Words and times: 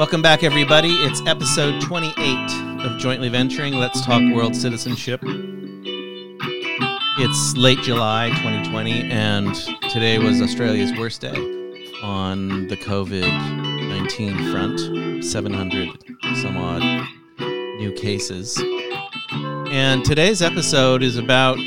Welcome 0.00 0.22
back, 0.22 0.42
everybody. 0.42 0.92
It's 0.92 1.20
episode 1.26 1.82
28 1.82 2.16
of 2.86 2.96
Jointly 2.98 3.28
Venturing. 3.28 3.74
Let's 3.74 4.00
talk 4.02 4.22
world 4.32 4.56
citizenship. 4.56 5.20
It's 7.18 7.54
late 7.54 7.80
July 7.80 8.30
2020, 8.30 9.10
and 9.10 9.54
today 9.90 10.18
was 10.18 10.40
Australia's 10.40 10.90
worst 10.98 11.20
day 11.20 11.36
on 12.02 12.66
the 12.68 12.78
COVID 12.78 13.28
19 13.90 14.50
front 14.50 15.22
700 15.22 15.90
some 16.36 16.56
odd 16.56 17.06
new 17.76 17.92
cases. 17.92 18.58
And 19.70 20.02
today's 20.02 20.40
episode 20.40 21.02
is 21.02 21.18
about 21.18 21.58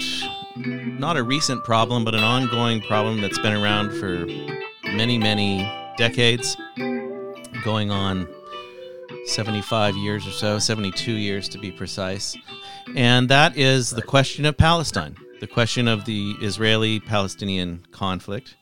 not 0.56 1.18
a 1.18 1.24
recent 1.24 1.64
problem, 1.64 2.04
but 2.04 2.16
an 2.16 2.24
ongoing 2.24 2.82
problem 2.82 3.22
that's 3.22 3.38
been 3.38 3.54
around 3.54 3.92
for 3.92 4.26
many, 4.86 5.20
many 5.20 5.72
decades, 5.98 6.58
going 7.64 7.92
on 7.92 8.28
75 9.26 9.96
years 9.96 10.28
or 10.28 10.32
so, 10.32 10.60
72 10.60 11.12
years 11.12 11.48
to 11.50 11.58
be 11.58 11.72
precise. 11.72 12.36
And 12.96 13.30
that 13.30 13.58
is 13.58 13.90
the 13.90 14.02
question 14.02 14.46
of 14.46 14.58
Palestine, 14.58 15.16
the 15.40 15.48
question 15.48 15.88
of 15.88 16.06
the 16.06 16.36
Israeli 16.42 17.00
Palestinian 17.00 17.86
conflict, 17.92 18.56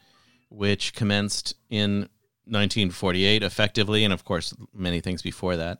which 0.49 0.93
commenced 0.93 1.55
in 1.69 2.09
1948 2.45 3.43
effectively, 3.43 4.03
and 4.03 4.13
of 4.13 4.23
course, 4.23 4.53
many 4.73 5.01
things 5.01 5.21
before 5.21 5.55
that, 5.55 5.79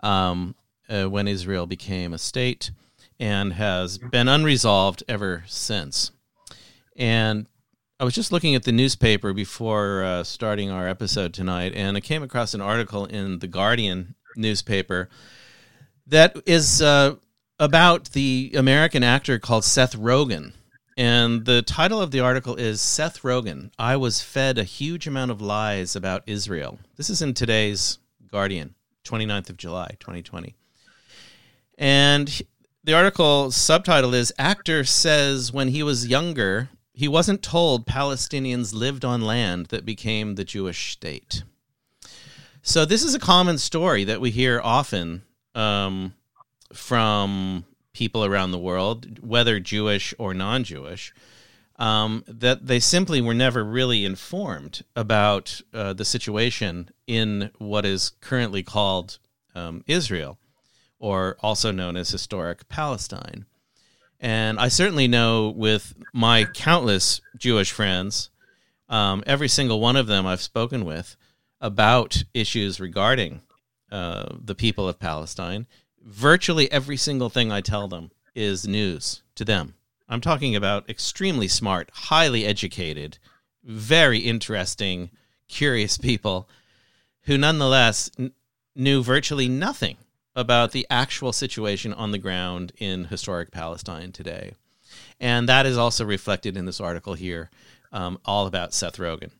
um, 0.00 0.54
uh, 0.88 1.04
when 1.04 1.28
Israel 1.28 1.66
became 1.66 2.12
a 2.12 2.18
state 2.18 2.70
and 3.20 3.52
has 3.52 3.98
been 3.98 4.28
unresolved 4.28 5.02
ever 5.08 5.44
since. 5.46 6.10
And 6.96 7.46
I 8.04 8.06
was 8.06 8.14
just 8.14 8.32
looking 8.32 8.54
at 8.54 8.64
the 8.64 8.70
newspaper 8.70 9.32
before 9.32 10.04
uh, 10.04 10.24
starting 10.24 10.70
our 10.70 10.86
episode 10.86 11.32
tonight, 11.32 11.72
and 11.74 11.96
I 11.96 12.00
came 12.00 12.22
across 12.22 12.52
an 12.52 12.60
article 12.60 13.06
in 13.06 13.38
the 13.38 13.46
Guardian 13.46 14.14
newspaper 14.36 15.08
that 16.08 16.36
is 16.44 16.82
uh, 16.82 17.14
about 17.58 18.10
the 18.10 18.52
American 18.56 19.02
actor 19.02 19.38
called 19.38 19.64
Seth 19.64 19.96
Rogen. 19.96 20.52
And 20.98 21.46
the 21.46 21.62
title 21.62 21.98
of 21.98 22.10
the 22.10 22.20
article 22.20 22.56
is 22.56 22.82
Seth 22.82 23.22
Rogen 23.22 23.70
I 23.78 23.96
Was 23.96 24.20
Fed 24.20 24.58
a 24.58 24.64
Huge 24.64 25.06
Amount 25.06 25.30
of 25.30 25.40
Lies 25.40 25.96
About 25.96 26.24
Israel. 26.26 26.78
This 26.98 27.08
is 27.08 27.22
in 27.22 27.32
today's 27.32 28.00
Guardian, 28.30 28.74
29th 29.06 29.48
of 29.48 29.56
July, 29.56 29.96
2020. 30.00 30.54
And 31.78 32.42
the 32.84 32.92
article 32.92 33.50
subtitle 33.50 34.12
is 34.12 34.30
Actor 34.38 34.84
says 34.84 35.54
when 35.54 35.68
he 35.68 35.82
was 35.82 36.06
younger, 36.06 36.68
he 36.94 37.08
wasn't 37.08 37.42
told 37.42 37.86
Palestinians 37.86 38.72
lived 38.72 39.04
on 39.04 39.20
land 39.20 39.66
that 39.66 39.84
became 39.84 40.36
the 40.36 40.44
Jewish 40.44 40.92
state. 40.92 41.42
So 42.62 42.84
this 42.84 43.02
is 43.02 43.14
a 43.14 43.18
common 43.18 43.58
story 43.58 44.04
that 44.04 44.20
we 44.20 44.30
hear 44.30 44.60
often 44.62 45.22
um, 45.54 46.14
from 46.72 47.64
people 47.92 48.24
around 48.24 48.52
the 48.52 48.58
world, 48.58 49.18
whether 49.26 49.58
Jewish 49.58 50.14
or 50.18 50.32
non-Jewish, 50.34 51.12
um, 51.76 52.24
that 52.28 52.66
they 52.66 52.78
simply 52.78 53.20
were 53.20 53.34
never 53.34 53.64
really 53.64 54.04
informed 54.04 54.84
about 54.94 55.60
uh, 55.72 55.92
the 55.92 56.04
situation 56.04 56.90
in 57.06 57.50
what 57.58 57.84
is 57.84 58.12
currently 58.20 58.62
called 58.62 59.18
um, 59.54 59.82
Israel 59.86 60.38
or 61.00 61.36
also 61.40 61.72
known 61.72 61.96
as 61.96 62.10
historic 62.10 62.68
Palestine. 62.68 63.46
And 64.20 64.58
I 64.58 64.68
certainly 64.68 65.08
know 65.08 65.50
with 65.50 65.94
my 66.12 66.44
countless 66.44 67.20
Jewish 67.36 67.72
friends, 67.72 68.30
um, 68.88 69.22
every 69.26 69.48
single 69.48 69.80
one 69.80 69.96
of 69.96 70.06
them 70.06 70.26
I've 70.26 70.40
spoken 70.40 70.84
with 70.84 71.16
about 71.60 72.24
issues 72.32 72.80
regarding 72.80 73.40
uh, 73.90 74.26
the 74.42 74.54
people 74.54 74.88
of 74.88 74.98
Palestine. 74.98 75.66
Virtually 76.02 76.70
every 76.70 76.96
single 76.96 77.28
thing 77.28 77.50
I 77.50 77.60
tell 77.60 77.88
them 77.88 78.10
is 78.34 78.66
news 78.66 79.22
to 79.36 79.44
them. 79.44 79.74
I'm 80.08 80.20
talking 80.20 80.54
about 80.54 80.88
extremely 80.88 81.48
smart, 81.48 81.90
highly 81.92 82.44
educated, 82.44 83.18
very 83.62 84.18
interesting, 84.18 85.10
curious 85.48 85.96
people 85.96 86.48
who 87.22 87.38
nonetheless 87.38 88.10
n- 88.18 88.32
knew 88.76 89.02
virtually 89.02 89.48
nothing 89.48 89.96
about 90.36 90.72
the 90.72 90.86
actual 90.90 91.32
situation 91.32 91.92
on 91.92 92.10
the 92.10 92.18
ground 92.18 92.72
in 92.78 93.04
historic 93.04 93.50
Palestine 93.50 94.12
today. 94.12 94.52
And 95.20 95.48
that 95.48 95.66
is 95.66 95.78
also 95.78 96.04
reflected 96.04 96.56
in 96.56 96.66
this 96.66 96.80
article 96.80 97.14
here, 97.14 97.50
um, 97.92 98.18
all 98.24 98.46
about 98.46 98.74
Seth 98.74 98.96
Rogen. 98.96 99.30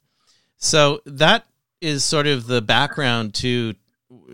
So 0.56 1.00
that 1.06 1.46
is 1.80 2.04
sort 2.04 2.26
of 2.26 2.46
the 2.46 2.62
background 2.62 3.34
to 3.34 3.74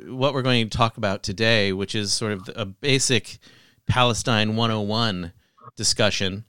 what 0.06 0.34
we're 0.34 0.42
going 0.42 0.68
to 0.68 0.76
talk 0.76 0.96
about 0.96 1.22
today, 1.22 1.72
which 1.72 1.94
is 1.94 2.12
sort 2.12 2.32
of 2.32 2.50
a 2.54 2.66
basic 2.66 3.38
Palestine 3.86 4.56
101 4.56 5.32
discussion 5.76 6.44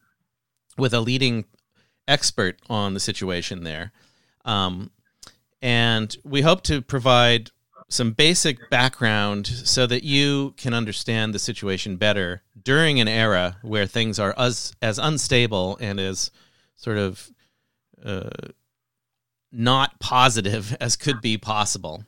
with 0.78 0.93
a 0.93 0.99
leading 0.99 1.45
expert 2.07 2.59
on 2.69 2.93
the 2.93 2.99
situation 2.99 3.63
there. 3.63 3.91
Um, 4.45 4.91
and 5.61 6.16
we 6.23 6.41
hope 6.41 6.63
to 6.63 6.81
provide 6.81 7.51
some 7.91 8.12
basic 8.12 8.69
background 8.69 9.46
so 9.46 9.85
that 9.85 10.03
you 10.03 10.53
can 10.56 10.74
understand 10.74 11.34
the 11.34 11.40
situation 11.40 11.97
better 11.97 12.41
during 12.63 13.02
an 13.02 13.07
era 13.07 13.57
where 13.62 13.85
things 13.85 14.18
are 14.18 14.34
as 14.38 14.74
as 14.81 14.97
unstable 14.97 15.78
and 15.81 16.00
as 16.00 16.31
sort 16.75 16.97
of 16.97 17.29
uh, 18.03 18.29
not 19.52 20.00
positive 20.00 20.75
as 20.79 20.96
could 20.96 21.22
be 21.22 21.38
possible. 21.38 22.06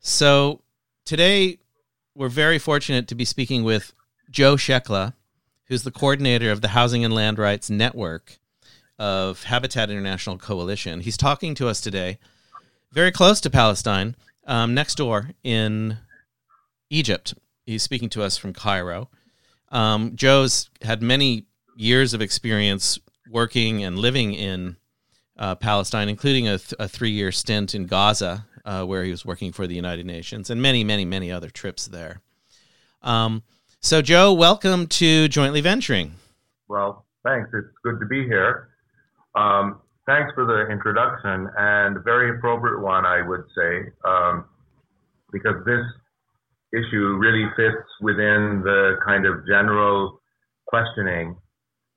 So 0.00 0.62
today 1.04 1.58
we're 2.16 2.28
very 2.28 2.58
fortunate 2.58 3.06
to 3.08 3.14
be 3.14 3.24
speaking 3.24 3.62
with 3.62 3.94
Joe 4.30 4.56
Schechla, 4.56 5.14
who's 5.66 5.84
the 5.84 5.92
coordinator 5.92 6.50
of 6.50 6.60
the 6.60 6.68
Housing 6.68 7.04
and 7.04 7.14
Land 7.14 7.38
Rights 7.38 7.70
Network 7.70 8.38
of 8.98 9.44
Habitat 9.44 9.90
International 9.90 10.38
Coalition. 10.38 11.00
He's 11.00 11.16
talking 11.16 11.54
to 11.54 11.68
us 11.68 11.80
today, 11.80 12.18
very 12.90 13.12
close 13.12 13.40
to 13.42 13.50
Palestine 13.50 14.16
um, 14.46 14.74
next 14.74 14.96
door 14.96 15.30
in 15.42 15.98
Egypt. 16.90 17.34
He's 17.64 17.82
speaking 17.82 18.08
to 18.10 18.22
us 18.22 18.36
from 18.36 18.52
Cairo. 18.52 19.08
Um, 19.70 20.16
Joe's 20.16 20.68
had 20.82 21.02
many 21.02 21.46
years 21.76 22.14
of 22.14 22.20
experience 22.20 22.98
working 23.30 23.82
and 23.82 23.98
living 23.98 24.34
in 24.34 24.76
uh, 25.38 25.54
Palestine, 25.54 26.08
including 26.08 26.48
a, 26.48 26.58
th- 26.58 26.74
a 26.78 26.88
three 26.88 27.10
year 27.10 27.32
stint 27.32 27.74
in 27.74 27.86
Gaza, 27.86 28.46
uh, 28.64 28.84
where 28.84 29.04
he 29.04 29.10
was 29.10 29.24
working 29.24 29.52
for 29.52 29.66
the 29.66 29.74
United 29.74 30.06
Nations, 30.06 30.50
and 30.50 30.60
many, 30.60 30.84
many, 30.84 31.04
many 31.04 31.32
other 31.32 31.50
trips 31.50 31.86
there. 31.86 32.20
Um, 33.00 33.42
so, 33.80 34.02
Joe, 34.02 34.32
welcome 34.32 34.86
to 34.88 35.28
Jointly 35.28 35.60
Venturing. 35.60 36.12
Well, 36.68 37.04
thanks. 37.24 37.50
It's 37.52 37.76
good 37.82 37.98
to 37.98 38.06
be 38.06 38.24
here. 38.24 38.68
Um, 39.34 39.80
thanks 40.06 40.32
for 40.34 40.44
the 40.44 40.72
introduction 40.72 41.48
and 41.56 42.02
very 42.04 42.36
appropriate 42.36 42.80
one, 42.80 43.06
I 43.06 43.22
would 43.26 43.44
say, 43.56 43.90
um, 44.04 44.44
because 45.32 45.64
this 45.64 45.84
issue 46.72 47.16
really 47.18 47.46
fits 47.56 47.86
within 48.00 48.62
the 48.64 48.96
kind 49.04 49.26
of 49.26 49.46
general 49.46 50.20
questioning 50.66 51.36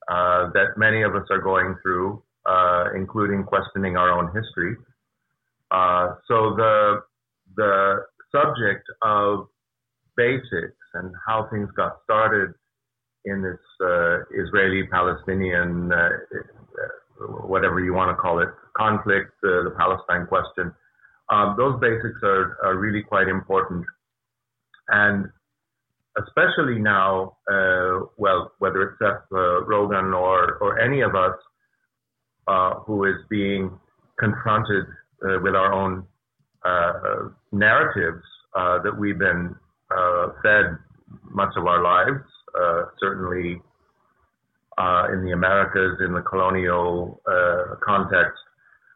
uh, 0.10 0.50
that 0.54 0.78
many 0.78 1.02
of 1.02 1.16
us 1.16 1.26
are 1.32 1.42
going 1.42 1.76
through, 1.82 2.22
uh, 2.46 2.86
including 2.96 3.44
questioning 3.44 3.98
our 3.98 4.12
own 4.12 4.28
history. 4.28 4.76
Uh, 5.72 6.16
so 6.28 6.56
the 6.56 7.02
the 7.56 8.04
subject 8.32 8.86
of 9.02 9.48
basics 10.18 10.78
and 10.94 11.14
how 11.28 11.48
things 11.52 11.70
got 11.76 11.98
started 12.04 12.54
in 13.26 13.42
this 13.42 13.60
uh, 13.82 14.20
Israeli-Palestinian 14.32 15.92
uh, 15.92 16.10
whatever 17.20 17.80
you 17.80 17.94
want 17.94 18.10
to 18.10 18.16
call 18.16 18.40
it, 18.40 18.50
conflict, 18.76 19.32
uh, 19.44 19.64
the 19.64 19.74
Palestine 19.78 20.28
question. 20.28 20.74
Um, 21.32 21.56
those 21.58 21.80
basics 21.80 22.20
are, 22.24 22.58
are 22.64 22.78
really 22.78 23.02
quite 23.02 23.28
important. 23.28 23.86
And 24.90 25.26
especially 26.18 26.80
now, 26.80 27.38
uh, 27.52 28.06
well, 28.18 28.52
whether 28.60 28.84
it's 28.84 29.00
Seth 29.00 29.26
uh, 29.32 29.66
Rogen 29.66 30.16
or, 30.16 30.58
or 30.62 30.80
any 30.80 31.02
of 31.02 31.16
us 31.16 31.36
uh, 32.48 32.76
who 32.86 33.06
is 33.06 33.16
being 33.30 33.72
confronted 34.20 34.86
uh, 35.24 35.40
with 35.42 35.56
our 35.56 35.74
own 35.74 36.06
uh, 36.64 37.30
narratives 37.52 38.24
that 38.54 38.96
we've 38.98 39.20
been 39.20 39.56
fed 40.44 40.78
much 41.24 41.50
of 41.58 41.66
our 41.66 41.82
lives, 41.82 42.24
certainly 43.00 43.62
uh, 44.78 45.08
in 45.14 45.24
the 45.24 45.32
Americas, 45.32 46.00
in 46.06 46.14
the 46.14 46.22
colonial 46.22 47.22
uh, 47.30 47.76
context, 47.84 48.40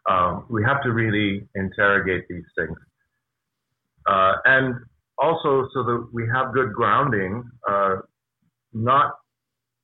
um, 0.10 0.46
we 0.50 0.64
have 0.64 0.82
to 0.84 0.92
really 0.92 1.48
interrogate 1.56 2.26
these 2.30 2.46
things. 2.58 2.78
Uh, 4.08 4.34
and 4.46 4.76
also 5.18 5.68
so 5.74 5.84
that 5.84 6.08
we 6.14 6.28
have 6.34 6.54
good 6.54 6.74
grounding, 6.74 7.44
uh, 7.70 7.98
not 8.74 9.14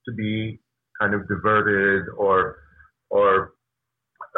to 0.08 0.14
be 0.14 0.60
kind 1.00 1.14
of 1.14 1.28
diverted 1.28 2.06
or 2.18 2.58
or 3.10 3.54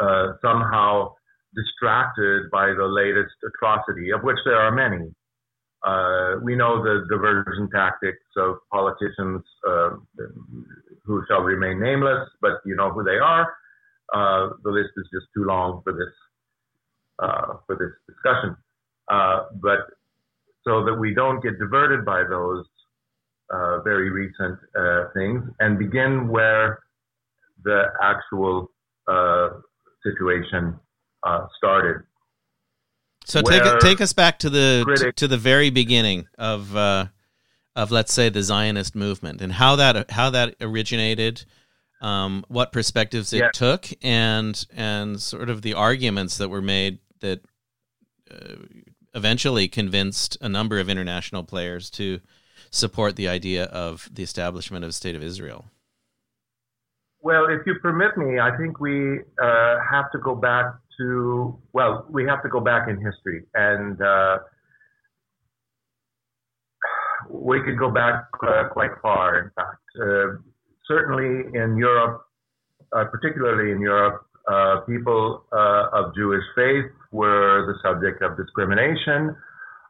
uh, 0.02 0.32
somehow 0.42 1.12
distracted 1.54 2.50
by 2.50 2.66
the 2.66 2.84
latest 2.84 3.34
atrocity, 3.46 4.10
of 4.10 4.22
which 4.22 4.38
there 4.44 4.58
are 4.58 4.72
many. 4.72 5.10
Uh, 5.86 6.40
we 6.42 6.56
know 6.56 6.82
the 6.82 7.06
diversion 7.08 7.68
tactics 7.72 8.18
of 8.36 8.56
politicians 8.72 9.42
uh, 9.68 9.90
who 11.08 11.24
shall 11.26 11.40
remain 11.40 11.80
nameless, 11.80 12.28
but 12.40 12.60
you 12.64 12.76
know 12.76 12.90
who 12.90 13.02
they 13.02 13.18
are. 13.18 13.52
Uh, 14.14 14.50
the 14.62 14.70
list 14.70 14.90
is 14.96 15.04
just 15.12 15.26
too 15.34 15.44
long 15.44 15.80
for 15.82 15.92
this 15.92 16.14
uh, 17.18 17.54
for 17.66 17.74
this 17.76 17.90
discussion. 18.14 18.56
Uh, 19.10 19.46
but 19.60 19.80
so 20.64 20.84
that 20.84 20.94
we 20.94 21.14
don't 21.14 21.42
get 21.42 21.58
diverted 21.58 22.04
by 22.04 22.22
those 22.28 22.64
uh, 23.50 23.80
very 23.80 24.10
recent 24.10 24.58
things 25.14 25.42
and 25.60 25.78
begin 25.78 26.28
where 26.28 26.80
the 27.64 27.84
actual 28.02 28.70
situation 30.04 30.78
started. 31.56 32.02
So 33.24 33.42
take 33.42 33.62
take 33.80 34.00
us 34.00 34.12
back 34.12 34.38
to 34.40 34.50
the 34.50 34.84
to, 34.96 35.12
to, 35.12 35.28
the 35.28 35.36
very 35.36 35.70
beginning 35.70 36.28
of 36.38 36.74
uh, 36.74 37.06
of 37.78 37.92
let's 37.92 38.12
say 38.12 38.28
the 38.28 38.42
Zionist 38.42 38.96
movement 38.96 39.40
and 39.40 39.52
how 39.52 39.76
that 39.76 40.10
how 40.10 40.30
that 40.30 40.56
originated, 40.60 41.44
um, 42.00 42.44
what 42.48 42.72
perspectives 42.72 43.32
it 43.32 43.38
yeah. 43.38 43.50
took, 43.52 43.88
and 44.02 44.66
and 44.76 45.20
sort 45.22 45.48
of 45.48 45.62
the 45.62 45.74
arguments 45.74 46.38
that 46.38 46.48
were 46.48 46.60
made 46.60 46.98
that 47.20 47.40
uh, 48.30 48.56
eventually 49.14 49.68
convinced 49.68 50.36
a 50.40 50.48
number 50.48 50.80
of 50.80 50.88
international 50.88 51.44
players 51.44 51.88
to 51.90 52.20
support 52.70 53.14
the 53.14 53.28
idea 53.28 53.64
of 53.66 54.08
the 54.12 54.24
establishment 54.24 54.84
of 54.84 54.88
the 54.88 54.94
state 54.94 55.14
of 55.14 55.22
Israel. 55.22 55.66
Well, 57.20 57.46
if 57.46 57.64
you 57.64 57.76
permit 57.80 58.16
me, 58.16 58.40
I 58.40 58.56
think 58.56 58.80
we 58.80 59.20
uh, 59.40 59.76
have 59.88 60.10
to 60.12 60.18
go 60.18 60.34
back 60.34 60.66
to, 60.98 61.56
well, 61.72 62.06
we 62.10 62.24
have 62.26 62.42
to 62.42 62.48
go 62.48 62.60
back 62.60 62.88
in 62.88 62.96
history. 62.96 63.44
And 63.54 64.00
uh, 64.02 64.38
we 67.30 67.62
could 67.62 67.78
go 67.78 67.90
back 67.90 68.24
uh, 68.42 68.68
quite 68.72 68.90
far, 69.02 69.38
in 69.38 69.50
fact. 69.54 69.82
Uh, 70.00 70.38
certainly 70.86 71.46
in 71.58 71.76
Europe, 71.76 72.22
uh, 72.96 73.04
particularly 73.04 73.72
in 73.72 73.80
Europe, 73.80 74.24
uh, 74.50 74.80
people 74.80 75.44
of 75.52 76.14
Jewish 76.14 76.44
faith 76.56 76.90
were 77.12 77.66
the 77.66 77.74
subject 77.82 78.22
of 78.22 78.36
discrimination. 78.36 79.36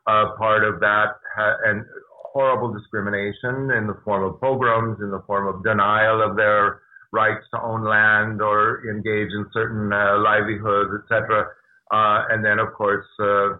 part 0.07 0.65
of 0.65 0.81
that, 0.81 1.15
ha- 1.37 1.59
and 1.65 1.85
horrible 2.33 2.73
discrimination 2.73 3.71
in 3.73 3.87
the 3.87 3.97
form 4.05 4.23
of 4.25 4.41
pogroms, 4.41 4.99
in 5.01 5.11
the 5.11 5.23
form 5.27 5.47
of 5.47 5.65
denial 5.65 6.23
of 6.23 6.37
their 6.37 6.83
rights 7.13 7.45
to 7.53 7.61
own 7.63 7.85
land 7.85 8.43
or 8.43 8.83
engage 8.89 9.33
in 9.33 9.47
certain 9.53 9.93
uh, 9.93 10.19
livelihoods, 10.19 10.91
etc. 11.03 11.47
Uh, 11.91 12.25
and 12.31 12.45
then, 12.45 12.59
of 12.59 12.73
course, 12.75 13.07
uh, 13.21 13.57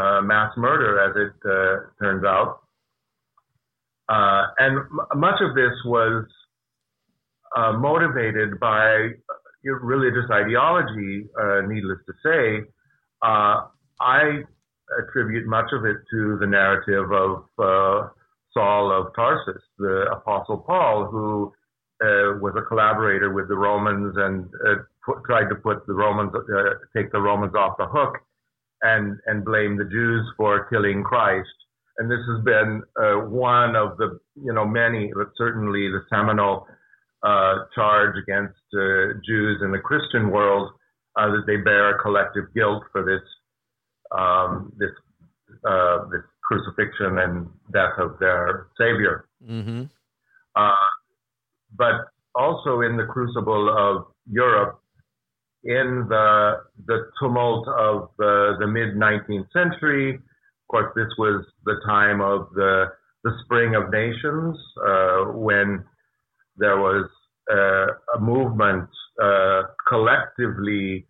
uh 0.00 0.20
mass 0.22 0.50
murder, 0.56 0.98
as 0.98 1.14
it 1.14 1.36
uh, 1.48 2.02
turns 2.02 2.24
out. 2.24 2.63
Uh, 4.08 4.46
and 4.58 4.78
m- 4.78 5.20
much 5.20 5.40
of 5.40 5.54
this 5.54 5.72
was 5.84 6.24
motivated 7.78 8.58
by 8.60 9.08
religious 9.64 10.28
ideology, 10.30 11.26
needless 11.66 11.98
to 12.06 12.12
say. 12.24 12.68
I 13.22 14.42
attribute 15.00 15.46
much 15.46 15.70
of 15.72 15.84
it 15.84 15.96
to 16.10 16.36
the 16.40 16.46
narrative 16.46 17.10
of 17.12 18.10
Saul 18.52 18.92
of 18.92 19.14
Tarsus, 19.14 19.62
the 19.78 20.06
Apostle 20.12 20.58
Paul, 20.58 21.06
who 21.10 21.52
uh, 22.02 22.38
was 22.40 22.54
a 22.56 22.62
collaborator 22.62 23.32
with 23.32 23.48
the 23.48 23.56
Romans 23.56 24.14
and 24.16 24.46
uh, 24.66 24.82
put, 25.04 25.24
tried 25.24 25.48
to 25.48 25.56
put 25.56 25.86
the 25.86 25.94
Romans, 25.94 26.32
uh, 26.34 26.74
take 26.96 27.10
the 27.12 27.20
Romans 27.20 27.54
off 27.54 27.76
the 27.78 27.86
hook 27.86 28.14
and, 28.82 29.18
and 29.26 29.44
blame 29.44 29.76
the 29.76 29.84
Jews 29.84 30.26
for 30.36 30.66
killing 30.70 31.02
Christ. 31.02 31.48
And 31.98 32.10
this 32.10 32.20
has 32.28 32.44
been 32.44 32.82
uh, 33.00 33.26
one 33.28 33.76
of 33.76 33.96
the, 33.98 34.18
you 34.34 34.52
know, 34.52 34.66
many, 34.66 35.12
but 35.14 35.28
certainly 35.36 35.88
the 35.88 36.02
seminal 36.10 36.66
uh, 37.22 37.64
charge 37.74 38.16
against 38.20 38.58
uh, 38.74 39.18
Jews 39.24 39.60
in 39.62 39.70
the 39.70 39.78
Christian 39.78 40.30
world 40.30 40.72
that 41.16 41.44
they 41.46 41.56
bear 41.56 41.94
a 41.94 42.02
collective 42.02 42.52
guilt 42.54 42.82
for 42.90 43.04
this, 43.04 43.22
um, 44.10 44.72
this, 44.76 44.90
this 46.10 46.22
crucifixion 46.42 47.18
and 47.18 47.46
death 47.72 47.96
of 47.98 48.18
their 48.18 48.66
Savior. 48.76 49.28
Mm-hmm 49.48 49.84
but 51.76 52.08
also 52.34 52.80
in 52.80 52.96
the 52.96 53.04
crucible 53.04 53.68
of 53.68 54.06
Europe 54.30 54.80
in 55.64 56.06
the 56.08 56.60
the 56.86 57.10
tumult 57.18 57.66
of 57.68 58.10
the, 58.18 58.56
the 58.58 58.66
mid 58.66 58.94
19th 58.94 59.50
century. 59.52 60.18
Of 60.64 60.68
course, 60.68 60.92
this 60.96 61.12
was 61.18 61.44
the 61.64 61.76
time 61.86 62.20
of 62.20 62.48
the 62.54 62.86
the 63.24 63.32
Spring 63.44 63.74
of 63.74 63.90
Nations 63.90 64.56
uh, 64.86 65.32
when 65.32 65.82
there 66.56 66.76
was 66.78 67.08
uh, 67.50 68.16
a 68.16 68.20
movement 68.20 68.88
uh, 69.22 69.62
collectively 69.88 71.06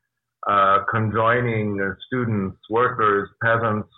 uh, 0.48 0.78
conjoining 0.90 1.94
students, 2.06 2.58
workers, 2.70 3.28
peasants 3.42 3.88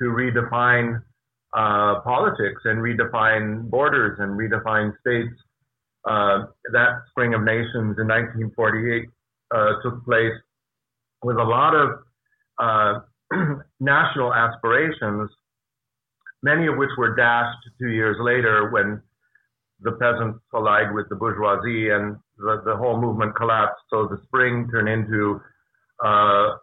to 0.00 0.04
redefine 0.06 1.02
uh, 1.56 2.00
politics 2.00 2.62
and 2.64 2.78
redefine 2.80 3.68
borders 3.70 4.18
and 4.20 4.38
redefine 4.38 4.92
states. 5.00 5.34
Uh, 6.08 6.46
that 6.72 7.00
Spring 7.10 7.34
of 7.34 7.42
Nations 7.42 7.96
in 7.98 8.06
1948 8.06 9.08
uh, 9.54 9.72
took 9.82 10.04
place 10.04 10.32
with 11.24 11.36
a 11.36 11.42
lot 11.42 11.74
of 11.74 13.02
national 13.80 14.32
aspirations, 14.32 15.30
many 16.42 16.66
of 16.66 16.76
which 16.76 16.90
were 16.98 17.14
dashed 17.14 17.58
two 17.80 17.88
years 17.88 18.16
later 18.20 18.70
when 18.70 19.00
the 19.80 19.92
peasants 19.92 20.38
allied 20.54 20.94
with 20.94 21.08
the 21.08 21.16
bourgeoisie 21.16 21.90
and 21.90 22.16
the, 22.38 22.62
the 22.64 22.76
whole 22.76 23.00
movement 23.00 23.34
collapsed. 23.36 23.82
So 23.90 24.06
the 24.06 24.18
spring 24.26 24.68
turned 24.70 24.88
into 24.88 25.40
uh, 26.04 26.56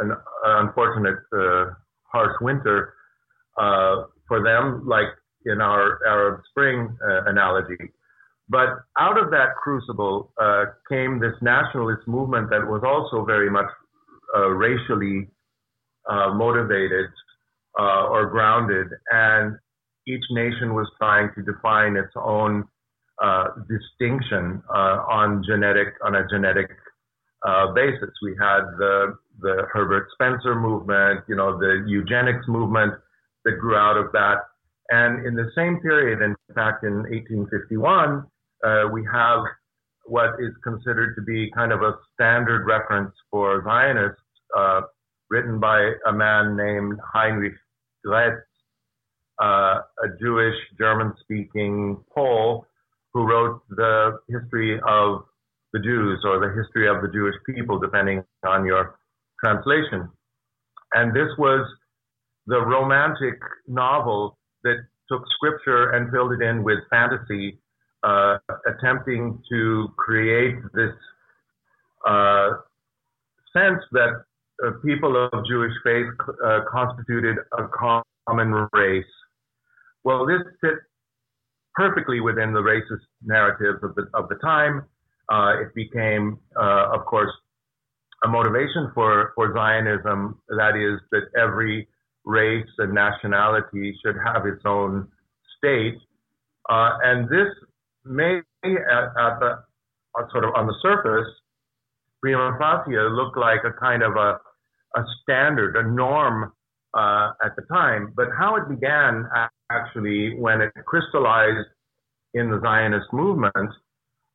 an, 0.00 0.12
unfortunate 0.44 1.18
uh, 1.32 1.70
harsh 2.04 2.34
winter 2.40 2.94
uh, 3.58 4.04
for 4.28 4.42
them, 4.42 4.86
like 4.86 5.08
in 5.46 5.60
our 5.60 5.98
Arab 6.06 6.40
Spring 6.50 6.96
analogy. 7.26 7.76
But 8.48 8.68
out 8.98 9.18
of 9.18 9.30
that 9.30 9.56
crucible 9.62 10.32
uh, 10.40 10.64
came 10.88 11.18
this 11.18 11.34
nationalist 11.40 12.06
movement 12.06 12.50
that 12.50 12.66
was 12.66 12.82
also 12.84 13.24
very 13.24 13.50
much 13.50 13.66
uh, 14.36 14.48
racially 14.48 15.28
uh, 16.08 16.34
motivated 16.34 17.06
uh, 17.78 18.06
or 18.08 18.26
grounded, 18.26 18.88
and 19.10 19.56
each 20.06 20.24
nation 20.30 20.74
was 20.74 20.90
trying 20.98 21.30
to 21.34 21.42
define 21.42 21.96
its 21.96 22.12
own 22.16 22.64
uh, 23.22 23.48
distinction 23.68 24.62
uh, 24.68 25.04
on 25.08 25.42
genetic 25.46 25.94
on 26.04 26.16
a 26.16 26.26
genetic 26.28 26.70
basis. 27.74 28.10
We 28.22 28.36
had 28.40 28.62
the 28.78 29.16
the 29.40 29.66
Herbert 29.72 30.08
Spencer 30.12 30.54
movement, 30.54 31.20
you 31.28 31.36
know, 31.36 31.58
the 31.58 31.84
eugenics 31.86 32.46
movement 32.48 32.94
that 33.44 33.52
grew 33.58 33.76
out 33.76 33.96
of 33.96 34.12
that. 34.12 34.38
And 34.90 35.26
in 35.26 35.34
the 35.34 35.50
same 35.54 35.80
period, 35.80 36.20
in 36.22 36.36
fact, 36.54 36.84
in 36.84 37.04
1851, 37.10 38.24
uh, 38.64 38.88
we 38.92 39.06
have 39.12 39.40
what 40.04 40.34
is 40.40 40.52
considered 40.62 41.14
to 41.16 41.22
be 41.22 41.50
kind 41.54 41.72
of 41.72 41.82
a 41.82 41.94
standard 42.14 42.66
reference 42.66 43.12
for 43.30 43.62
Zionists, 43.64 44.20
uh, 44.56 44.82
written 45.32 45.58
by 45.58 45.92
a 46.06 46.12
man 46.12 46.56
named 46.56 47.00
Heinrich 47.14 47.54
Graetz, 48.06 48.42
uh, 49.40 49.80
a 50.04 50.08
Jewish 50.20 50.54
German-speaking 50.78 52.04
Pole 52.14 52.66
who 53.14 53.26
wrote 53.26 53.62
the 53.70 54.18
history 54.28 54.78
of 54.86 55.24
the 55.72 55.80
Jews 55.80 56.20
or 56.24 56.38
the 56.38 56.52
history 56.54 56.86
of 56.86 57.00
the 57.00 57.08
Jewish 57.08 57.34
people, 57.46 57.78
depending 57.78 58.22
on 58.46 58.66
your 58.66 58.98
translation. 59.42 60.10
And 60.92 61.16
this 61.16 61.30
was 61.38 61.66
the 62.46 62.60
romantic 62.60 63.40
novel 63.66 64.36
that 64.64 64.76
took 65.10 65.22
scripture 65.36 65.92
and 65.92 66.10
filled 66.10 66.32
it 66.32 66.42
in 66.42 66.62
with 66.62 66.78
fantasy 66.90 67.58
uh, 68.02 68.36
attempting 68.66 69.42
to 69.50 69.88
create 69.96 70.56
this 70.74 70.92
uh, 72.06 72.50
sense 73.54 73.80
that 73.92 74.24
people 74.84 75.28
of 75.32 75.44
Jewish 75.46 75.72
faith 75.84 76.06
uh, 76.44 76.60
constituted 76.70 77.36
a 77.58 77.64
common 78.28 78.68
race. 78.72 79.04
Well, 80.04 80.26
this 80.26 80.40
fit 80.60 80.74
perfectly 81.74 82.20
within 82.20 82.52
the 82.52 82.60
racist 82.60 83.04
narratives 83.24 83.82
of 83.82 83.94
the 83.94 84.06
of 84.14 84.28
the 84.28 84.36
time. 84.36 84.84
Uh, 85.28 85.62
it 85.62 85.74
became, 85.74 86.38
of 86.56 87.04
course, 87.06 87.32
a 88.24 88.28
motivation 88.28 88.90
for, 88.94 89.32
for 89.34 89.52
Zionism. 89.54 90.40
That 90.48 90.76
is 90.76 91.00
that 91.10 91.22
every 91.40 91.88
race 92.24 92.66
and 92.78 92.92
nationality 92.92 93.96
should 94.04 94.16
have 94.24 94.46
its 94.46 94.62
own 94.64 95.08
state. 95.58 95.98
Uh, 96.70 96.90
and 97.02 97.28
this 97.28 97.48
may 98.04 98.40
at, 98.64 99.04
at 99.18 99.40
the 99.40 99.58
sort 100.30 100.44
of 100.44 100.54
on 100.54 100.66
the 100.66 100.74
surface, 100.82 101.28
prima 102.20 102.56
facie 102.58 102.96
look 103.10 103.36
like 103.36 103.60
a 103.64 103.72
kind 103.80 104.02
of 104.02 104.14
a 104.16 104.38
a 104.96 105.02
standard, 105.22 105.76
a 105.76 105.88
norm 105.88 106.52
uh, 106.94 107.32
at 107.44 107.56
the 107.56 107.62
time. 107.70 108.12
But 108.16 108.28
how 108.38 108.56
it 108.56 108.68
began 108.68 109.26
actually 109.70 110.38
when 110.38 110.60
it 110.60 110.72
crystallized 110.86 111.68
in 112.34 112.50
the 112.50 112.60
Zionist 112.60 113.12
movement 113.12 113.70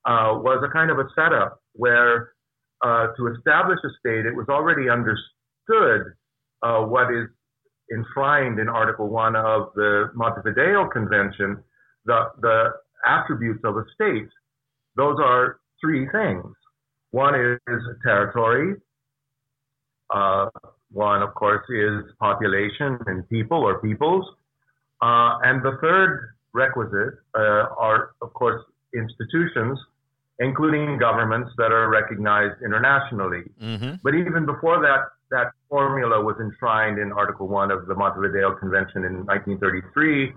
uh, 0.06 0.40
was 0.40 0.64
a 0.68 0.72
kind 0.72 0.92
of 0.92 1.00
a 1.00 1.08
setup 1.16 1.60
where 1.74 2.34
uh, 2.84 3.08
to 3.18 3.28
establish 3.36 3.80
a 3.84 3.90
state, 4.00 4.26
it 4.26 4.36
was 4.36 4.48
already 4.50 4.90
understood 4.90 6.14
uh, 6.62 6.82
what 6.82 7.14
is 7.14 7.28
enshrined 7.94 8.60
in 8.60 8.70
Article 8.70 9.10
1 9.10 9.36
of 9.36 9.70
the 9.76 10.12
Montevideo 10.16 10.88
Convention, 10.90 11.64
the, 12.06 12.26
the 12.42 12.70
attributes 13.06 13.62
of 13.64 13.78
a 13.78 13.84
state. 13.94 14.30
Those 14.96 15.18
are 15.20 15.60
three 15.82 16.08
things. 16.12 16.46
One 17.12 17.36
is 17.36 17.82
territory. 18.04 18.76
Uh, 20.14 20.50
one, 20.92 21.22
of 21.22 21.34
course, 21.36 21.64
is 21.70 22.12
population 22.20 22.98
and 23.08 23.28
people 23.30 23.58
or 23.58 23.80
peoples. 23.80 24.26
Uh, 25.02 25.38
and 25.44 25.62
the 25.64 25.78
third 25.82 26.34
requisite 26.54 27.16
uh, 27.36 27.66
are, 27.78 28.12
of 28.22 28.34
course, 28.34 28.62
institutions, 28.94 29.78
including 30.40 30.98
governments 30.98 31.52
that 31.58 31.72
are 31.72 31.90
recognized 31.90 32.62
internationally. 32.64 33.44
Mm-hmm. 33.62 33.96
But 34.04 34.16
even 34.16 34.46
before 34.46 34.82
that, 34.82 35.02
that 35.30 35.52
formula 35.70 36.24
was 36.24 36.38
enshrined 36.40 37.00
in 37.00 37.12
Article 37.12 37.48
1 37.48 37.70
of 37.72 37.88
the 37.88 37.96
Montevideo 37.96 38.56
Convention 38.56 39.04
in 39.04 39.26
1933. 39.26 40.34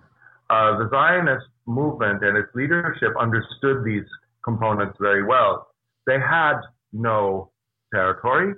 Uh, 0.50 0.79
the 0.79 0.89
Zionist 0.91 1.47
movement 1.67 2.25
and 2.25 2.37
its 2.37 2.49
leadership 2.55 3.12
understood 3.19 3.85
these 3.85 4.09
components 4.43 4.97
very 5.00 5.23
well. 5.23 5.69
They 6.07 6.19
had 6.19 6.61
no 6.93 7.50
territory, 7.95 8.55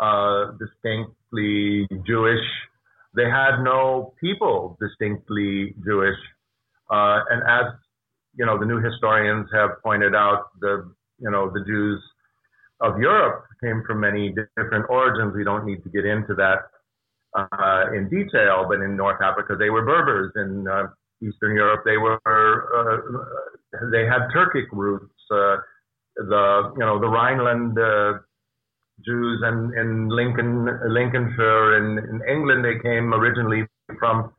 uh, 0.00 0.52
distinctly 0.58 1.86
Jewish. 2.06 2.44
They 3.14 3.28
had 3.28 3.62
no 3.62 4.14
people 4.20 4.78
distinctly 4.80 5.74
Jewish. 5.84 6.18
Uh, 6.90 7.20
and 7.30 7.42
as 7.48 7.72
you 8.36 8.46
know, 8.46 8.58
the 8.58 8.66
new 8.66 8.80
historians 8.80 9.48
have 9.52 9.82
pointed 9.82 10.14
out, 10.14 10.46
the 10.60 10.92
you 11.18 11.30
know 11.30 11.50
the 11.50 11.64
Jews 11.66 12.02
of 12.80 12.98
Europe 12.98 13.44
came 13.62 13.82
from 13.86 14.00
many 14.00 14.34
different 14.56 14.86
origins. 14.88 15.34
We 15.36 15.44
don't 15.44 15.66
need 15.66 15.82
to 15.82 15.90
get 15.90 16.06
into 16.06 16.34
that 16.34 16.60
uh, 17.36 17.92
in 17.94 18.08
detail, 18.08 18.66
but 18.68 18.80
in 18.80 18.96
North 18.96 19.20
Africa 19.22 19.56
they 19.58 19.70
were 19.70 19.84
Berbers. 19.84 20.32
In 20.36 20.66
uh, 20.66 20.86
Eastern 21.22 21.54
Europe 21.54 21.82
they 21.84 21.96
were 21.96 22.18
uh, 22.24 23.90
they 23.92 24.04
had 24.06 24.28
Turkic 24.34 24.66
roots. 24.72 25.12
Uh, 25.30 25.56
the 26.16 26.72
you 26.76 26.84
know 26.84 26.98
the 26.98 27.08
Rhineland 27.08 27.78
uh, 27.78 28.18
Jews 29.04 29.40
and 29.42 29.74
in 29.74 30.08
Lincoln 30.08 30.66
Lincolnshire 30.88 31.76
and 31.76 31.98
in 31.98 32.20
England 32.28 32.64
they 32.64 32.78
came 32.82 33.12
originally 33.14 33.66
from 33.98 34.32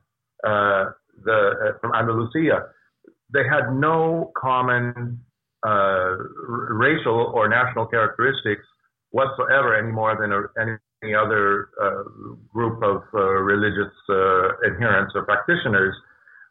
uh, 0.44 0.86
the 1.24 1.78
from 1.82 1.94
Andalusia. 1.94 2.70
They 3.34 3.44
had 3.48 3.74
no 3.74 4.32
common 4.36 5.22
uh, 5.66 6.16
racial 6.40 7.32
or 7.34 7.48
national 7.48 7.86
characteristics 7.86 8.64
whatsoever 9.12 9.76
any 9.76 9.92
more 9.92 10.18
than 10.20 10.32
a, 10.32 10.78
any 11.04 11.14
other 11.16 11.70
uh, 11.82 12.04
group 12.54 12.82
of 12.84 13.04
uh, 13.14 13.20
religious 13.20 13.94
uh, 14.10 14.50
adherents 14.66 15.14
or 15.16 15.24
practitioners. 15.24 15.96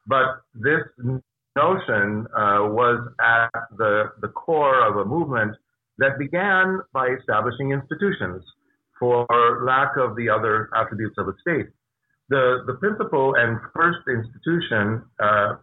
But 0.07 0.43
this 0.55 0.83
notion 1.57 2.27
uh, 2.37 2.67
was 2.71 3.01
at 3.21 3.51
the, 3.77 4.13
the 4.21 4.29
core 4.29 4.87
of 4.87 4.97
a 4.97 5.05
movement 5.05 5.57
that 6.01 6.19
began 6.19 6.81
by 6.93 7.09
establishing 7.09 7.71
institutions 7.73 8.43
for 8.99 9.27
lack 9.65 9.97
of 9.97 10.17
the 10.17 10.29
other 10.29 10.69
attributes 10.77 11.15
of 11.19 11.29
a 11.29 11.35
state. 11.41 11.67
The, 12.29 12.63
the 12.67 12.75
principal 12.75 13.35
and 13.37 13.59
first 13.75 14.01
institution 14.09 15.03
uh, 15.23 15.55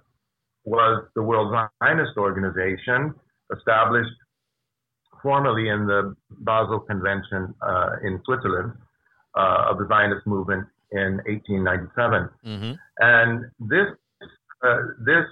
was 0.66 1.06
the 1.16 1.22
World 1.22 1.56
Zionist 1.82 2.18
Organization, 2.18 3.14
established 3.56 4.12
formally 5.22 5.70
in 5.70 5.88
the 5.88 6.16
Basel 6.42 6.80
Convention 6.80 7.54
uh, 7.62 7.92
in 8.04 8.22
Switzerland 8.26 8.74
uh, 9.36 9.70
of 9.70 9.78
the 9.78 9.88
Zionist 9.88 10.26
movement 10.28 10.66
in 10.92 11.22
1897. 11.26 12.30
Mm-hmm. 12.46 12.74
And 13.00 13.46
this 13.60 13.88
uh, 14.64 14.78
this 15.06 15.26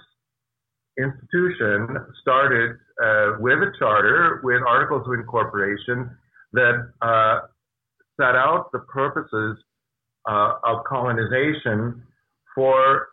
institution 0.98 1.96
started 2.22 2.76
uh, 3.02 3.32
with 3.40 3.58
a 3.58 3.72
charter 3.78 4.40
with 4.42 4.62
articles 4.66 5.06
of 5.06 5.12
incorporation 5.14 6.10
that 6.52 6.92
uh, 7.02 7.40
set 8.18 8.34
out 8.34 8.70
the 8.72 8.78
purposes 8.80 9.58
uh, 10.28 10.54
of 10.64 10.84
colonization 10.84 12.02
for 12.54 13.08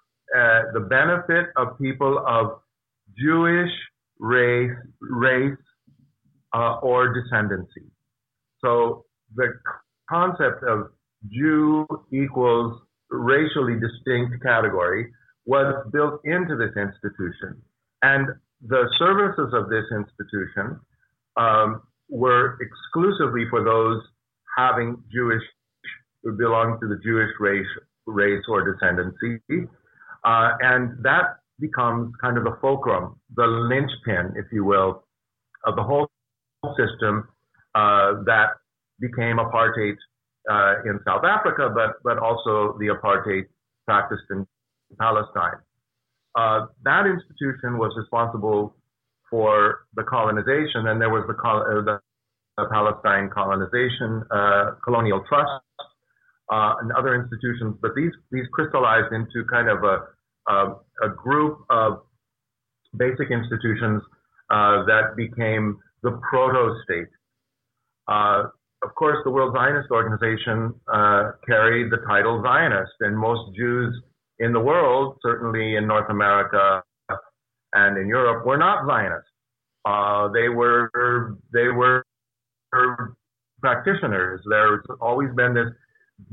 the 0.73 0.79
benefit 0.89 1.47
of 1.57 1.77
people 1.77 2.23
of 2.25 2.59
Jewish 3.19 3.69
race, 4.19 4.71
race 5.01 5.57
uh, 6.53 6.75
or 6.81 7.13
descendancy. 7.13 7.89
So 8.63 9.05
the 9.35 9.53
concept 10.09 10.63
of 10.63 10.91
Jew 11.29 11.85
equals 12.11 12.81
racially 13.09 13.75
distinct 13.79 14.41
category 14.43 15.11
was 15.45 15.85
built 15.91 16.21
into 16.23 16.55
this 16.55 16.71
institution. 16.77 17.61
And 18.01 18.29
the 18.67 18.89
services 18.97 19.53
of 19.53 19.69
this 19.69 19.85
institution 19.91 20.79
um, 21.37 21.81
were 22.09 22.57
exclusively 22.61 23.45
for 23.49 23.63
those 23.63 24.01
having 24.57 25.01
Jewish, 25.11 25.41
who 26.23 26.33
belong 26.37 26.79
to 26.81 26.87
the 26.87 26.99
Jewish 27.03 27.31
race, 27.39 27.67
race 28.05 28.43
or 28.47 28.63
descendancy. 28.63 29.39
Uh, 30.23 30.51
and 30.61 31.03
that 31.03 31.37
becomes 31.59 32.13
kind 32.21 32.37
of 32.37 32.43
the 32.43 32.57
fulcrum, 32.61 33.19
the 33.35 33.45
linchpin, 33.45 34.33
if 34.37 34.45
you 34.51 34.63
will, 34.63 35.03
of 35.65 35.75
the 35.75 35.83
whole 35.83 36.09
system 36.77 37.27
uh, 37.75 38.23
that 38.25 38.49
became 38.99 39.37
apartheid 39.37 39.95
uh, 40.49 40.75
in 40.85 40.99
South 41.05 41.23
Africa, 41.23 41.69
but 41.73 41.95
but 42.03 42.17
also 42.17 42.77
the 42.79 42.87
apartheid 42.87 43.43
practiced 43.85 44.23
in 44.29 44.45
Palestine. 44.99 45.59
Uh, 46.35 46.65
that 46.83 47.05
institution 47.05 47.77
was 47.77 47.93
responsible 47.97 48.75
for 49.29 49.85
the 49.95 50.03
colonization, 50.03 50.87
and 50.87 51.01
there 51.01 51.09
was 51.09 51.23
the, 51.27 51.35
uh, 51.47 51.81
the, 51.83 51.99
the 52.57 52.65
Palestine 52.71 53.29
Colonization 53.33 54.23
uh, 54.31 54.71
Colonial 54.83 55.23
Trust 55.27 55.51
uh, 56.51 56.73
and 56.81 56.91
other 56.93 57.15
institutions. 57.15 57.77
But 57.81 57.91
these 57.95 58.11
these 58.31 58.45
crystallized 58.51 59.13
into 59.13 59.45
kind 59.49 59.69
of 59.69 59.83
a 59.83 60.05
a, 60.47 60.75
a 61.03 61.09
group 61.15 61.59
of 61.69 62.01
basic 62.97 63.31
institutions 63.31 64.01
that 64.49 65.15
became 65.15 65.79
the 66.03 66.19
proto 66.29 66.75
state. 66.83 67.07
Of 68.83 68.93
course, 68.95 69.17
the 69.23 69.31
World 69.31 69.55
Zionist 69.55 69.89
Organization 69.91 70.73
uh, 70.93 71.31
carried 71.47 71.89
the 71.89 72.03
title 72.05 72.43
Zionist, 72.43 72.91
and 72.99 73.17
most 73.17 73.55
Jews 73.55 73.95
in 74.39 74.53
the 74.53 74.59
world, 74.59 75.17
certainly 75.21 75.75
in 75.75 75.87
North 75.87 76.09
America 76.09 76.83
and 77.73 77.97
in 77.97 78.07
Europe, 78.07 78.45
we 78.45 78.49
were 78.49 78.57
not 78.57 78.85
Zionists. 78.87 79.29
Uh, 79.85 80.29
they 80.29 80.49
were 80.49 81.37
they 81.51 81.67
were 81.67 82.03
practitioners. 83.61 84.41
There's 84.49 84.85
always 85.01 85.29
been 85.35 85.53
this 85.53 85.67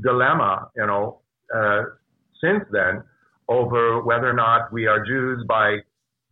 dilemma, 0.01 0.67
you 0.75 0.85
know, 0.85 1.21
uh, 1.53 1.83
since 2.43 2.63
then 2.71 3.03
over 3.49 4.01
whether 4.03 4.29
or 4.29 4.33
not 4.33 4.71
we 4.71 4.87
are 4.87 5.05
Jews 5.05 5.43
by 5.47 5.77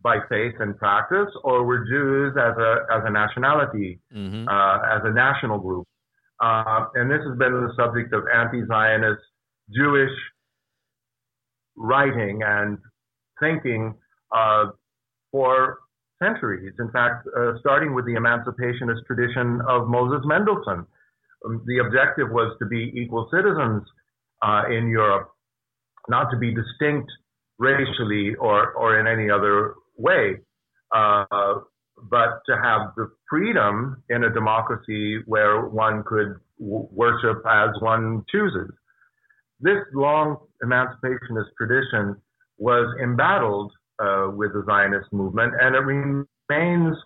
by 0.02 0.16
faith 0.30 0.54
and 0.60 0.76
practice, 0.78 1.28
or 1.44 1.66
we're 1.66 1.84
Jews 1.86 2.34
as 2.38 2.56
a 2.56 2.86
as 2.90 3.02
a 3.04 3.10
nationality, 3.10 4.00
mm-hmm. 4.14 4.48
uh, 4.48 4.96
as 4.96 5.02
a 5.04 5.12
national 5.12 5.58
group. 5.58 5.86
Uh, 6.40 6.86
and 6.94 7.10
this 7.10 7.20
has 7.28 7.36
been 7.36 7.52
the 7.52 7.72
subject 7.76 8.14
of 8.14 8.24
anti-Zionist 8.34 9.20
Jewish 9.76 10.10
writing 11.80 12.42
and 12.44 12.78
thinking 13.40 13.94
uh, 14.36 14.66
for 15.32 15.78
centuries. 16.22 16.74
In 16.78 16.90
fact, 16.90 17.26
uh, 17.36 17.52
starting 17.60 17.94
with 17.94 18.04
the 18.04 18.12
emancipationist 18.12 19.06
tradition 19.06 19.60
of 19.66 19.88
Moses 19.88 20.20
Mendelssohn, 20.26 20.86
um, 21.46 21.62
the 21.66 21.78
objective 21.78 22.28
was 22.30 22.54
to 22.60 22.66
be 22.66 22.92
equal 22.94 23.28
citizens 23.32 23.82
uh, 24.42 24.64
in 24.70 24.88
Europe 24.88 25.30
not 26.08 26.30
to 26.30 26.36
be 26.36 26.54
distinct 26.54 27.10
racially 27.58 28.34
or, 28.36 28.72
or 28.72 28.98
in 28.98 29.06
any 29.06 29.30
other 29.30 29.74
way, 29.96 30.36
uh, 30.94 31.24
but 32.10 32.40
to 32.46 32.56
have 32.62 32.92
the 32.96 33.10
freedom 33.28 34.02
in 34.08 34.24
a 34.24 34.32
democracy 34.32 35.18
where 35.26 35.66
one 35.66 36.02
could 36.04 36.34
w- 36.58 36.88
worship 36.90 37.42
as 37.48 37.70
one 37.80 38.24
chooses. 38.30 38.70
This 39.60 39.78
long 39.94 40.38
emancipationist 40.64 41.50
tradition 41.58 42.16
was 42.58 42.86
embattled 43.02 43.72
uh, 44.02 44.30
with 44.32 44.52
the 44.52 44.64
Zionist 44.66 45.12
movement, 45.12 45.54
and 45.60 45.74
it 45.74 45.80
remains 45.80 46.96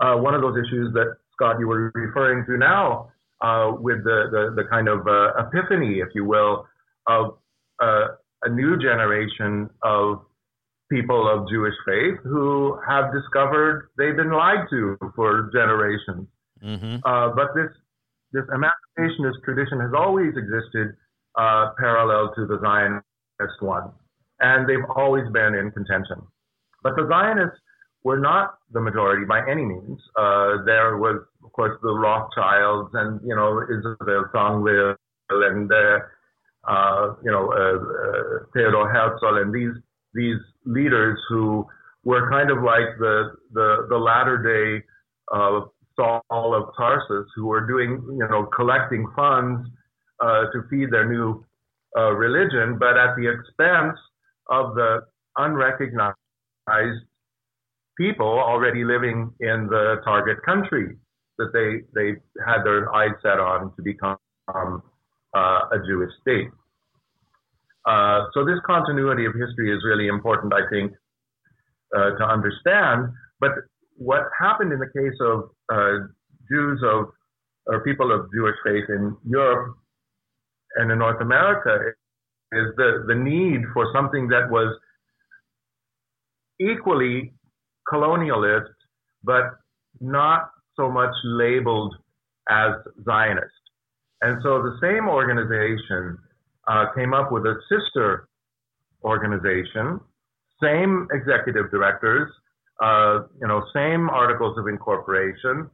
uh, 0.00 0.16
one 0.16 0.34
of 0.34 0.40
those 0.40 0.56
issues 0.56 0.92
that 0.94 1.16
Scott 1.34 1.56
you 1.58 1.68
were 1.68 1.90
referring 1.94 2.44
to 2.46 2.56
now 2.56 3.12
uh, 3.42 3.72
with 3.78 4.04
the, 4.04 4.28
the, 4.30 4.62
the, 4.62 4.68
kind 4.68 4.88
of 4.88 5.06
uh, 5.06 5.32
epiphany, 5.38 6.00
if 6.00 6.08
you 6.14 6.24
will, 6.24 6.66
of 7.06 7.38
uh, 7.82 8.06
a 8.44 8.48
new 8.48 8.78
generation 8.78 9.68
of 9.82 10.20
people 10.90 11.28
of 11.28 11.48
Jewish 11.48 11.74
faith 11.86 12.18
who 12.24 12.78
have 12.86 13.12
discovered 13.12 13.88
they've 13.96 14.16
been 14.16 14.32
lied 14.32 14.66
to 14.70 14.98
for 15.14 15.50
generations. 15.52 16.28
Mm-hmm. 16.62 16.96
Uh, 17.04 17.28
but 17.34 17.54
this 17.54 17.70
this 18.32 18.44
emancipationist 18.52 19.42
tradition 19.44 19.80
has 19.80 19.90
always 19.96 20.32
existed 20.36 20.96
uh, 21.36 21.70
parallel 21.78 22.32
to 22.34 22.46
the 22.46 22.58
Zionist 22.60 23.60
one, 23.60 23.90
and 24.40 24.68
they've 24.68 24.88
always 24.96 25.24
been 25.32 25.54
in 25.54 25.70
contention. 25.70 26.22
But 26.82 26.96
the 26.96 27.06
Zionists 27.08 27.58
were 28.02 28.18
not 28.18 28.54
the 28.72 28.80
majority 28.80 29.26
by 29.26 29.40
any 29.48 29.64
means. 29.64 30.00
Uh, 30.16 30.64
there 30.64 30.96
was, 30.96 31.22
of 31.44 31.52
course, 31.52 31.78
the 31.82 31.92
Rothschilds 31.92 32.90
and 32.94 33.20
you 33.26 33.34
know 33.34 33.62
Israel 33.62 34.24
Zangwill 34.34 34.96
and 35.30 35.70
uh, 35.70 35.98
uh, 36.68 37.14
you 37.22 37.30
know 37.30 37.52
uh, 37.52 37.76
uh, 37.76 38.44
Theodor 38.54 38.88
Herzl 38.88 39.42
and 39.42 39.54
these 39.54 39.74
these 40.14 40.40
leaders 40.64 41.18
who 41.28 41.66
were 42.04 42.30
kind 42.30 42.50
of 42.50 42.62
like 42.62 42.98
the 42.98 43.32
the, 43.52 43.86
the 43.88 43.96
latter 43.96 44.38
day 44.38 44.84
Saul 45.96 46.22
of 46.30 46.74
Tarsus, 46.76 47.30
who 47.36 47.46
were 47.46 47.66
doing 47.66 48.02
you 48.10 48.28
know 48.30 48.46
collecting 48.56 49.06
funds 49.14 49.68
to 50.20 50.62
feed 50.68 50.90
their 50.90 51.08
new 51.08 51.44
religion, 51.96 52.78
but 52.78 52.96
at 52.96 53.16
the 53.16 53.28
expense 53.28 53.98
of 54.48 54.74
the 54.74 55.00
unrecognized 55.36 56.14
people 57.96 58.26
already 58.26 58.84
living 58.84 59.32
in 59.40 59.66
the 59.68 60.00
target 60.04 60.38
country 60.44 60.96
that 61.38 61.52
they 61.52 61.80
they 61.94 62.16
had 62.46 62.62
their 62.64 62.92
eyes 62.94 63.14
set 63.22 63.38
on 63.38 63.74
to 63.76 63.82
become 63.82 64.16
um, 64.54 64.82
uh, 65.34 65.60
a 65.72 65.78
Jewish 65.86 66.10
state. 66.20 66.48
Uh, 67.86 68.26
so 68.34 68.44
this 68.44 68.58
continuity 68.66 69.24
of 69.24 69.32
history 69.34 69.74
is 69.74 69.82
really 69.84 70.08
important, 70.08 70.52
I 70.52 70.68
think, 70.70 70.92
uh, 71.96 72.10
to 72.18 72.24
understand. 72.24 73.08
But 73.40 73.52
what 73.96 74.24
happened 74.38 74.72
in 74.72 74.80
the 74.80 74.92
case 74.94 75.18
of 75.20 75.50
uh, 75.72 76.06
Jews 76.50 76.80
of 76.84 77.06
or 77.66 77.84
people 77.84 78.12
of 78.12 78.28
Jewish 78.34 78.56
faith 78.64 78.84
in 78.88 79.16
Europe 79.24 79.76
and 80.76 80.90
in 80.90 80.98
North 80.98 81.20
America 81.20 81.92
is 82.52 82.66
the, 82.76 83.04
the 83.06 83.14
need 83.14 83.62
for 83.72 83.86
something 83.94 84.28
that 84.28 84.50
was 84.50 84.76
equally 86.60 87.32
colonialist, 87.90 88.74
but 89.24 89.44
not 90.00 90.50
so 90.76 90.90
much 90.90 91.12
labeled 91.24 91.94
as 92.48 92.72
Zionist. 93.04 93.52
And 94.22 94.40
so 94.42 94.62
the 94.62 94.76
same 94.80 95.08
organization 95.08 96.18
uh, 96.68 96.86
came 96.94 97.14
up 97.14 97.32
with 97.32 97.44
a 97.46 97.54
sister 97.68 98.28
organization, 99.02 100.00
same 100.62 101.08
executive 101.12 101.70
directors, 101.70 102.30
uh, 102.82 103.20
you 103.40 103.46
know, 103.46 103.62
same 103.74 104.10
articles 104.10 104.58
of 104.58 104.66
incorporation, 104.66 105.70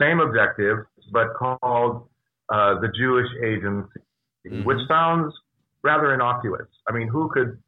same 0.00 0.20
objectives, 0.20 0.86
but 1.12 1.28
called 1.34 2.08
uh, 2.52 2.78
the 2.80 2.88
Jewish 2.96 3.28
Agency, 3.44 4.00
mm-hmm. 4.50 4.64
which 4.64 4.78
sounds 4.88 5.32
rather 5.82 6.14
innocuous. 6.14 6.68
I 6.88 6.92
mean, 6.92 7.08
who 7.08 7.30
could 7.32 7.58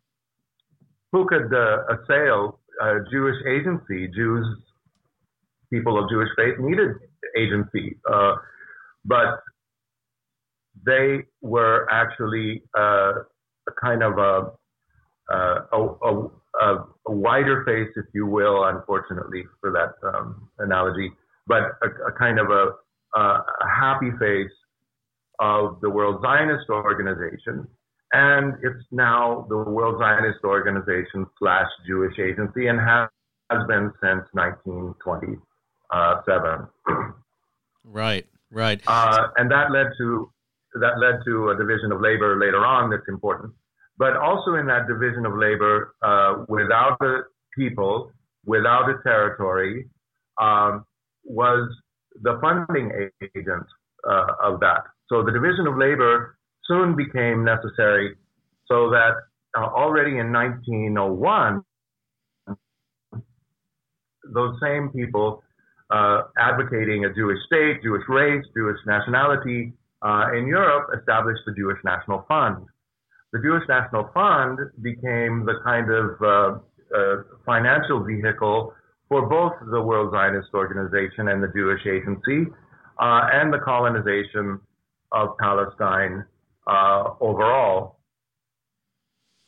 who 1.13 1.27
could 1.27 1.53
uh, 1.53 1.95
assail 1.95 2.61
a 2.81 2.99
Jewish 3.11 3.37
agency? 3.47 4.09
Jews, 4.15 4.47
people 5.73 6.03
of 6.03 6.11
Jewish 6.11 6.29
faith, 6.37 6.55
needed 6.59 6.97
agency, 7.37 7.99
uh, 8.11 8.35
but 9.05 9.41
they 10.85 11.25
were 11.41 11.87
actually 11.91 12.63
uh, 12.77 13.13
a 13.69 13.73
kind 13.81 14.03
of 14.03 14.19
a, 14.19 14.53
uh, 15.33 15.61
a, 15.73 15.81
a, 16.03 16.75
a, 17.07 17.13
wider 17.13 17.65
face, 17.65 17.93
if 17.97 18.07
you 18.15 18.27
will, 18.27 18.65
unfortunately 18.65 19.45
for 19.61 19.71
that 19.73 19.95
um, 20.07 20.49
analogy, 20.59 21.11
but 21.47 21.63
a, 21.83 22.13
kind 22.13 22.39
of 22.39 22.51
a, 22.51 23.19
a 23.19 23.45
happy 23.81 24.11
face 24.19 24.51
of 25.41 25.81
the 25.81 25.91
World 25.91 26.23
Zionist 26.23 26.71
Organization. 26.71 27.67
And 28.13 28.55
it's 28.63 28.85
now 28.91 29.47
the 29.49 29.57
World 29.57 29.99
Zionist 30.01 30.45
Organization 30.45 31.27
slash 31.39 31.67
Jewish 31.87 32.19
Agency 32.19 32.67
and 32.69 32.81
has, 32.81 33.09
has 33.51 33.67
been 33.67 33.93
since 34.01 34.25
1927. 34.33 36.67
Right, 37.85 38.27
right. 38.51 38.81
Uh, 38.87 39.29
and 39.37 39.51
that 39.51 39.71
led 39.71 39.89
to 39.99 40.33
that 40.75 40.99
led 40.99 41.21
to 41.25 41.51
a 41.51 41.57
division 41.57 41.93
of 41.93 42.01
labor 42.01 42.39
later 42.39 42.65
on 42.65 42.91
that's 42.91 43.09
important. 43.09 43.53
But 43.97 44.17
also 44.17 44.55
in 44.55 44.67
that 44.67 44.87
division 44.87 45.27
of 45.27 45.37
labor, 45.37 45.95
uh, 46.03 46.45
without 46.49 47.01
a 47.01 47.23
people, 47.57 48.13
without 48.45 48.89
a 48.89 49.03
territory, 49.03 49.89
um, 50.41 50.85
was 51.25 51.69
the 52.23 52.39
funding 52.41 53.11
agent 53.23 53.67
uh, 54.09 54.27
of 54.43 54.61
that. 54.61 54.85
So 55.09 55.23
the 55.23 55.33
division 55.33 55.67
of 55.67 55.77
labor 55.77 56.39
soon 56.65 56.95
became 56.97 57.45
necessary 57.45 58.17
so 58.67 58.91
that 58.91 59.13
uh, 59.57 59.65
already 59.65 60.19
in 60.19 60.33
1901, 60.33 61.63
those 64.35 64.55
same 64.63 64.91
people 64.91 65.43
uh, 65.91 66.23
advocating 66.39 67.07
a 67.07 67.15
Jewish 67.15 67.39
state, 67.47 67.83
Jewish 67.83 68.05
race, 68.09 68.45
Jewish 68.55 68.77
nationality, 68.87 69.73
uh, 70.03 70.27
in 70.37 70.47
Europe 70.47 70.91
established 70.99 71.41
the 71.47 71.55
Jewish 71.55 71.79
National 71.85 72.25
Fund. 72.29 72.67
The 73.33 73.41
Jewish 73.41 73.67
National 73.69 74.11
Fund 74.13 74.59
became 74.83 75.45
the 75.45 75.55
kind 75.65 75.91
of 75.91 76.23
uh, 76.23 76.59
uh, 76.95 77.23
financial 77.45 78.05
vehicle 78.05 78.75
for 79.09 79.27
both 79.29 79.53
the 79.71 79.81
World 79.81 80.13
Zionist 80.13 80.49
Organization 80.55 81.29
and 81.29 81.43
the 81.43 81.49
Jewish 81.49 81.81
Agency 81.87 82.51
uh, 83.01 83.29
and 83.33 83.53
the 83.53 83.59
colonization 83.59 84.61
of 85.13 85.37
Palestine 85.39 86.25
uh, 86.67 87.15
overall. 87.21 87.99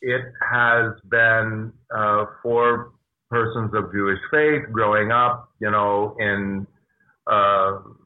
It 0.03 0.23
has 0.51 0.93
been 1.11 1.73
uh, 1.95 2.25
for 2.43 2.93
persons 3.29 3.73
of 3.75 3.93
Jewish 3.93 4.19
faith 4.31 4.63
growing 4.73 5.13
up, 5.13 5.51
you 5.61 5.71
know, 5.71 6.17
in, 6.19 6.67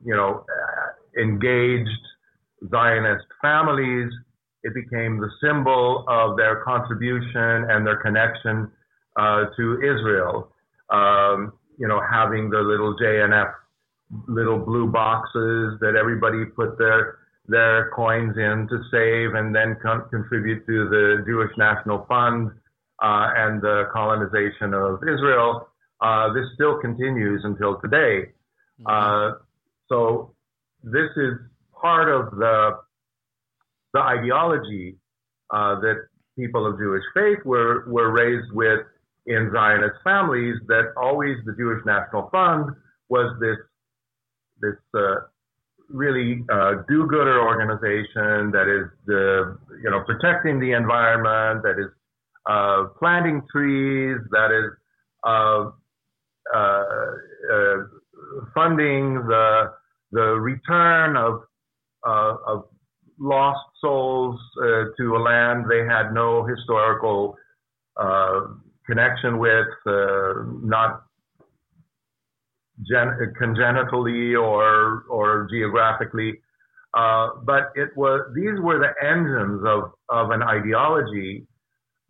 you 0.05 0.15
know, 0.15 0.45
engaged 1.21 1.89
Zionist 2.71 3.27
families. 3.41 4.11
It 4.65 4.75
became 4.75 5.21
the 5.21 5.31
symbol 5.43 6.05
of 6.09 6.37
their 6.37 6.65
contribution 6.65 7.71
and 7.71 7.87
their 7.87 7.97
connection 7.97 8.71
uh, 9.19 9.45
to 9.57 9.81
Israel. 9.83 10.53
Um, 10.91 11.53
you 11.79 11.89
know, 11.89 12.01
having 12.11 12.51
the 12.51 12.59
little 12.59 12.97
JNF 12.97 13.53
little 14.29 14.59
blue 14.59 14.87
boxes 14.87 15.79
that 15.81 15.97
everybody 15.99 16.45
put 16.45 16.79
their 16.79 17.19
their 17.47 17.91
coins 17.91 18.37
in 18.37 18.67
to 18.69 18.83
save 18.91 19.35
and 19.35 19.55
then 19.55 19.77
con- 19.83 20.09
contribute 20.11 20.67
to 20.67 20.89
the 20.89 21.25
Jewish 21.27 21.51
National 21.59 22.07
Fund 22.09 22.51
uh, 23.03 23.31
and 23.37 23.61
the 23.61 23.85
colonization 23.93 24.73
of 24.73 25.03
Israel. 25.03 25.69
Uh, 26.01 26.33
this 26.33 26.47
still 26.55 26.79
continues 26.81 27.43
until 27.45 27.81
today. 27.81 28.33
Mm-hmm. 28.81 28.87
Uh, 28.87 29.39
so 29.89 30.35
this 30.83 31.11
is 31.17 31.35
part 31.81 32.09
of 32.09 32.37
the 32.39 32.79
the 33.93 34.01
ideology 34.01 34.97
uh, 35.51 35.79
that 35.81 35.97
people 36.37 36.67
of 36.67 36.79
Jewish 36.79 37.05
faith 37.15 37.39
were 37.45 37.85
were 37.89 38.11
raised 38.11 38.53
with 38.53 38.81
in 39.27 39.51
Zionist 39.53 39.97
families. 40.03 40.57
That 40.67 40.93
always 40.97 41.37
the 41.45 41.53
Jewish 41.53 41.85
National 41.85 42.29
Fund 42.31 42.71
was 43.09 43.37
this 43.41 43.59
this 44.61 44.79
uh, 44.95 45.27
really 45.89 46.45
uh, 46.53 46.75
do-gooder 46.89 47.41
organization 47.41 48.51
that 48.51 48.69
is 48.69 48.89
the 49.07 49.59
you 49.83 49.91
know 49.91 50.01
protecting 50.01 50.61
the 50.61 50.73
environment, 50.73 51.63
that 51.63 51.79
is 51.79 51.91
uh, 52.47 52.87
planting 52.99 53.43
trees, 53.51 54.19
that 54.31 54.51
is 54.51 54.71
uh, 55.25 55.71
uh, 56.55 57.77
funding 58.55 59.15
the 59.27 59.73
the 60.13 60.39
return 60.41 61.17
of 61.17 61.43
uh, 62.07 62.37
of 62.47 62.65
lost 63.19 63.61
souls 63.81 64.39
uh, 64.63 64.85
to 64.99 65.17
a 65.17 65.19
land 65.19 65.65
they 65.71 65.85
had 65.85 66.13
no 66.13 66.45
historical 66.45 67.37
uh, 67.97 68.41
connection 68.87 69.39
with, 69.39 69.67
uh, 69.87 70.35
not 70.63 71.05
gen- 72.89 73.33
congenitally 73.39 74.35
or 74.35 75.05
or 75.09 75.49
geographically. 75.51 76.41
Uh, 76.97 77.31
but 77.45 77.73
it 77.75 77.91
was 77.97 78.21
these 78.35 78.59
were 78.61 78.79
the 78.79 78.95
engines 79.07 79.63
of 79.67 79.93
of 80.09 80.31
an 80.31 80.43
ideology 80.43 81.47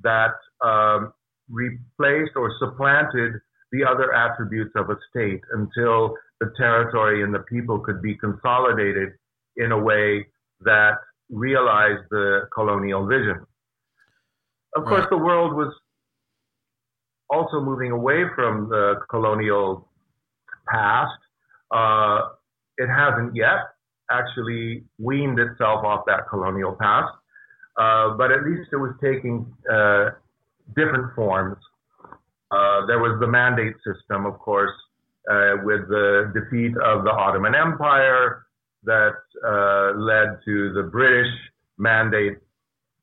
that 0.02 0.34
um, 0.62 1.12
replaced 1.48 2.32
or 2.36 2.52
supplanted 2.58 3.32
the 3.72 3.84
other 3.84 4.14
attributes 4.14 4.72
of 4.76 4.90
a 4.90 4.96
state 5.10 5.40
until 5.52 6.14
the 6.40 6.50
territory 6.56 7.22
and 7.22 7.34
the 7.34 7.40
people 7.40 7.78
could 7.78 8.00
be 8.02 8.14
consolidated 8.16 9.10
in 9.56 9.72
a 9.72 9.78
way 9.78 10.26
that 10.60 10.94
realized 11.30 12.02
the 12.10 12.42
colonial 12.54 13.06
vision. 13.06 13.44
Of 14.76 14.84
course, 14.84 15.06
the 15.10 15.18
world 15.18 15.54
was 15.54 15.72
also 17.30 17.60
moving 17.60 17.92
away 17.92 18.24
from 18.34 18.68
the 18.68 18.96
colonial 19.08 19.88
past. 20.66 21.18
Uh, 21.70 22.28
it 22.78 22.88
hasn't 22.88 23.34
yet 23.34 23.74
actually 24.10 24.84
weaned 24.98 25.38
itself 25.38 25.84
off 25.84 26.04
that 26.06 26.28
colonial 26.28 26.76
past, 26.80 27.12
uh, 27.76 28.10
but 28.10 28.30
at 28.30 28.44
least 28.44 28.68
it 28.72 28.76
was 28.76 28.94
taking 29.02 29.46
uh, 29.70 30.10
different 30.76 31.14
forms. 31.14 31.56
Uh, 32.50 32.86
there 32.86 32.98
was 32.98 33.18
the 33.20 33.26
mandate 33.26 33.74
system, 33.84 34.26
of 34.26 34.38
course, 34.38 34.72
uh, 35.30 35.56
with 35.64 35.88
the 35.88 36.30
defeat 36.34 36.76
of 36.78 37.04
the 37.04 37.10
Ottoman 37.10 37.54
Empire 37.54 38.46
that 38.84 39.16
uh, 39.44 39.98
led 39.98 40.38
to 40.44 40.72
the 40.74 40.82
British 40.82 41.32
mandate 41.78 42.38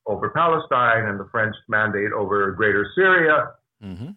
over 0.06 0.30
Palestine 0.30 1.08
and 1.08 1.20
the 1.20 1.28
French 1.32 1.56
mandate 1.68 2.12
over 2.12 2.52
Greater 2.52 2.88
Syria, 2.96 3.52
mm-hmm. 3.84 4.12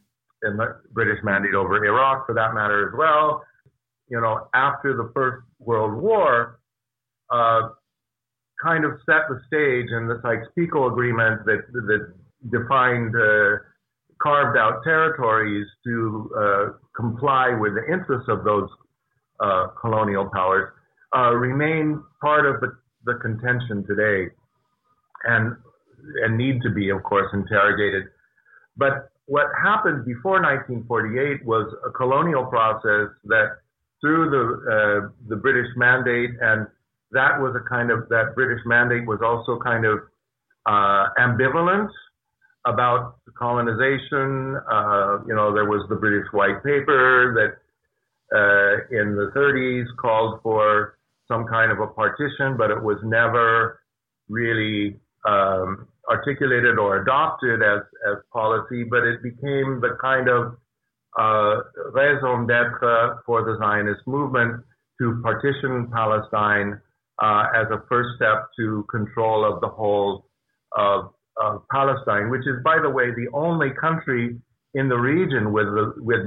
And 0.44 0.59
the 0.59 0.80
British 0.92 1.18
mandate 1.24 1.54
over 1.54 1.85
Iraq, 1.85 2.26
for 2.26 2.35
that 2.35 2.54
matter, 2.54 2.88
as 2.88 2.94
well. 2.96 3.44
You 4.09 4.20
know, 4.20 4.48
after 4.54 4.96
the 4.96 5.11
First 5.14 5.44
World 5.59 6.00
War, 6.00 6.61
uh, 7.30 7.70
kind 8.62 8.85
of 8.85 8.92
set 9.07 9.22
the 9.28 9.40
stage, 9.46 9.87
and 9.90 10.09
the 10.09 10.20
Sykes-Picot 10.22 10.92
Agreement 10.92 11.44
that 11.46 11.62
that 11.72 12.12
defined, 12.50 13.14
uh, 13.16 13.59
carved 14.22 14.57
out 14.57 14.83
territories 14.85 15.66
to 15.85 16.30
uh, 16.38 16.64
comply 16.94 17.50
with 17.59 17.74
the 17.74 17.92
interests 17.92 18.28
of 18.28 18.44
those 18.44 18.68
uh, 19.40 19.68
colonial 19.80 20.30
powers, 20.33 20.70
uh, 21.16 21.33
remain 21.33 22.02
part 22.20 22.46
of 22.46 22.61
the, 22.61 22.76
the 23.04 23.14
contention 23.20 23.85
today. 23.87 24.30
And 25.24 25.57
and 26.22 26.37
need 26.37 26.61
to 26.62 26.70
be, 26.70 26.90
of 26.90 27.02
course, 27.02 27.28
interrogated. 27.33 28.04
But 28.76 29.11
what 29.27 29.47
happened 29.63 30.05
before 30.05 30.41
1948 30.43 31.45
was 31.45 31.73
a 31.87 31.91
colonial 31.91 32.45
process 32.47 33.09
that 33.25 33.59
through 34.01 34.31
the 34.31 34.45
uh, 34.71 35.09
the 35.29 35.37
British 35.37 35.69
mandate, 35.77 36.31
and 36.41 36.67
that 37.13 37.41
was 37.41 37.57
a 37.57 37.69
kind 37.69 37.91
of 37.91 38.09
that 38.11 38.35
British 38.35 38.61
mandate 38.67 39.07
was 39.07 39.21
also 39.23 39.59
kind 39.63 39.87
of 39.87 40.01
uh, 40.67 41.09
ambivalent 41.19 41.89
about 42.67 43.17
colonization. 43.39 44.57
Uh, 44.71 45.19
you 45.27 45.35
know, 45.35 45.55
there 45.55 45.65
was 45.65 45.87
the 45.89 45.97
British 45.97 46.27
White 46.33 46.63
Paper 46.63 47.33
that 47.35 47.57
uh, 48.37 49.01
in 49.01 49.17
the 49.17 49.31
30s 49.35 49.87
called 49.97 50.41
for 50.43 50.99
some 51.29 51.47
kind 51.47 51.73
of 51.73 51.81
a 51.81 51.87
partition, 51.87 52.57
but 52.59 52.71
it 52.71 52.83
was 52.83 52.99
never 53.05 53.81
really 54.29 54.97
um, 55.27 55.89
articulated 56.11 56.79
or 56.79 57.03
adopted 57.03 57.62
as, 57.62 57.81
as 58.11 58.19
policy, 58.33 58.85
but 58.85 59.05
it 59.05 59.23
became 59.23 59.81
the 59.81 59.97
kind 60.01 60.29
of 60.29 60.57
uh, 61.19 61.61
raison 61.93 62.47
d'etre 62.47 63.19
for 63.25 63.45
the 63.45 63.57
Zionist 63.59 64.01
movement 64.07 64.62
to 65.01 65.21
partition 65.23 65.90
Palestine 65.93 66.81
uh, 67.23 67.45
as 67.55 67.67
a 67.71 67.83
first 67.88 68.11
step 68.17 68.49
to 68.59 68.85
control 68.90 69.45
of 69.45 69.61
the 69.61 69.69
whole 69.69 70.27
of, 70.77 71.11
of, 71.40 71.62
Palestine, 71.71 72.31
which 72.31 72.40
is, 72.40 72.57
by 72.64 72.79
the 72.83 72.90
way, 72.90 73.11
the 73.11 73.29
only 73.33 73.71
country 73.81 74.37
in 74.75 74.88
the 74.88 74.97
region 74.97 75.53
with 75.53 75.69
with 75.99 76.21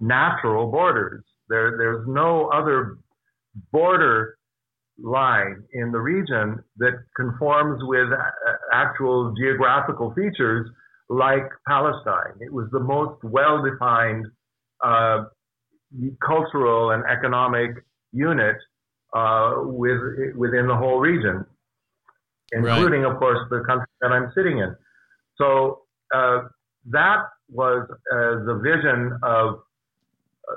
natural 0.00 0.70
borders. 0.70 1.24
There, 1.48 1.76
there's 1.78 2.06
no 2.06 2.48
other 2.48 2.98
border 3.72 4.36
line 5.02 5.62
in 5.72 5.90
the 5.90 5.98
region 5.98 6.62
that 6.76 6.92
conforms 7.16 7.80
with 7.84 8.08
actual 8.74 9.34
geographical 9.38 10.12
features 10.14 10.68
like 11.08 11.48
Palestine. 11.68 12.34
It 12.40 12.52
was 12.52 12.66
the 12.72 12.80
most 12.80 13.22
well 13.22 13.62
defined 13.62 14.26
uh, 14.84 15.24
cultural 16.26 16.90
and 16.90 17.04
economic 17.10 17.70
unit 18.12 18.56
uh, 19.14 19.54
with, 19.58 20.00
within 20.36 20.66
the 20.66 20.74
whole 20.74 20.98
region, 20.98 21.44
including, 22.52 23.02
right. 23.02 23.12
of 23.12 23.18
course, 23.18 23.38
the 23.50 23.62
country 23.66 23.86
that 24.00 24.10
I'm 24.10 24.32
sitting 24.34 24.58
in. 24.58 24.74
So 25.38 25.82
uh, 26.14 26.42
that 26.90 27.18
was 27.50 27.86
uh, 27.90 28.44
the 28.44 28.60
vision 28.62 29.18
of 29.22 29.60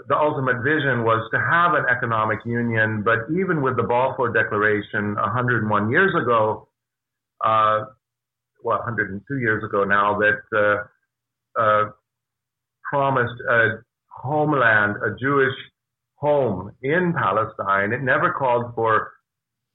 the 0.10 0.18
ultimate 0.18 0.62
vision 0.64 1.04
was 1.04 1.28
to 1.32 1.40
have 1.40 1.74
an 1.74 1.86
economic 1.90 2.40
union, 2.46 3.04
but 3.04 3.20
even 3.32 3.62
with 3.62 3.78
the 3.78 3.84
Balfour 3.84 4.34
Declaration 4.34 5.16
101 5.16 5.90
years 5.90 6.14
ago, 6.22 6.68
uh, 7.46 7.86
well, 8.64 8.80
102 8.80 9.38
years 9.40 9.64
ago 9.64 9.84
now, 9.84 10.20
that 10.20 10.42
uh, 10.56 11.62
uh, 11.62 11.90
promised 12.92 13.42
a 13.50 13.84
homeland, 14.10 14.96
a 15.04 15.16
Jewish 15.20 15.56
home 16.16 16.72
in 16.82 17.14
Palestine. 17.16 17.94
It 17.94 18.02
never 18.02 18.34
called 18.34 18.74
for 18.76 19.12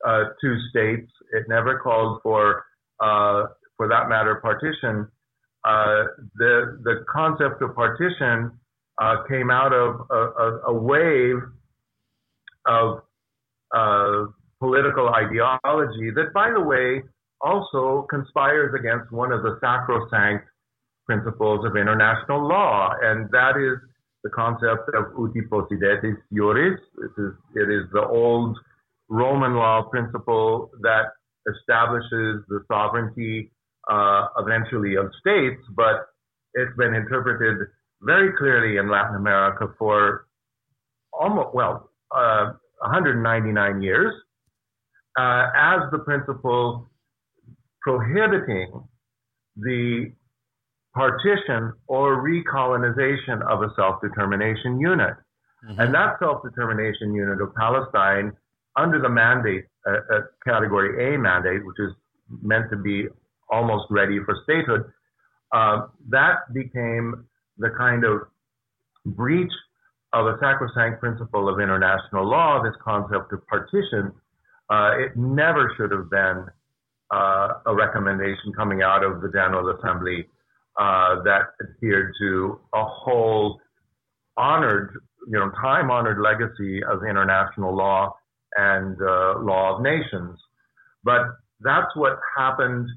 uh, 0.07 0.25
two 0.41 0.57
states. 0.71 1.11
It 1.33 1.45
never 1.49 1.79
called 1.79 2.21
for, 2.23 2.65
uh, 3.01 3.45
for 3.77 3.89
that 3.89 4.09
matter, 4.09 4.37
partition. 4.37 5.09
Uh, 5.65 6.05
the 6.35 6.81
the 6.83 7.05
concept 7.09 7.63
of 7.63 7.73
partition 7.77 8.51
uh, 9.01 9.17
came 9.29 9.49
out 9.49 9.73
of 9.73 10.01
a, 10.11 10.15
a, 10.15 10.61
a 10.69 10.75
wave 10.75 11.37
of 12.67 13.03
political 14.59 15.09
ideology 15.09 16.11
that, 16.15 16.33
by 16.35 16.51
the 16.51 16.61
way, 16.61 17.03
also 17.43 18.07
conspires 18.09 18.75
against 18.79 19.11
one 19.13 19.33
of 19.33 19.43
the 19.43 19.59
sacrosanct 19.61 20.47
principles 21.07 21.65
of 21.67 21.77
international 21.77 22.47
law, 22.47 22.93
and 23.03 23.29
that 23.31 23.57
is 23.57 23.79
the 24.23 24.31
concept 24.31 24.89
of 24.95 25.07
uti 25.19 25.43
possidetis 25.49 26.17
juris. 26.33 26.79
It 26.99 27.21
is, 27.21 27.33
it 27.57 27.71
is 27.71 27.91
the 27.93 28.07
old 28.07 28.57
Roman 29.09 29.55
law 29.55 29.83
principle 29.91 30.71
that 30.81 31.07
establishes 31.49 32.45
the 32.49 32.65
sovereignty 32.69 33.51
uh, 33.91 34.29
eventually 34.39 34.95
of 34.95 35.11
states, 35.21 35.61
but 35.75 36.07
it's 36.55 36.75
been 36.77 36.95
interpreted 36.95 37.67
very 38.03 38.33
clearly 38.39 38.77
in 38.77 38.91
Latin 38.91 39.17
America 39.17 39.75
for 39.79 40.27
almost, 41.13 41.55
well, 41.55 41.91
uh, 42.15 42.53
199 42.81 43.83
years 43.83 44.13
uh, 45.19 45.47
as 45.55 45.81
the 45.91 45.99
principle 45.99 46.89
prohibiting 47.83 48.83
the 49.57 50.13
partition 50.95 51.73
or 51.87 52.23
recolonization 52.23 53.43
of 53.49 53.63
a 53.63 53.73
self-determination 53.77 54.79
unit. 54.79 55.15
Mm-hmm. 55.65 55.81
And 55.81 55.95
that 55.95 56.19
self-determination 56.19 57.15
unit 57.15 57.41
of 57.41 57.55
Palestine 57.55 58.33
under 58.77 59.01
the 59.01 59.09
mandate, 59.09 59.65
uh, 59.87 59.99
uh, 60.13 60.21
category 60.45 61.15
A 61.15 61.19
mandate, 61.19 61.65
which 61.65 61.79
is 61.79 61.93
meant 62.43 62.71
to 62.71 62.77
be 62.77 63.07
almost 63.51 63.85
ready 63.91 64.19
for 64.25 64.37
statehood, 64.45 64.85
uh, 65.53 65.87
that 66.09 66.53
became 66.53 67.27
the 67.59 67.71
kind 67.77 68.05
of 68.05 68.23
breach 69.05 69.53
of 70.13 70.27
a 70.27 70.37
sacrosanct 70.41 71.01
principle 71.01 71.49
of 71.49 71.61
international 71.61 72.29
law, 72.29 72.63
this 72.63 72.75
concept 72.83 73.33
of 73.33 73.47
partition, 73.47 74.13
uh, 74.71 74.93
it 74.99 75.17
never 75.17 75.73
should 75.77 75.91
have 75.91 76.11
been 76.11 76.47
a 77.13 77.75
recommendation 77.75 78.53
coming 78.57 78.83
out 78.83 79.05
of 79.05 79.21
the 79.21 79.29
General 79.29 79.77
Assembly 79.77 80.27
uh, 80.79 81.23
that 81.25 81.49
adhered 81.61 82.13
to 82.21 82.59
a 82.75 82.85
whole 82.85 83.61
honored, 84.37 84.97
you 85.29 85.39
know, 85.39 85.51
time 85.61 85.91
honored 85.91 86.19
legacy 86.19 86.83
of 86.85 87.05
international 87.05 87.75
law 87.77 88.15
and 88.57 88.97
uh, 89.03 89.39
law 89.41 89.77
of 89.77 89.83
nations. 89.83 90.39
But 91.05 91.23
that's 91.61 91.95
what 91.95 92.19
happened 92.37 92.89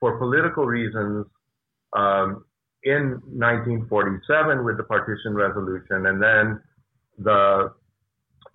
for 0.00 0.18
political 0.18 0.64
reasons 0.64 1.26
um, 1.96 2.44
in 2.82 3.20
1947 3.26 4.64
with 4.64 4.76
the 4.76 4.84
partition 4.84 5.34
resolution, 5.34 6.06
and 6.06 6.22
then 6.22 6.60
the 7.18 7.72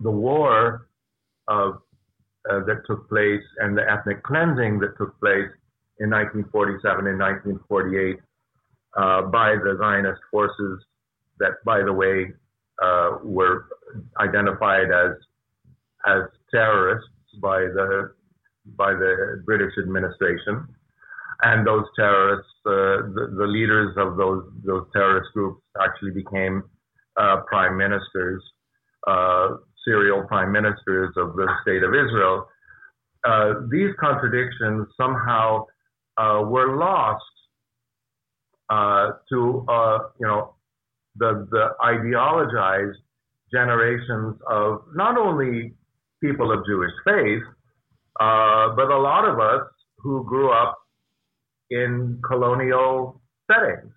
the 0.00 0.10
war 0.10 0.88
of, 1.48 1.78
uh, 2.50 2.60
that 2.66 2.82
took 2.86 3.08
place 3.08 3.42
and 3.58 3.76
the 3.76 3.82
ethnic 3.90 4.22
cleansing 4.22 4.78
that 4.80 4.96
took 4.98 5.18
place 5.20 5.50
in 5.98 6.10
1947 6.10 7.06
and 7.06 7.18
1948 7.18 8.18
uh, 8.96 9.22
by 9.30 9.54
the 9.56 9.76
Zionist 9.78 10.20
forces 10.30 10.84
that, 11.38 11.52
by 11.64 11.82
the 11.82 11.92
way, 11.92 12.32
uh, 12.82 13.18
were 13.22 13.66
identified 14.20 14.90
as 14.90 15.12
as 16.06 16.22
terrorists 16.50 17.08
by 17.40 17.60
the 17.60 18.12
by 18.76 18.92
the 18.92 19.42
British 19.44 19.72
administration. 19.78 20.66
And 21.42 21.66
those 21.66 21.84
terrorists, 21.94 22.50
uh, 22.64 23.12
the, 23.14 23.34
the, 23.38 23.46
leaders 23.46 23.94
of 23.98 24.16
those 24.16 24.44
those 24.64 24.86
terrorist 24.92 25.30
groups 25.34 25.62
actually 25.80 26.12
became 26.12 26.62
uh, 27.16 27.42
prime 27.46 27.76
ministers, 27.76 28.42
uh, 29.06 29.56
serial 29.86 30.24
prime 30.26 30.52
ministers 30.52 31.14
of 31.16 31.36
the 31.36 31.48
state 31.62 31.82
of 31.82 31.94
Israel. 31.94 32.48
uh, 33.24 33.54
these 33.70 33.90
contradictions 33.98 34.86
somehow 34.96 35.64
uh, 36.16 36.42
were 36.44 36.76
lost 36.76 37.22
uh, 38.70 39.12
to 39.30 39.64
uh, 39.68 39.98
you 40.20 40.26
know 40.26 40.54
the 41.16 41.46
the 41.50 41.68
ideologized 41.82 43.00
generations 43.52 44.36
of 44.50 44.82
not 44.94 45.16
only 45.18 45.74
people 46.22 46.52
of 46.52 46.64
Jewish 46.66 46.92
faith, 47.04 47.42
uh, 48.20 48.74
but 48.76 48.90
a 48.90 48.98
lot 48.98 49.28
of 49.28 49.38
us 49.38 49.66
who 49.98 50.24
grew 50.24 50.50
up 50.50 50.76
in 51.70 52.20
colonial 52.26 53.20
settings. 53.50 53.92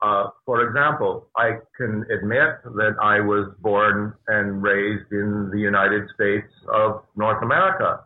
Uh, 0.00 0.28
for 0.46 0.66
example, 0.68 1.26
I 1.36 1.58
can 1.76 2.04
admit 2.10 2.62
that 2.76 2.94
I 3.02 3.20
was 3.20 3.52
born 3.60 4.14
and 4.28 4.62
raised 4.62 5.10
in 5.10 5.50
the 5.52 5.58
United 5.58 6.08
States 6.14 6.46
of 6.72 7.02
North 7.16 7.42
America. 7.42 8.04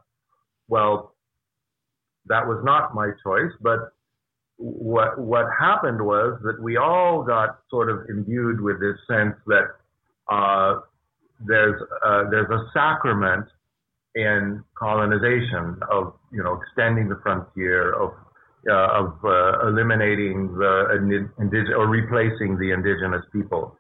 Well, 0.68 1.14
that 2.26 2.46
was 2.46 2.62
not 2.64 2.94
my 2.94 3.10
choice, 3.22 3.52
but 3.60 3.92
what 4.56 5.18
what 5.18 5.46
happened 5.58 6.00
was 6.00 6.38
that 6.44 6.62
we 6.62 6.76
all 6.76 7.22
got 7.22 7.58
sort 7.68 7.90
of 7.90 8.08
imbued 8.08 8.60
with 8.60 8.80
this 8.80 8.96
sense 9.08 9.34
that 9.46 9.64
uh, 10.30 10.80
there's 11.46 11.80
uh, 12.04 12.30
there's 12.30 12.48
a 12.50 12.70
sacrament 12.72 13.46
in 14.14 14.62
colonization 14.78 15.80
of 15.90 16.14
you 16.32 16.42
know 16.42 16.60
extending 16.62 17.08
the 17.08 17.18
frontier 17.22 17.92
of 17.94 18.12
uh, 18.70 18.74
of 18.74 19.18
uh, 19.24 19.68
eliminating 19.68 20.54
the 20.54 21.28
indig- 21.40 21.76
or 21.76 21.86
replacing 21.88 22.58
the 22.58 22.70
indigenous 22.70 23.24
people. 23.32 23.76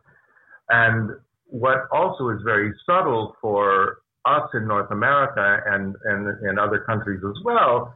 And 0.68 1.10
what 1.46 1.86
also 1.92 2.30
is 2.30 2.40
very 2.44 2.72
subtle 2.86 3.36
for 3.40 3.98
us 4.24 4.48
in 4.54 4.66
North 4.66 4.90
America 4.90 5.60
and, 5.66 5.94
and 6.04 6.48
in 6.48 6.58
other 6.58 6.80
countries 6.80 7.20
as 7.24 7.44
well 7.44 7.94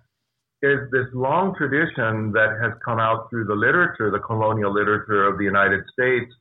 is 0.63 0.79
this 0.91 1.07
long 1.13 1.55
tradition 1.55 2.33
that 2.33 2.59
has 2.61 2.73
come 2.85 2.99
out 2.99 3.29
through 3.31 3.45
the 3.45 3.55
literature, 3.55 4.11
the 4.11 4.19
colonial 4.19 4.73
literature 4.73 5.27
of 5.27 5.39
the 5.39 5.45
United 5.45 5.85
States, 5.93 6.33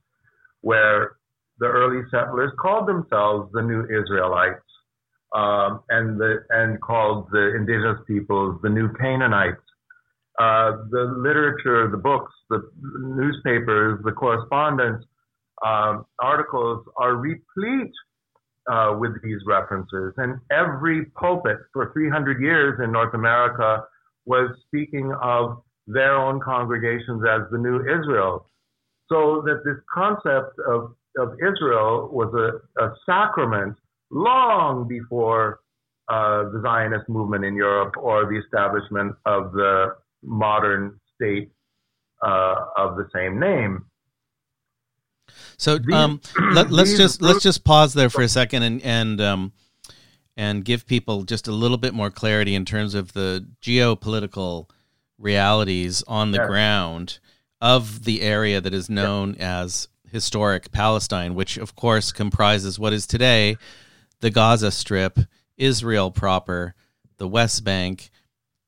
where 0.62 1.18
the 1.60 1.66
early 1.66 2.02
settlers 2.10 2.52
called 2.60 2.88
themselves 2.88 3.52
the 3.54 3.62
New 3.62 3.84
Israelites, 3.84 4.64
um, 5.34 5.82
and 5.90 6.20
the 6.20 6.38
and 6.50 6.82
called 6.82 7.28
the 7.32 7.56
indigenous 7.56 8.00
peoples 8.08 8.60
the 8.64 8.70
New 8.70 8.92
Canaanites. 8.94 9.62
Uh, 10.40 10.84
the 10.90 11.16
literature, 11.18 11.90
the 11.90 11.98
books, 11.98 12.34
the 12.50 12.62
newspapers, 13.00 14.00
the 14.04 14.12
correspondence, 14.12 15.04
um, 15.66 16.06
articles 16.20 16.86
are 16.98 17.16
replete 17.16 17.94
uh, 18.70 18.96
with 19.00 19.12
these 19.24 19.40
references. 19.46 20.14
And 20.18 20.40
every 20.52 21.06
pulpit 21.18 21.58
for 21.72 21.92
300 21.94 22.42
years 22.42 22.80
in 22.84 22.92
North 22.92 23.14
America 23.14 23.84
was 24.26 24.50
speaking 24.68 25.14
of 25.22 25.62
their 25.88 26.16
own 26.16 26.40
congregations 26.42 27.24
as 27.30 27.42
the 27.52 27.58
new 27.58 27.80
Israel. 27.82 28.48
So 29.08 29.44
that 29.46 29.62
this 29.64 29.78
concept 29.94 30.60
of, 30.68 30.96
of 31.18 31.34
Israel 31.36 32.10
was 32.12 32.34
a, 32.34 32.84
a 32.84 32.94
sacrament 33.06 33.78
long 34.10 34.88
before 34.88 35.60
uh, 36.10 36.50
the 36.50 36.62
Zionist 36.64 37.08
movement 37.08 37.46
in 37.46 37.56
Europe 37.56 37.96
or 37.98 38.26
the 38.26 38.38
establishment 38.38 39.16
of 39.26 39.52
the 39.54 39.96
modern 40.26 41.00
state 41.16 41.52
uh, 42.22 42.56
of 42.78 42.98
the 42.98 43.08
same 43.14 43.40
name. 43.40 43.86
So 45.58 45.80
um, 45.94 46.22
let, 46.54 46.72
us 46.72 46.98
just 46.98 47.22
let's 47.22 47.42
just 47.42 47.64
pause 47.64 47.94
there 47.94 48.10
for 48.10 48.22
a 48.22 48.28
second 48.28 48.64
and 48.64 48.82
and 48.84 49.22
um, 49.22 49.54
and 50.38 50.66
give 50.66 50.86
people 50.86 51.24
just 51.24 51.48
a 51.48 51.52
little 51.52 51.78
bit 51.78 51.94
more 51.94 52.10
clarity 52.10 52.56
in 52.56 52.66
terms 52.66 52.94
of 52.94 53.14
the 53.14 53.48
geopolitical 53.62 54.70
realities 55.18 56.04
on 56.08 56.32
the 56.32 56.40
yeah. 56.40 56.48
ground 56.48 57.20
of 57.62 58.04
the 58.04 58.22
area 58.22 58.60
that 58.60 58.74
is 58.74 58.90
known 58.90 59.36
yeah. 59.38 59.62
as 59.62 59.88
historic 60.12 60.72
Palestine, 60.72 61.36
which 61.36 61.58
of 61.58 61.76
course 61.76 62.12
comprises 62.12 62.78
what 62.78 62.94
is 62.94 63.08
today 63.08 63.58
the 64.22 64.30
Gaza 64.30 64.72
Strip, 64.72 65.20
Israel 65.58 66.12
proper, 66.12 66.74
the 67.18 67.28
West 67.28 67.64
Bank, 67.64 68.10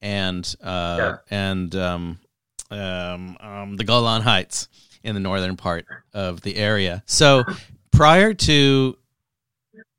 and 0.07 0.55
uh, 0.63 0.97
yeah. 0.97 1.17
and 1.29 1.75
um, 1.75 2.19
um, 2.71 3.37
um, 3.41 3.75
the 3.75 3.83
Golan 3.83 4.21
Heights 4.21 4.69
in 5.03 5.15
the 5.15 5.19
northern 5.19 5.57
part 5.57 5.85
of 6.13 6.41
the 6.41 6.55
area. 6.55 7.03
So 7.05 7.43
prior 7.91 8.33
to 8.33 8.97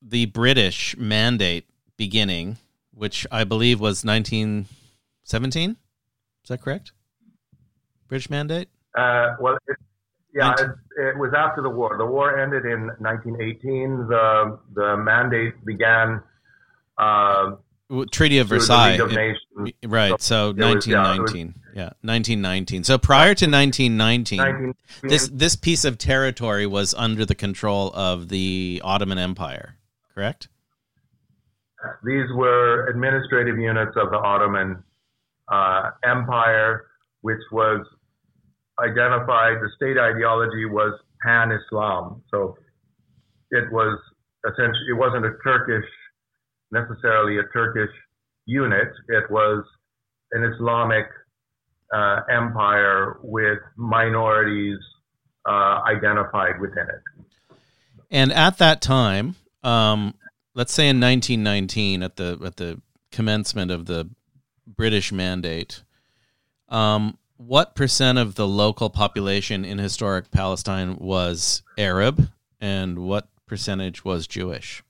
the 0.01 0.25
British 0.27 0.97
mandate 0.97 1.66
beginning, 1.99 2.57
which 2.94 3.27
I 3.31 3.44
believe 3.44 3.81
was 3.81 4.03
1917, 4.03 5.71
is 5.71 5.77
that 6.49 6.62
correct? 6.62 6.92
British 8.09 8.31
mandate? 8.31 8.68
Uh, 8.97 9.37
well, 9.38 9.59
it, 9.68 9.77
yeah, 10.35 10.55
it, 10.55 10.71
it, 10.97 11.18
was 11.18 11.35
after 11.37 11.61
the 11.61 11.68
war. 11.68 11.97
The 11.99 12.07
war 12.07 12.38
ended 12.40 12.64
in 12.64 12.87
1918. 12.99 14.09
The 14.09 14.59
the 14.75 14.97
mandate 14.97 15.62
began. 15.66 16.23
Uh, 16.97 17.57
Treaty 18.11 18.38
of 18.38 18.48
Versailles. 18.48 18.98
It, 19.01 19.74
right. 19.87 20.20
So, 20.20 20.53
so 20.53 20.66
1919. 20.66 21.55
yeah, 21.74 21.81
yeah, 21.83 21.90
1919. 22.03 22.85
So 22.85 22.98
prior 22.98 23.35
to 23.35 23.46
1919, 23.46 24.74
this 25.03 25.29
this 25.33 25.57
piece 25.57 25.85
of 25.85 25.96
territory 25.96 26.66
was 26.66 26.92
under 26.94 27.24
the 27.24 27.35
control 27.35 27.90
of 27.94 28.29
the 28.29 28.83
Ottoman 28.85 29.18
Empire, 29.18 29.77
correct? 30.14 30.48
These 32.05 32.27
were 32.35 32.88
administrative 32.88 33.59
units 33.59 33.92
of 33.96 34.11
the 34.11 34.18
Ottoman 34.18 34.83
uh, 35.48 35.90
Empire, 36.05 36.87
which 37.22 37.40
was 37.53 37.87
identified. 38.81 39.59
The 39.62 39.70
state 39.77 39.96
ideology 39.96 40.66
was 40.66 40.98
pan-Islam. 41.22 42.22
So 42.31 42.57
it 43.51 43.70
was 43.72 43.98
essentially 44.44 44.90
it 44.90 44.98
wasn't 44.98 45.24
a 45.24 45.33
Turkish 45.42 45.88
necessarily 46.70 47.38
a 47.38 47.44
Turkish 47.52 47.94
unit. 48.46 48.88
It 49.09 49.31
was 49.31 49.64
an 50.33 50.44
Islamic 50.44 51.07
uh, 51.94 52.20
empire 52.31 53.18
with 53.22 53.59
minorities 53.76 54.78
uh, 55.48 55.81
identified 55.87 56.61
within 56.61 56.85
it. 56.85 57.57
And 58.11 58.33
at 58.33 58.59
that 58.59 58.81
time, 58.81 59.37
um, 59.62 60.14
let's 60.54 60.72
say 60.72 60.88
in 60.88 61.00
1919, 61.00 62.02
at 62.02 62.16
the 62.16 62.38
at 62.44 62.57
the 62.57 62.81
commencement 63.12 63.70
of 63.70 63.87
the 63.87 64.09
British 64.66 65.12
mandate, 65.12 65.83
um, 66.68 67.18
what 67.37 67.74
percent 67.74 68.18
of 68.18 68.35
the 68.35 68.46
local 68.46 68.90
population 68.90 69.64
in 69.64 69.78
historic 69.78 70.31
Palestine 70.31 70.96
was 70.96 71.62
Arab, 71.76 72.31
and 72.61 72.98
what 72.98 73.28
percentage 73.46 74.04
was 74.04 74.26
Jewish? 74.26 74.83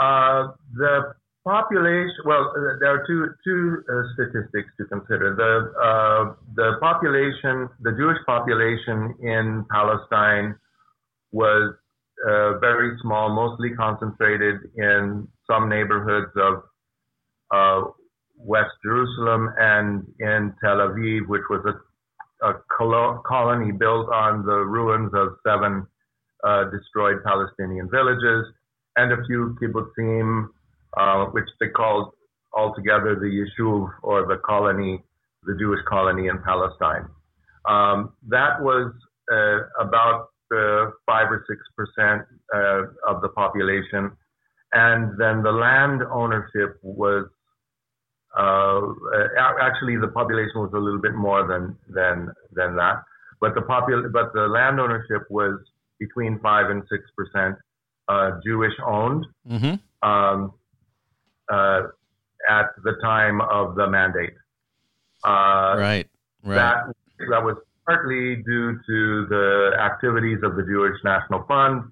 Uh, 0.00 0.52
the 0.76 1.12
population, 1.44 2.16
well, 2.24 2.52
uh, 2.56 2.78
there 2.80 2.88
are 2.88 3.04
two, 3.06 3.28
two 3.44 3.82
uh, 3.86 4.02
statistics 4.14 4.72
to 4.78 4.86
consider. 4.86 5.36
The, 5.36 5.78
uh, 5.78 6.34
the 6.54 6.78
population, 6.80 7.68
the 7.82 7.92
Jewish 7.92 8.16
population 8.24 9.14
in 9.20 9.66
Palestine 9.70 10.56
was 11.32 11.74
uh, 12.26 12.58
very 12.60 12.96
small, 13.02 13.28
mostly 13.28 13.70
concentrated 13.76 14.56
in 14.76 15.28
some 15.46 15.68
neighborhoods 15.68 16.32
of 16.36 17.92
West 18.38 18.72
Jerusalem 18.82 19.52
and 19.58 20.06
in 20.18 20.54
Tel 20.64 20.78
Aviv, 20.78 21.28
which 21.28 21.42
was 21.50 21.62
a, 21.66 22.48
a 22.48 22.54
colony 23.28 23.72
built 23.72 24.08
on 24.08 24.46
the 24.46 24.64
ruins 24.64 25.12
of 25.12 25.36
seven 25.46 25.86
destroyed 26.72 27.22
Palestinian 27.22 27.90
villages 27.90 28.46
and 29.00 29.12
a 29.12 29.24
few 29.26 29.56
kibbutzim, 29.60 30.48
uh, 30.96 31.24
which 31.26 31.48
they 31.60 31.68
called 31.68 32.12
altogether 32.52 33.14
the 33.14 33.30
yishuv 33.38 33.88
or 34.02 34.26
the 34.26 34.38
colony, 34.44 35.02
the 35.44 35.56
Jewish 35.58 35.80
colony 35.88 36.28
in 36.28 36.38
Palestine. 36.42 37.06
Um, 37.68 38.12
that 38.28 38.60
was 38.60 38.92
uh, 39.32 39.58
about 39.78 40.28
uh, 40.54 40.90
five 41.06 41.30
or 41.30 41.44
six 41.48 41.60
percent 41.76 42.22
uh, 42.54 42.82
of 43.10 43.22
the 43.22 43.28
population, 43.28 44.12
and 44.72 45.18
then 45.18 45.42
the 45.42 45.52
land 45.52 46.02
ownership 46.12 46.78
was 46.82 47.26
uh, 48.36 48.80
actually 49.60 49.96
the 49.96 50.08
population 50.08 50.60
was 50.60 50.70
a 50.74 50.78
little 50.78 51.00
bit 51.00 51.14
more 51.14 51.46
than 51.46 51.76
than 51.88 52.32
than 52.52 52.76
that, 52.76 53.02
but 53.40 53.54
the 53.54 53.60
popul- 53.60 54.12
but 54.12 54.32
the 54.32 54.46
land 54.48 54.80
ownership 54.80 55.22
was 55.30 55.58
between 55.98 56.40
five 56.40 56.70
and 56.70 56.82
six 56.90 57.04
percent 57.16 57.56
uh, 58.10 58.30
Jewish 58.44 58.72
owned 58.86 59.24
mm-hmm. 59.48 60.08
um, 60.08 60.52
uh, 61.52 61.82
at 62.48 62.66
the 62.84 62.94
time 63.02 63.40
of 63.40 63.74
the 63.76 63.88
mandate. 63.88 64.34
Uh, 65.24 65.76
right, 65.78 66.06
right. 66.42 66.54
That, 66.56 66.76
that 67.30 67.44
was 67.44 67.56
partly 67.86 68.36
due 68.36 68.72
to 68.86 69.26
the 69.28 69.72
activities 69.78 70.38
of 70.42 70.56
the 70.56 70.62
Jewish 70.62 70.96
National 71.04 71.44
Fund 71.46 71.84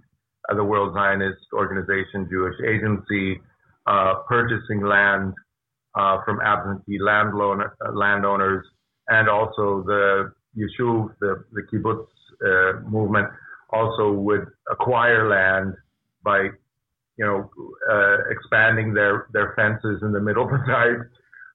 uh, 0.49 0.55
the 0.55 0.65
World 0.65 0.95
Zionist 0.95 1.45
Organization, 1.53 2.27
Jewish 2.31 2.57
Agency, 2.67 3.41
uh, 3.87 4.15
purchasing 4.27 4.83
land 4.83 5.35
uh, 5.95 6.19
from 6.25 6.41
absentee 6.41 6.99
landowner, 7.01 7.77
landowners, 7.93 8.65
and 9.09 9.29
also 9.29 9.83
the 9.87 10.33
Yishuv, 10.57 11.15
the, 11.21 11.45
the 11.53 11.63
kibbutz 11.73 12.07
uh, 12.45 12.81
movement, 12.89 13.29
also 13.71 14.13
would 14.13 14.47
acquire 14.71 15.29
land 15.29 15.75
by, 16.29 16.41
you 17.19 17.25
know, 17.27 17.51
uh, 17.91 18.17
expanding 18.31 18.93
their, 18.93 19.29
their 19.33 19.55
fences 19.57 20.03
in 20.03 20.13
the 20.13 20.21
middle 20.21 20.45
of 20.45 20.51
the 20.51 20.65
night. 20.79 21.01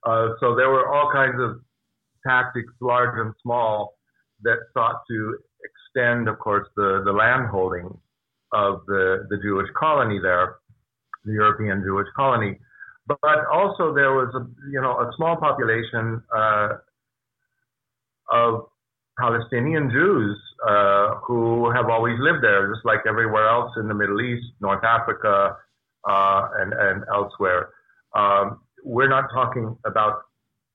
Uh, 0.06 0.34
so 0.40 0.56
there 0.56 0.70
were 0.70 0.88
all 0.94 1.12
kinds 1.12 1.40
of 1.40 1.62
tactics, 2.28 2.74
large 2.82 3.16
and 3.20 3.34
small, 3.44 3.98
that 4.42 4.58
sought 4.74 5.02
to 5.10 5.38
extend, 5.68 6.28
of 6.28 6.40
course, 6.40 6.68
the, 6.76 7.04
the 7.06 7.12
land 7.12 7.46
of 8.52 8.82
the, 8.88 9.28
the 9.30 9.38
Jewish 9.46 9.70
colony 9.80 10.20
there, 10.20 10.56
the 11.26 11.34
European 11.34 11.84
Jewish 11.86 12.08
colony. 12.16 12.60
But 13.08 13.46
also 13.52 13.94
there 13.94 14.14
was 14.14 14.34
a, 14.34 14.44
you 14.72 14.82
know, 14.82 14.94
a 15.06 15.12
small 15.18 15.36
population 15.38 16.24
uh, 16.36 16.70
of 18.32 18.68
Palestinian 19.19 19.89
Jews 19.91 20.38
uh, 20.67 21.15
who 21.26 21.71
have 21.71 21.89
always 21.89 22.15
lived 22.19 22.43
there, 22.43 22.73
just 22.73 22.86
like 22.86 23.02
everywhere 23.08 23.47
else 23.47 23.71
in 23.78 23.88
the 23.88 23.93
Middle 23.93 24.21
East, 24.21 24.45
North 24.60 24.84
Africa, 24.84 25.58
uh, 26.08 26.47
and, 26.60 26.73
and 26.73 27.04
elsewhere. 27.13 27.69
Um, 28.15 28.62
we're 28.84 29.10
not 29.10 29.26
talking 29.34 29.76
about 29.86 30.23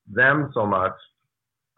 them 0.07 0.51
so 0.53 0.65
much, 0.65 0.93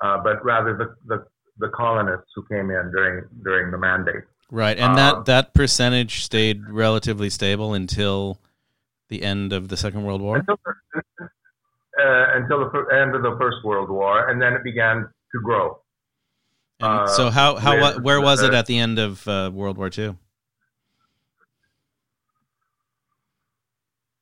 uh, 0.02 0.18
but 0.24 0.44
rather 0.44 0.78
the, 0.78 0.96
the, 1.06 1.26
the, 1.58 1.70
colonists 1.70 2.32
who 2.36 2.44
came 2.46 2.72
in 2.72 2.92
during 2.92 3.26
during 3.44 3.72
the 3.72 3.78
mandate. 3.78 4.24
Right, 4.50 4.78
and 4.78 4.98
that 4.98 5.16
uh, 5.16 5.22
that 5.24 5.54
percentage 5.54 6.24
stayed 6.24 6.70
relatively 6.70 7.30
stable 7.30 7.74
until 7.74 8.40
the 9.10 9.24
end 9.24 9.54
of 9.54 9.68
the 9.68 9.78
Second 9.78 10.04
World 10.04 10.22
War. 10.22 10.38
Until, 10.38 10.58
uh, 10.96 12.26
until 12.36 12.60
the 12.72 12.86
end 12.94 13.16
of 13.16 13.22
the 13.22 13.36
First 13.40 13.58
World 13.64 13.90
War, 13.90 14.30
and 14.30 14.42
then 14.42 14.54
it 14.54 14.64
began 14.64 15.02
to 15.04 15.42
grow. 15.44 15.81
Uh, 16.82 17.08
so 17.08 17.30
how 17.30 17.56
how 17.56 17.76
with, 17.76 18.04
where 18.04 18.20
was 18.20 18.42
it 18.42 18.54
at 18.54 18.66
the 18.66 18.78
end 18.78 19.00
of 19.00 19.28
uh, 19.28 19.52
World 19.54 19.78
War 19.78 19.90
II? 19.96 20.16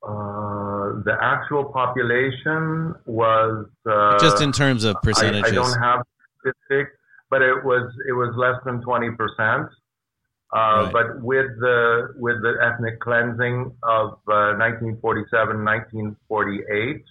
Uh, 0.02 1.04
the 1.06 1.16
actual 1.22 1.66
population 1.66 2.96
was 3.06 3.66
uh, 3.90 4.20
just 4.20 4.42
in 4.42 4.52
terms 4.52 4.84
of 4.84 4.96
percentages. 5.04 5.46
I, 5.46 5.50
I 5.50 5.56
don't 5.56 5.82
have 5.82 6.02
statistics, 6.40 6.92
but 7.30 7.42
it 7.42 7.64
was 7.64 7.92
it 8.08 8.14
was 8.14 8.34
less 8.36 8.56
than 8.66 8.82
twenty 8.82 9.12
percent. 9.12 9.68
Uh, 10.52 10.58
right. 10.58 10.90
But 10.92 11.22
with 11.22 11.48
the 11.60 12.14
with 12.18 12.42
the 12.42 12.56
ethnic 12.60 13.00
cleansing 13.00 13.72
of 13.84 14.18
1947, 14.26 15.58
uh, 15.58 15.64
1948, 15.64 17.04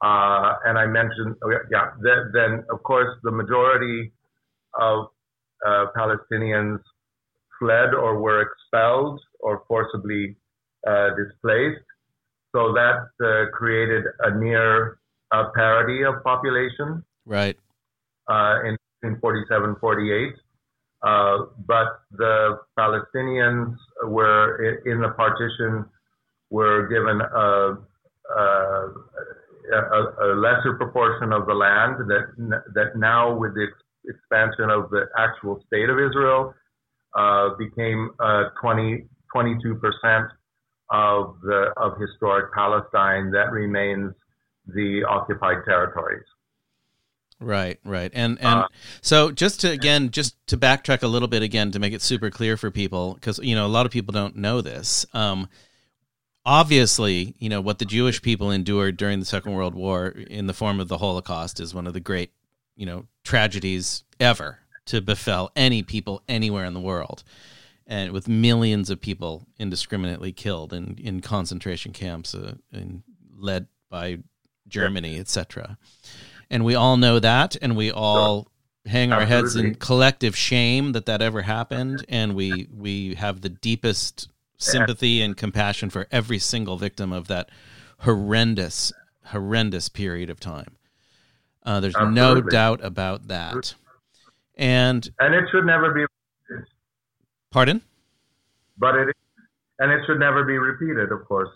uh, 0.00 0.54
and 0.64 0.78
I 0.78 0.86
mentioned, 0.86 1.36
oh, 1.44 1.52
yeah, 1.70 1.90
then, 2.00 2.30
then, 2.32 2.64
of 2.72 2.82
course 2.82 3.14
the 3.22 3.30
majority 3.30 4.12
of 4.78 5.06
uh, 5.66 5.86
Palestinians 5.96 6.78
fled 7.58 7.94
or 7.94 8.20
were 8.20 8.42
expelled 8.42 9.20
or 9.40 9.62
forcibly 9.68 10.36
uh, 10.86 11.08
displaced. 11.16 11.84
So 12.54 12.72
that 12.72 13.08
uh, 13.22 13.50
created 13.56 14.04
a 14.20 14.36
near 14.38 14.98
parity 15.54 16.02
of 16.04 16.22
population. 16.24 17.04
Right. 17.24 17.56
Uh, 18.28 18.60
in, 18.64 18.76
in 19.02 19.18
47, 19.20 19.76
48. 19.80 20.34
Uh, 21.02 21.38
but 21.66 21.86
the 22.12 22.58
Palestinians 22.78 23.74
were 24.04 24.78
in 24.84 25.00
the 25.00 25.08
partition 25.10 25.86
were 26.50 26.88
given 26.88 27.20
a, 27.20 27.78
a, 28.36 28.92
a, 29.72 30.34
lesser 30.36 30.74
proportion 30.76 31.32
of 31.32 31.46
the 31.46 31.54
land 31.54 31.96
that 32.08 32.62
that 32.74 32.96
now 32.96 33.34
with 33.34 33.54
the 33.54 33.68
expansion 34.08 34.70
of 34.70 34.90
the 34.90 35.06
actual 35.18 35.62
state 35.66 35.88
of 35.88 35.98
Israel 35.98 36.54
uh, 37.16 37.50
became 37.58 38.10
uh, 38.20 38.44
20, 38.60 39.04
22% 39.34 40.28
of 40.90 41.36
the 41.42 41.72
of 41.76 41.92
historic 42.00 42.52
Palestine 42.52 43.30
that 43.30 43.50
remains 43.52 44.12
the 44.66 45.04
occupied 45.08 45.58
territories. 45.64 46.24
Right, 47.42 47.78
right, 47.84 48.10
and 48.12 48.38
and 48.40 48.60
uh, 48.60 48.68
so 49.00 49.30
just 49.30 49.60
to 49.62 49.70
again, 49.70 50.10
just 50.10 50.36
to 50.48 50.58
backtrack 50.58 51.02
a 51.02 51.06
little 51.06 51.28
bit 51.28 51.42
again 51.42 51.70
to 51.70 51.78
make 51.78 51.94
it 51.94 52.02
super 52.02 52.28
clear 52.28 52.58
for 52.58 52.70
people, 52.70 53.14
because 53.14 53.38
you 53.38 53.54
know 53.54 53.66
a 53.66 53.68
lot 53.68 53.86
of 53.86 53.92
people 53.92 54.12
don't 54.12 54.36
know 54.36 54.60
this. 54.60 55.06
Um, 55.14 55.48
obviously, 56.44 57.34
you 57.38 57.48
know 57.48 57.62
what 57.62 57.78
the 57.78 57.86
Jewish 57.86 58.20
people 58.20 58.50
endured 58.50 58.98
during 58.98 59.20
the 59.20 59.24
Second 59.24 59.54
World 59.54 59.74
War 59.74 60.08
in 60.08 60.48
the 60.48 60.52
form 60.52 60.80
of 60.80 60.88
the 60.88 60.98
Holocaust 60.98 61.60
is 61.60 61.74
one 61.74 61.86
of 61.86 61.94
the 61.94 62.00
great 62.00 62.30
you 62.80 62.86
know 62.86 63.04
tragedies 63.22 64.04
ever 64.18 64.58
to 64.86 65.02
befell 65.02 65.52
any 65.54 65.82
people 65.82 66.22
anywhere 66.26 66.64
in 66.64 66.74
the 66.74 66.80
world. 66.80 67.22
And 67.86 68.12
with 68.12 68.26
millions 68.26 68.88
of 68.88 69.00
people 69.00 69.46
indiscriminately 69.58 70.32
killed 70.32 70.72
in, 70.72 70.96
in 70.98 71.20
concentration 71.20 71.92
camps 71.92 72.34
uh, 72.34 72.54
in, 72.72 73.02
led 73.36 73.66
by 73.90 74.18
Germany, 74.68 75.18
etc. 75.18 75.76
And 76.48 76.64
we 76.64 76.74
all 76.74 76.96
know 76.96 77.18
that, 77.18 77.56
and 77.60 77.76
we 77.76 77.90
all 77.90 78.48
hang 78.86 79.12
our 79.12 79.26
heads 79.26 79.56
in 79.56 79.74
collective 79.74 80.34
shame 80.34 80.92
that 80.92 81.06
that 81.06 81.20
ever 81.20 81.42
happened, 81.42 82.04
and 82.08 82.34
we 82.34 82.66
we 82.72 83.14
have 83.16 83.42
the 83.42 83.50
deepest 83.50 84.28
sympathy 84.56 85.20
and 85.20 85.36
compassion 85.36 85.90
for 85.90 86.06
every 86.10 86.38
single 86.38 86.78
victim 86.78 87.12
of 87.12 87.28
that 87.28 87.50
horrendous, 87.98 88.92
horrendous 89.26 89.88
period 89.88 90.30
of 90.30 90.40
time. 90.40 90.76
Uh, 91.62 91.80
there's 91.80 91.94
Absolutely. 91.94 92.20
no 92.20 92.40
doubt 92.40 92.80
about 92.82 93.28
that. 93.28 93.74
And 94.56 95.08
and 95.18 95.34
it 95.34 95.44
should 95.50 95.64
never 95.64 95.92
be. 95.92 96.04
Pardon? 97.50 97.82
But 98.78 98.94
it 98.96 99.16
and 99.78 99.90
it 99.90 100.02
should 100.06 100.18
never 100.18 100.44
be 100.44 100.58
repeated, 100.58 101.10
of 101.12 101.26
course. 101.26 101.50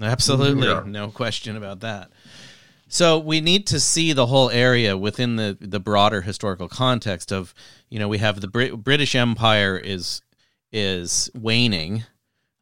Absolutely, 0.00 0.68
yeah. 0.68 0.82
no 0.86 1.08
question 1.08 1.56
about 1.56 1.80
that. 1.80 2.10
So 2.88 3.18
we 3.18 3.40
need 3.40 3.66
to 3.68 3.78
see 3.78 4.12
the 4.12 4.26
whole 4.26 4.50
area 4.50 4.96
within 4.96 5.36
the 5.36 5.56
the 5.60 5.80
broader 5.80 6.22
historical 6.22 6.68
context 6.68 7.32
of 7.32 7.54
you 7.88 7.98
know 7.98 8.08
we 8.08 8.18
have 8.18 8.40
the 8.40 8.48
Brit- 8.48 8.82
British 8.82 9.14
Empire 9.14 9.76
is 9.76 10.22
is 10.72 11.30
waning. 11.34 12.04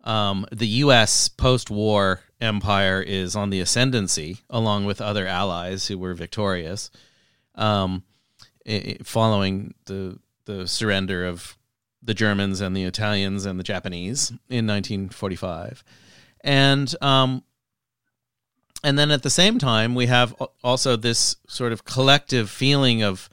Um, 0.05 0.47
the 0.51 0.67
U.S. 0.67 1.29
post-war 1.29 2.21
empire 2.41 3.03
is 3.03 3.35
on 3.35 3.51
the 3.51 3.61
ascendancy, 3.61 4.39
along 4.49 4.85
with 4.85 5.01
other 5.01 5.27
allies 5.27 5.89
who 5.89 5.99
were 5.99 6.15
victorious, 6.15 6.91
um, 7.55 8.03
it, 8.65 9.07
following 9.07 9.75
the 9.87 10.19
the 10.45 10.67
surrender 10.67 11.27
of 11.27 11.59
the 12.03 12.15
Germans 12.15 12.61
and 12.61 12.77
the 12.77 12.85
Italians 12.85 13.45
and 13.45 13.59
the 13.59 13.65
Japanese 13.65 14.31
in 14.49 14.67
1945, 14.67 15.85
and 16.43 16.95
um, 17.03 17.43
and 18.85 18.99
then 18.99 19.11
at 19.11 19.23
the 19.23 19.31
same 19.31 19.59
time 19.59 19.95
we 19.95 20.07
have 20.07 20.35
also 20.63 20.97
this 20.97 21.37
sort 21.49 21.73
of 21.73 21.85
collective 21.85 22.51
feeling 22.51 23.03
of 23.03 23.29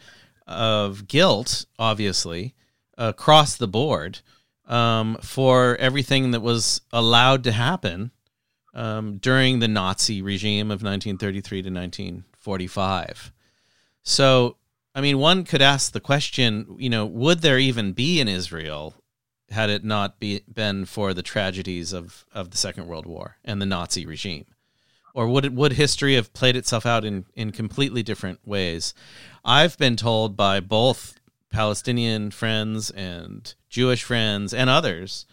of 0.47 1.07
guilt, 1.07 1.65
obviously, 1.79 2.53
across 2.97 3.55
the 3.55 3.67
board 3.67 4.19
um, 4.67 5.17
for 5.21 5.75
everything 5.77 6.31
that 6.31 6.41
was 6.41 6.81
allowed 6.91 7.43
to 7.43 7.51
happen 7.51 8.11
um, 8.75 9.17
during 9.17 9.59
the 9.59 9.67
Nazi 9.67 10.21
regime 10.21 10.67
of 10.67 10.83
1933 10.83 11.63
to 11.63 11.69
1945. 11.69 13.31
So, 14.03 14.57
I 14.93 15.01
mean, 15.01 15.17
one 15.17 15.45
could 15.45 15.61
ask 15.61 15.91
the 15.91 15.99
question, 15.99 16.75
you 16.77 16.89
know, 16.89 17.05
would 17.05 17.39
there 17.39 17.57
even 17.57 17.93
be 17.93 18.21
an 18.21 18.27
Israel 18.27 18.93
had 19.49 19.69
it 19.69 19.83
not 19.83 20.19
be, 20.19 20.41
been 20.51 20.85
for 20.85 21.13
the 21.13 21.23
tragedies 21.23 21.93
of, 21.93 22.25
of 22.33 22.51
the 22.51 22.57
Second 22.57 22.87
World 22.87 23.05
War 23.05 23.37
and 23.43 23.61
the 23.61 23.65
Nazi 23.65 24.05
regime? 24.05 24.45
Or 25.13 25.29
would 25.29 25.45
it, 25.45 25.53
would 25.53 25.73
history 25.73 26.15
have 26.15 26.33
played 26.33 26.57
itself 26.57 26.85
out 26.85 27.05
in, 27.05 27.25
in 27.33 27.51
completely 27.51 28.03
different 28.03 28.39
ways? 28.45 28.93
I've 29.45 29.77
been 29.77 29.95
told 29.95 30.35
by 30.35 30.59
both 30.59 31.17
Palestinian 31.49 32.31
friends 32.31 32.89
and 32.89 33.53
Jewish 33.69 34.03
friends 34.03 34.53
and 34.53 34.69
others 34.69 35.25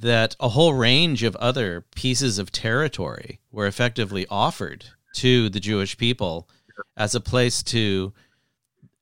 that 0.00 0.36
a 0.40 0.50
whole 0.50 0.74
range 0.74 1.22
of 1.22 1.36
other 1.36 1.84
pieces 1.94 2.38
of 2.38 2.52
territory 2.52 3.40
were 3.50 3.66
effectively 3.66 4.26
offered 4.28 4.86
to 5.14 5.48
the 5.48 5.60
Jewish 5.60 5.96
people 5.96 6.48
as 6.96 7.14
a 7.14 7.20
place 7.20 7.62
to 7.64 8.12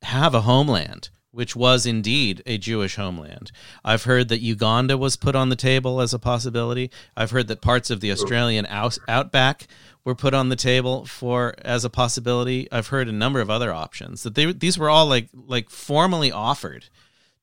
have 0.03 0.35
a 0.35 0.43
homeland, 0.43 1.09
which 1.33 1.57
was 1.57 1.87
indeed 1.87 2.43
a 2.47 2.59
Jewish 2.59 2.95
homeland. 2.95 3.51
I've 3.85 4.05
heard 4.05 4.29
that 4.29 4.41
Uganda 4.41 4.97
was 4.97 5.17
put 5.17 5.35
on 5.35 5.49
the 5.49 5.57
table 5.57 6.01
as 6.01 6.15
a 6.15 6.19
possibility. 6.19 6.91
I've 7.17 7.33
heard 7.33 7.49
that 7.49 7.61
parts 7.61 7.91
of 7.91 8.01
the 8.01 8.13
Australian 8.13 8.67
out- 8.67 8.99
outback 9.09 9.67
were 10.05 10.15
put 10.15 10.35
on 10.35 10.51
the 10.51 10.57
table 10.57 11.07
for 11.07 11.55
as 11.59 11.85
a 11.85 11.91
possibility. 11.91 12.69
I've 12.71 12.89
heard 12.89 13.09
a 13.09 13.13
number 13.13 13.41
of 13.41 13.51
other 13.51 13.73
options 13.73 14.23
that 14.23 14.35
they 14.35 14.53
these 14.53 14.79
were 14.79 14.91
all 14.91 15.07
like 15.07 15.29
like 15.33 15.71
formally 15.71 16.31
offered 16.31 16.85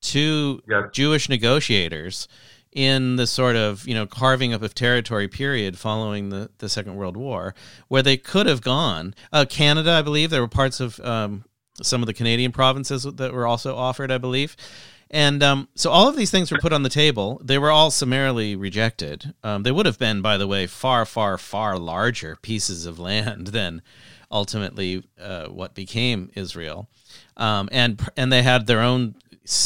to. 0.02 0.62
Jewish 0.94 1.28
negotiators 1.28 2.28
in 2.72 3.18
the 3.18 3.28
sort 3.28 3.56
of 3.56 3.88
you 3.88 3.94
know 3.94 4.06
carving 4.06 4.54
up 4.54 4.62
of 4.62 4.74
territory 4.74 5.28
period 5.28 5.78
following 5.78 6.30
the, 6.30 6.50
the 6.60 6.70
Second 6.70 6.96
World 6.96 7.18
War, 7.18 7.54
where 7.88 8.04
they 8.04 8.18
could 8.18 8.46
have 8.46 8.62
gone. 8.62 9.14
Uh, 9.32 9.46
Canada, 9.48 9.92
I 9.92 10.02
believe, 10.02 10.30
there 10.30 10.42
were 10.42 10.48
parts 10.48 10.80
of 10.80 11.00
um, 11.02 11.46
some 11.82 12.02
of 12.02 12.08
the 12.08 12.14
Canadian 12.14 12.52
provinces 12.52 13.04
that 13.04 13.34
were 13.34 13.48
also 13.48 13.76
offered, 13.76 14.12
I 14.12 14.18
believe. 14.18 14.56
And 15.14 15.44
um, 15.44 15.68
so 15.76 15.92
all 15.92 16.08
of 16.08 16.16
these 16.16 16.32
things 16.32 16.52
were 16.52 16.58
put 16.60 16.72
on 16.72 16.84
the 16.84 16.90
table. 16.90 17.42
They 17.44 17.58
were 17.58 17.70
all 17.70 17.92
summarily 17.92 18.56
rejected. 18.56 19.34
Um, 19.44 19.64
they 19.64 19.72
would 19.72 19.86
have 19.86 20.00
been, 20.00 20.22
by 20.22 20.38
the 20.38 20.48
way, 20.48 20.68
far, 20.68 21.06
far, 21.06 21.38
far 21.38 21.78
larger 21.78 22.38
pieces 22.42 22.86
of 22.86 22.98
land 22.98 23.48
than 23.48 23.82
ultimately 24.32 25.04
uh, 25.22 25.48
what 25.48 25.76
became 25.76 26.32
Israel. 26.36 26.88
Um, 27.36 27.68
and 27.74 28.02
and 28.16 28.32
they 28.32 28.44
had 28.44 28.68
their 28.68 28.80
own 28.80 29.16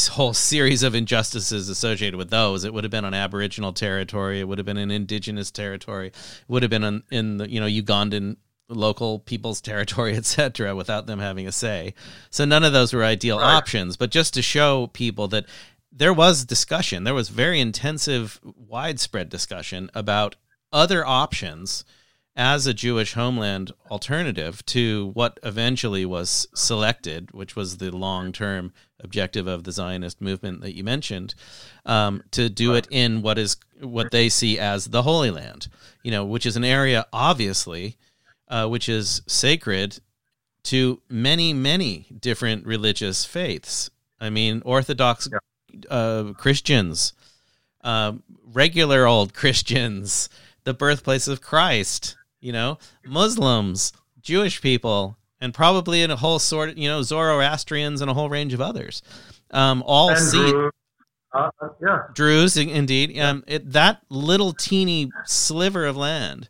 whole 0.08 0.32
series 0.32 0.82
of 0.82 0.94
injustices 0.94 1.68
associated 1.68 2.16
with 2.16 2.30
those. 2.30 2.64
It 2.64 2.72
would 2.72 2.84
have 2.84 2.90
been 2.90 3.04
on 3.04 3.14
Aboriginal 3.14 3.72
territory. 3.72 4.40
It 4.40 4.48
would 4.48 4.58
have 4.58 4.64
been 4.64 4.78
in 4.78 4.90
indigenous 4.90 5.50
territory. 5.50 6.08
It 6.08 6.14
would 6.48 6.62
have 6.62 6.70
been 6.70 6.84
in, 6.84 7.02
in 7.10 7.36
the 7.36 7.50
you 7.50 7.60
know 7.60 7.66
Ugandan 7.66 8.36
local 8.68 9.20
people's 9.20 9.60
territory, 9.60 10.16
etc., 10.16 10.74
without 10.74 11.06
them 11.06 11.18
having 11.18 11.46
a 11.46 11.52
say. 11.52 11.94
So 12.30 12.44
none 12.44 12.64
of 12.64 12.72
those 12.72 12.92
were 12.92 13.04
ideal 13.04 13.38
right. 13.38 13.54
options. 13.54 13.96
But 13.96 14.10
just 14.10 14.34
to 14.34 14.42
show 14.42 14.88
people 14.88 15.28
that 15.28 15.46
there 15.92 16.12
was 16.12 16.44
discussion, 16.44 17.04
there 17.04 17.14
was 17.14 17.28
very 17.28 17.60
intensive, 17.60 18.40
widespread 18.42 19.28
discussion 19.28 19.90
about 19.94 20.36
other 20.72 21.06
options 21.06 21.84
as 22.36 22.66
a 22.66 22.74
Jewish 22.74 23.14
homeland 23.14 23.72
alternative 23.90 24.64
to 24.66 25.10
what 25.14 25.40
eventually 25.42 26.04
was 26.04 26.46
selected, 26.54 27.32
which 27.32 27.56
was 27.56 27.78
the 27.78 27.90
long 27.90 28.30
term 28.30 28.72
objective 29.06 29.46
of 29.46 29.64
the 29.64 29.72
Zionist 29.72 30.20
movement 30.20 30.60
that 30.60 30.76
you 30.76 30.84
mentioned, 30.84 31.34
um, 31.84 32.22
to 32.32 32.50
do 32.50 32.74
it 32.74 32.86
in 32.90 33.22
what 33.22 33.38
is 33.38 33.56
what 33.80 34.10
they 34.10 34.28
see 34.28 34.58
as 34.58 34.86
the 34.86 35.02
Holy 35.02 35.30
Land, 35.30 35.68
you 36.02 36.10
know, 36.10 36.24
which 36.24 36.46
is 36.46 36.56
an 36.56 36.64
area 36.64 37.06
obviously 37.12 37.96
uh, 38.48 38.66
which 38.68 38.88
is 38.88 39.22
sacred 39.26 39.98
to 40.64 41.00
many, 41.08 41.52
many 41.52 42.06
different 42.20 42.66
religious 42.66 43.24
faiths. 43.24 43.90
I 44.20 44.30
mean, 44.30 44.62
Orthodox 44.64 45.28
uh, 45.90 46.32
Christians, 46.36 47.12
uh, 47.82 48.14
regular 48.52 49.06
old 49.06 49.34
Christians, 49.40 50.28
the 50.64 50.74
birthplace 50.74 51.28
of 51.28 51.40
Christ, 51.40 52.16
you 52.40 52.52
know, 52.52 52.78
Muslims, 53.04 53.92
Jewish 54.20 54.60
people, 54.60 55.16
and 55.40 55.52
probably 55.52 56.02
in 56.02 56.10
a 56.10 56.16
whole 56.16 56.38
sort 56.38 56.70
of, 56.70 56.78
you 56.78 56.88
know, 56.88 57.02
Zoroastrians 57.02 58.00
and 58.00 58.10
a 58.10 58.14
whole 58.14 58.28
range 58.28 58.54
of 58.54 58.60
others. 58.60 59.02
Um, 59.50 59.82
all 59.86 60.10
and 60.10 60.18
see. 60.18 60.50
Druze. 60.50 60.72
Uh, 61.32 61.50
yeah. 61.82 62.02
Druze, 62.14 62.56
indeed. 62.56 63.18
Um, 63.18 63.44
it, 63.46 63.72
that 63.72 64.02
little 64.08 64.52
teeny 64.52 65.10
sliver 65.26 65.84
of 65.84 65.96
land 65.96 66.48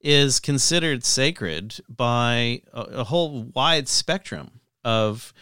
is 0.00 0.38
considered 0.38 1.04
sacred 1.04 1.80
by 1.88 2.62
a, 2.72 2.80
a 2.82 3.04
whole 3.04 3.42
wide 3.54 3.88
spectrum 3.88 4.60
of 4.84 5.32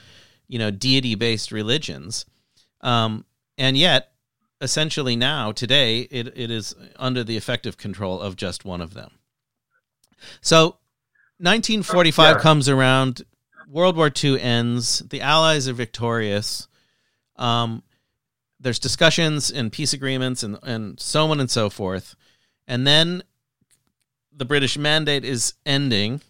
you 0.48 0.58
know 0.58 0.70
deity 0.70 1.14
based 1.14 1.52
religions 1.52 2.24
um, 2.80 3.24
and 3.58 3.76
yet 3.76 4.12
essentially 4.60 5.14
now 5.14 5.52
today 5.52 6.00
it, 6.10 6.28
it 6.36 6.50
is 6.50 6.74
under 6.96 7.22
the 7.22 7.36
effective 7.36 7.76
control 7.76 8.20
of 8.20 8.36
just 8.36 8.64
one 8.64 8.80
of 8.80 8.94
them 8.94 9.10
so 10.40 10.78
1945 11.38 12.36
yeah. 12.36 12.42
comes 12.42 12.68
around 12.68 13.22
world 13.68 13.96
war 13.96 14.10
ii 14.24 14.40
ends 14.40 15.00
the 15.10 15.20
allies 15.20 15.68
are 15.68 15.72
victorious 15.72 16.68
um, 17.36 17.82
there's 18.60 18.78
discussions 18.78 19.50
and 19.50 19.70
peace 19.70 19.92
agreements 19.92 20.42
and, 20.42 20.58
and 20.62 20.98
so 20.98 21.30
on 21.30 21.40
and 21.40 21.50
so 21.50 21.68
forth 21.68 22.16
and 22.66 22.86
then 22.86 23.22
the 24.36 24.44
British 24.44 24.76
mandate 24.76 25.24
is 25.24 25.54
ending. 25.64 26.20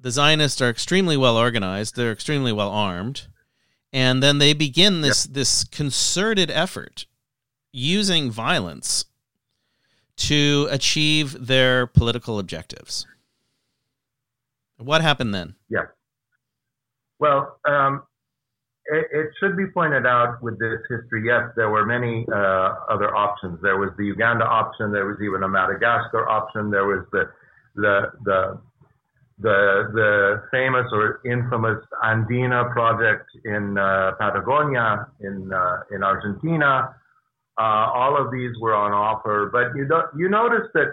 The 0.00 0.10
Zionists 0.10 0.60
are 0.60 0.70
extremely 0.70 1.16
well 1.16 1.36
organized. 1.36 1.96
They're 1.96 2.12
extremely 2.12 2.52
well 2.52 2.70
armed, 2.70 3.26
and 3.92 4.22
then 4.22 4.38
they 4.38 4.52
begin 4.52 5.00
this 5.00 5.26
yep. 5.26 5.34
this 5.34 5.64
concerted 5.64 6.50
effort 6.50 7.06
using 7.72 8.30
violence 8.30 9.06
to 10.16 10.68
achieve 10.70 11.46
their 11.46 11.86
political 11.86 12.38
objectives. 12.38 13.06
What 14.78 15.00
happened 15.02 15.34
then? 15.34 15.54
Yeah. 15.68 15.86
Well, 17.18 17.58
um, 17.66 18.02
it, 18.86 19.06
it, 19.10 19.26
should 19.40 19.56
be 19.56 19.66
pointed 19.66 20.06
out 20.06 20.42
with 20.42 20.58
this 20.58 20.78
history, 20.88 21.24
yes, 21.26 21.50
there 21.56 21.70
were 21.70 21.86
many 21.86 22.26
uh, 22.32 22.74
other 22.90 23.14
options. 23.16 23.58
There 23.62 23.78
was 23.78 23.90
the 23.96 24.04
Uganda 24.04 24.44
option. 24.44 24.92
There 24.92 25.06
was 25.06 25.16
even 25.22 25.42
a 25.42 25.48
Madagascar 25.48 26.28
option. 26.28 26.70
There 26.70 26.84
was 26.84 27.04
the 27.12 27.24
the 27.74 28.12
the 28.24 28.58
the, 29.38 29.90
the 29.92 30.42
famous 30.50 30.86
or 30.92 31.20
infamous 31.26 31.84
Andinia 32.02 32.70
project 32.72 33.28
in 33.44 33.76
uh, 33.76 34.12
Patagonia 34.18 35.08
in 35.20 35.52
uh, 35.52 35.80
in 35.90 36.02
Argentina. 36.02 36.94
Uh, 37.58 37.88
all 37.92 38.16
of 38.16 38.30
these 38.30 38.52
were 38.60 38.74
on 38.74 38.92
offer, 38.92 39.48
but 39.50 39.76
you 39.76 39.88
do, 39.88 40.00
you 40.16 40.28
notice 40.28 40.68
that 40.74 40.92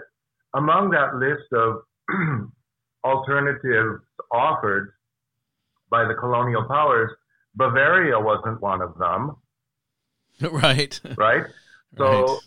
among 0.54 0.90
that 0.90 1.14
list 1.16 1.52
of 1.52 1.82
alternatives 3.04 4.02
offered 4.32 4.92
by 5.90 6.04
the 6.04 6.14
colonial 6.14 6.64
powers, 6.64 7.10
Bavaria 7.54 8.18
wasn't 8.18 8.60
one 8.60 8.80
of 8.82 8.96
them. 8.98 9.36
Right. 10.50 11.00
Right. 11.16 11.44
So, 11.96 12.10
right. 12.10 12.38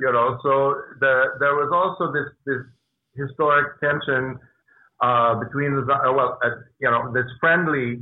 you 0.00 0.12
know, 0.12 0.38
so 0.44 0.76
the, 1.00 1.24
there 1.40 1.56
was 1.56 1.72
also 1.74 2.12
this, 2.12 2.30
this 2.46 2.62
historic 3.16 3.80
tension 3.80 4.38
uh, 5.00 5.34
between 5.40 5.74
the, 5.74 5.92
uh, 5.92 6.12
well, 6.12 6.38
uh, 6.44 6.50
you 6.80 6.88
know, 6.88 7.12
this 7.12 7.24
friendly, 7.40 7.98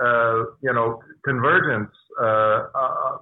uh, 0.00 0.44
you 0.62 0.72
know, 0.72 1.02
convergence 1.24 1.90
uh, 2.22 2.68
uh, 2.72 3.18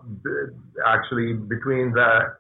actually 0.86 1.32
between 1.32 1.92
the 1.92 2.36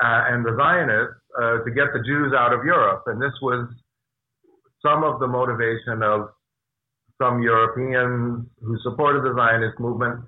anti-Semites 0.00 0.32
and 0.32 0.44
the 0.44 0.56
Zionists 0.56 1.20
to 1.64 1.70
get 1.70 1.92
the 1.92 2.02
Jews 2.04 2.32
out 2.36 2.52
of 2.52 2.64
Europe. 2.64 3.04
And 3.06 3.20
this 3.20 3.34
was 3.42 3.68
some 4.84 5.04
of 5.04 5.20
the 5.20 5.28
motivation 5.28 6.02
of 6.02 6.30
some 7.20 7.42
Europeans 7.42 8.46
who 8.62 8.78
supported 8.82 9.22
the 9.22 9.34
Zionist 9.36 9.78
movement. 9.78 10.24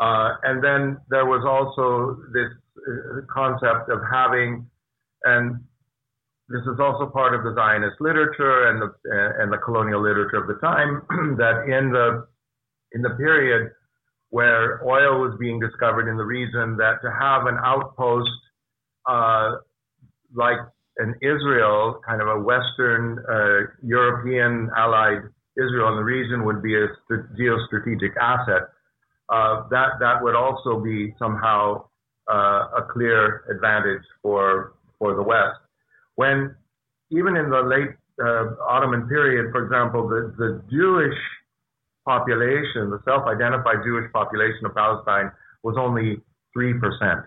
Uh, 0.00 0.30
and 0.44 0.64
then 0.64 0.96
there 1.10 1.26
was 1.26 1.44
also 1.44 2.16
this 2.32 2.48
uh, 2.80 3.20
concept 3.28 3.90
of 3.90 4.00
having, 4.10 4.64
and 5.24 5.60
this 6.48 6.62
is 6.62 6.80
also 6.80 7.06
part 7.12 7.34
of 7.34 7.44
the 7.44 7.52
Zionist 7.54 8.00
literature 8.00 8.68
and 8.68 8.80
the 8.80 8.88
uh, 8.88 9.42
and 9.42 9.52
the 9.52 9.58
colonial 9.58 10.02
literature 10.02 10.40
of 10.40 10.48
the 10.48 10.58
time, 10.64 11.02
that 11.36 11.68
in 11.68 11.92
the 11.92 12.26
in 12.92 13.02
the 13.02 13.10
period 13.10 13.70
where 14.30 14.82
oil 14.86 15.20
was 15.20 15.36
being 15.38 15.60
discovered 15.60 16.08
in 16.08 16.16
the 16.16 16.24
region, 16.24 16.76
that 16.78 17.02
to 17.02 17.10
have 17.10 17.46
an 17.46 17.58
outpost 17.62 18.30
uh, 19.06 19.56
like 20.34 20.58
an 20.98 21.14
Israel, 21.22 22.00
kind 22.06 22.20
of 22.20 22.28
a 22.28 22.38
Western 22.40 23.18
uh, 23.28 23.70
European 23.82 24.70
allied 24.76 25.22
Israel 25.56 25.88
in 25.88 25.96
the 25.96 26.04
region 26.04 26.44
would 26.44 26.62
be 26.62 26.74
a 26.76 26.88
geostrategic 27.38 28.16
asset. 28.20 28.68
Uh, 29.28 29.68
that 29.70 29.90
that 30.00 30.22
would 30.22 30.34
also 30.34 30.80
be 30.80 31.14
somehow 31.18 31.84
uh, 32.30 32.80
a 32.80 32.86
clear 32.92 33.44
advantage 33.50 34.02
for 34.22 34.74
for 34.98 35.14
the 35.14 35.22
West. 35.22 35.58
When 36.16 36.54
even 37.10 37.36
in 37.36 37.50
the 37.50 37.62
late 37.62 37.90
uh, 38.22 38.54
Ottoman 38.68 39.08
period, 39.08 39.50
for 39.52 39.64
example, 39.64 40.08
the, 40.08 40.34
the 40.36 40.62
Jewish 40.70 41.18
population, 42.06 42.90
the 42.90 43.00
self-identified 43.04 43.78
Jewish 43.84 44.10
population 44.12 44.66
of 44.66 44.74
Palestine, 44.74 45.32
was 45.62 45.76
only 45.78 46.20
three 46.52 46.74
percent. 46.74 47.20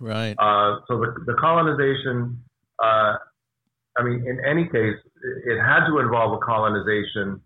Right. 0.00 0.34
Uh, 0.38 0.80
so 0.88 0.98
the, 0.98 1.14
the 1.26 1.34
colonization 1.38 2.42
uh, 2.82 3.14
I 3.98 4.02
mean, 4.02 4.24
in 4.26 4.38
any 4.48 4.64
case, 4.64 4.96
it 5.44 5.60
had 5.60 5.86
to 5.86 5.98
involve 5.98 6.32
a 6.32 6.38
colonization, 6.38 7.40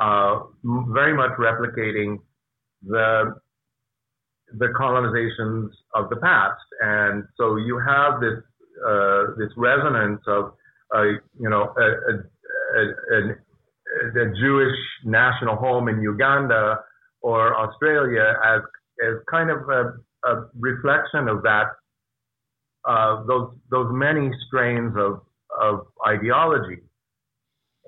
uh, 0.00 0.40
very 0.64 1.14
much 1.14 1.32
replicating 1.38 2.18
the 2.82 3.34
the 4.58 4.68
colonizations 4.68 5.68
of 5.94 6.08
the 6.08 6.16
past, 6.16 6.62
and 6.80 7.24
so 7.36 7.56
you 7.56 7.78
have 7.78 8.20
this 8.20 8.38
uh, 8.86 9.34
this 9.36 9.50
resonance 9.56 10.22
of 10.26 10.52
uh, 10.94 11.02
you 11.02 11.50
know 11.50 11.74
a, 11.76 11.82
a, 11.82 12.84
a, 13.12 14.22
a, 14.22 14.34
Jewish 14.40 14.76
national 15.04 15.56
home 15.56 15.88
in 15.88 16.00
Uganda 16.00 16.78
or 17.20 17.54
Australia 17.54 18.34
as 18.42 18.62
as 19.06 19.16
kind 19.30 19.50
of 19.50 19.68
a, 19.68 19.92
a 20.24 20.46
reflection 20.58 21.28
of 21.28 21.42
that 21.42 21.66
uh, 22.88 23.22
those 23.26 23.48
those 23.70 23.88
many 23.92 24.30
strains 24.46 24.94
of 24.96 25.20
of 25.60 25.86
ideology, 26.06 26.78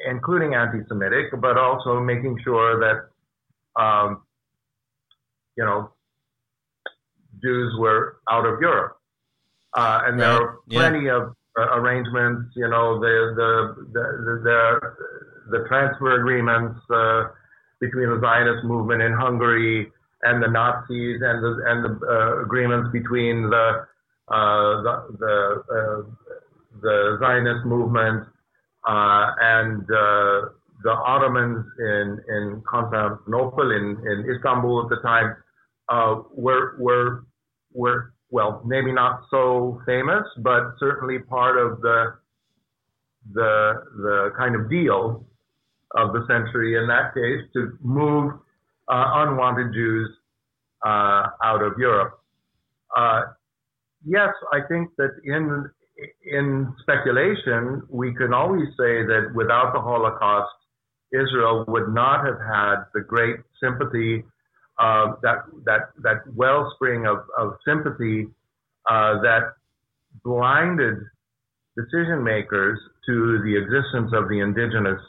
including 0.07 0.55
anti-Semitic, 0.55 1.27
but 1.41 1.57
also 1.57 2.01
making 2.01 2.39
sure 2.45 2.81
that, 2.81 3.83
um, 3.83 4.23
you 5.57 5.65
know, 5.65 5.91
Jews 7.43 7.73
were 7.79 8.17
out 8.31 8.47
of 8.47 8.61
Europe. 8.61 8.97
Uh, 9.77 10.01
and 10.05 10.19
there 10.19 10.31
are 10.31 10.59
plenty 10.69 11.07
yeah. 11.07 11.17
of 11.17 11.37
uh, 11.59 11.79
arrangements, 11.79 12.53
you 12.57 12.69
know, 12.69 12.99
the, 12.99 13.33
the, 13.37 13.87
the, 13.93 14.41
the, 14.43 15.59
the 15.59 15.69
transfer 15.69 16.21
agreements 16.21 16.79
uh, 16.93 17.29
between 17.81 18.09
the 18.11 18.21
Zionist 18.21 18.65
movement 18.65 19.01
in 19.01 19.13
Hungary 19.13 19.93
and 20.23 20.43
the 20.43 20.49
Nazis 20.49 21.21
and 21.23 21.45
the, 21.45 21.63
and 21.67 21.85
the 21.85 22.07
uh, 22.07 22.43
agreements 22.43 22.91
between 22.93 23.49
the, 23.49 23.87
the, 24.31 25.17
the, 25.19 25.63
uh, 25.75 26.37
the 26.81 27.19
Zionist 27.21 27.67
movement 27.67 28.27
and 28.87 29.87
the 30.83 30.91
Ottomans 30.91 31.65
in, 31.79 32.19
in 32.29 32.63
Constantinople, 32.69 33.71
in, 33.71 33.97
in 34.07 34.35
Istanbul 34.35 34.85
at 34.85 34.89
the 34.89 35.03
time, 35.03 35.37
uh, 35.89 36.23
were, 36.33 36.77
were, 36.79 37.25
were, 37.73 38.13
well, 38.31 38.63
maybe 38.65 38.93
not 38.93 39.23
so 39.31 39.83
famous, 39.87 40.25
but 40.39 40.73
certainly 40.79 41.19
part 41.19 41.59
of 41.59 41.81
the, 41.81 42.15
the, 43.33 43.73
the 43.97 44.33
kind 44.39 44.55
of 44.55 44.71
deal 44.71 45.27
of 45.97 46.13
the 46.13 46.25
century 46.29 46.77
in 46.81 46.87
that 46.87 47.13
case 47.15 47.43
to 47.53 47.77
move 47.83 48.33
uh, 48.89 49.05
unwanted 49.17 49.73
Jews 49.75 50.09
uh, 50.87 51.27
out 51.45 51.63
of 51.63 51.75
Europe. 51.79 52.21
Yes, 54.05 54.31
I 54.53 54.61
think 54.69 54.91
that 54.97 55.11
in 55.25 55.71
in 56.25 56.75
speculation, 56.81 57.83
we 57.91 58.15
can 58.15 58.33
always 58.33 58.69
say 58.79 59.05
that 59.05 59.33
without 59.35 59.73
the 59.75 59.81
Holocaust, 59.81 60.51
Israel 61.13 61.65
would 61.69 61.93
not 61.93 62.25
have 62.25 62.39
had 62.41 62.85
the 62.95 63.01
great 63.01 63.37
sympathy, 63.63 64.25
uh, 64.79 65.13
that 65.23 65.45
that 65.67 65.91
that 66.03 66.23
wellspring 66.35 67.07
of, 67.07 67.19
of 67.37 67.55
sympathy 67.67 68.29
uh, 68.89 69.21
that 69.21 69.53
blinded 70.25 70.97
decision 71.77 72.25
makers 72.25 72.79
to 73.07 73.41
the 73.45 73.57
existence 73.57 74.13
of 74.15 74.29
the 74.29 74.41
indigenous 74.41 75.01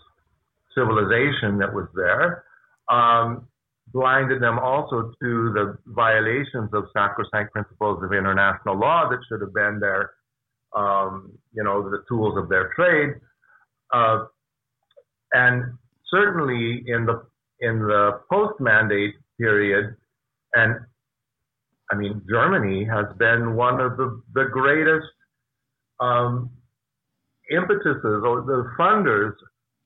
civilization 0.76 1.58
that 1.60 1.74
was 1.74 1.88
there, 1.96 2.44
um, 2.90 3.48
blinded 3.94 4.42
them 4.42 4.60
also 4.60 5.12
to 5.22 5.54
the 5.54 5.78
violations 5.88 6.70
of 6.74 6.86
sacrosanct 6.94 7.54
principles 7.54 8.04
of 8.04 8.14
international 8.14 8.78
law 8.78 9.10
that 9.10 9.20
should 9.28 9.42
have 9.42 9.54
been 9.54 9.80
their, 9.80 10.12
um, 10.76 11.32
you 11.54 11.64
know, 11.64 11.90
the 11.90 12.04
tools 12.08 12.38
of 12.38 12.50
their 12.50 12.72
trade. 12.76 13.16
Uh, 13.94 14.26
and 15.34 15.64
certainly 16.10 16.84
in 16.88 17.06
the 17.06 17.24
in 17.60 17.80
the 17.80 18.20
post-mandate 18.32 19.14
period, 19.40 19.96
and 20.54 20.76
I 21.92 21.96
mean 21.96 22.22
Germany 22.30 22.86
has 22.86 23.06
been 23.18 23.56
one 23.56 23.80
of 23.80 23.98
the 23.98 24.22
the 24.34 24.46
greatest 24.46 25.08
um, 26.00 26.50
impetuses 27.50 28.24
or 28.26 28.42
the 28.42 28.72
funders 28.80 29.34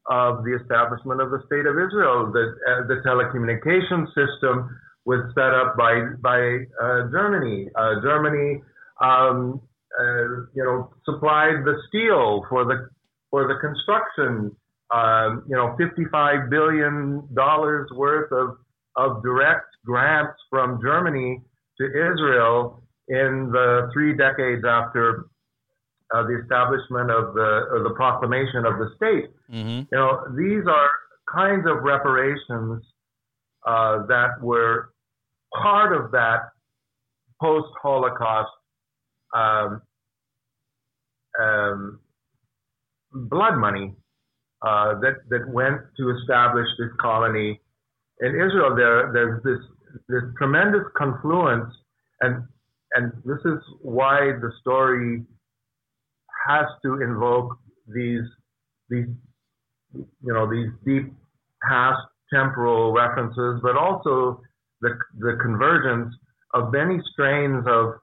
of 0.08 0.44
the 0.44 0.58
establishment 0.62 1.22
of 1.22 1.32
the 1.32 1.42
state 1.48 1.66
of 1.66 1.76
Israel. 1.78 2.32
The 2.32 2.56
uh, 2.68 2.88
the 2.88 3.02
telecommunication 3.06 4.08
system 4.14 4.70
was 5.06 5.22
set 5.34 5.54
up 5.54 5.78
by 5.78 6.02
by 6.22 6.66
uh, 6.82 7.10
Germany. 7.12 7.70
Uh, 7.76 8.02
Germany, 8.02 8.62
um, 9.02 9.62
uh, 10.00 10.46
you 10.54 10.64
know, 10.64 10.94
supplied 11.06 11.66
the 11.66 11.76
steel 11.90 12.46
for 12.50 12.66
the 12.66 12.90
for 13.32 13.48
the 13.48 13.56
construction 13.60 14.56
um, 14.94 15.44
you 15.50 15.56
know, 15.56 15.76
$55 15.80 16.50
billion 16.50 17.28
worth 17.36 18.32
of, 18.32 18.58
of 18.96 19.24
direct 19.24 19.66
grants 19.86 20.38
from 20.50 20.80
Germany 20.82 21.42
to 21.80 21.86
Israel 21.86 22.84
in 23.08 23.50
the 23.52 23.90
three 23.94 24.16
decades 24.16 24.64
after 24.66 25.28
uh, 26.14 26.24
the 26.24 26.40
establishment 26.42 27.10
of 27.12 27.34
the, 27.34 27.66
of 27.74 27.84
the 27.84 27.94
proclamation 27.96 28.66
of 28.66 28.78
the 28.78 28.90
state. 28.96 29.30
Mm-hmm. 29.52 29.88
You 29.92 29.98
know, 29.98 30.22
these 30.38 30.68
are 30.68 30.90
kinds 31.34 31.66
of 31.68 31.84
reparations 31.84 32.84
uh, 33.66 34.06
that 34.08 34.42
were 34.42 34.92
part 35.62 35.96
of 35.96 36.12
that 36.12 36.50
post-Holocaust 37.42 38.52
um, 39.34 39.82
um, 41.42 42.00
blood 43.12 43.58
money 43.58 43.94
uh, 44.62 45.00
that 45.00 45.16
that 45.30 45.48
went 45.50 45.82
to 45.98 46.16
establish 46.18 46.68
this 46.80 46.90
colony 47.00 47.60
in 48.22 48.30
Israel. 48.30 48.76
There 48.76 49.12
there's 49.14 49.44
this 49.44 49.60
this 50.08 50.24
tremendous 50.38 50.84
confluence, 50.96 51.74
and 52.22 52.44
and 52.94 53.12
this 53.26 53.40
is 53.46 53.60
why 53.82 54.32
the 54.42 54.52
story 54.62 55.24
has 56.48 56.66
to 56.84 57.02
invoke 57.02 57.58
these 57.88 58.24
these 58.90 59.08
you 59.94 60.34
know 60.34 60.50
these 60.50 60.70
deep 60.86 61.14
past 61.68 62.02
temporal 62.34 62.94
references, 62.94 63.60
but 63.62 63.76
also 63.78 64.42
the 64.82 64.98
the 65.20 65.38
convergence 65.42 66.14
of 66.54 66.72
many 66.72 67.00
strains 67.14 67.66
of 67.68 67.96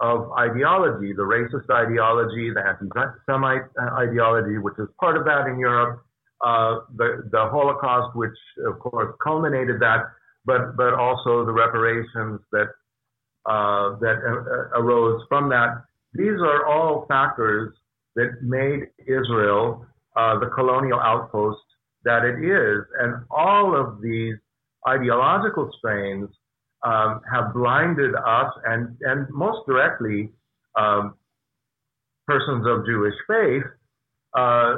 of 0.00 0.32
ideology, 0.38 1.12
the 1.12 1.22
racist 1.22 1.68
ideology, 1.70 2.50
the 2.54 2.62
anti-Semite 2.66 3.62
ideology, 3.98 4.56
which 4.56 4.74
is 4.78 4.88
part 4.98 5.16
of 5.16 5.24
that 5.26 5.46
in 5.46 5.58
Europe, 5.58 6.02
uh, 6.44 6.80
the, 6.96 7.28
the 7.30 7.48
Holocaust, 7.50 8.16
which 8.16 8.36
of 8.66 8.78
course 8.78 9.14
culminated 9.22 9.78
that, 9.80 10.04
but, 10.46 10.74
but 10.76 10.94
also 10.94 11.44
the 11.44 11.52
reparations 11.52 12.40
that, 12.50 12.68
uh, 13.44 13.98
that 14.00 14.16
uh, 14.24 14.80
arose 14.80 15.22
from 15.28 15.50
that. 15.50 15.84
These 16.12 16.40
are 16.40 16.66
all 16.66 17.06
factors 17.06 17.74
that 18.16 18.42
made 18.42 18.88
Israel 19.06 19.86
uh, 20.16 20.38
the 20.38 20.46
colonial 20.46 20.98
outpost 21.00 21.62
that 22.04 22.24
it 22.24 22.44
is. 22.44 22.84
And 23.00 23.24
all 23.30 23.76
of 23.76 24.00
these 24.00 24.34
ideological 24.88 25.70
strains 25.78 26.28
um, 26.84 27.20
have 27.32 27.52
blinded 27.54 28.14
us 28.14 28.52
and, 28.64 28.96
and 29.02 29.28
most 29.30 29.66
directly 29.66 30.32
um, 30.76 31.14
persons 32.26 32.66
of 32.66 32.86
Jewish 32.86 33.14
faith 33.28 33.62
uh, 34.36 34.76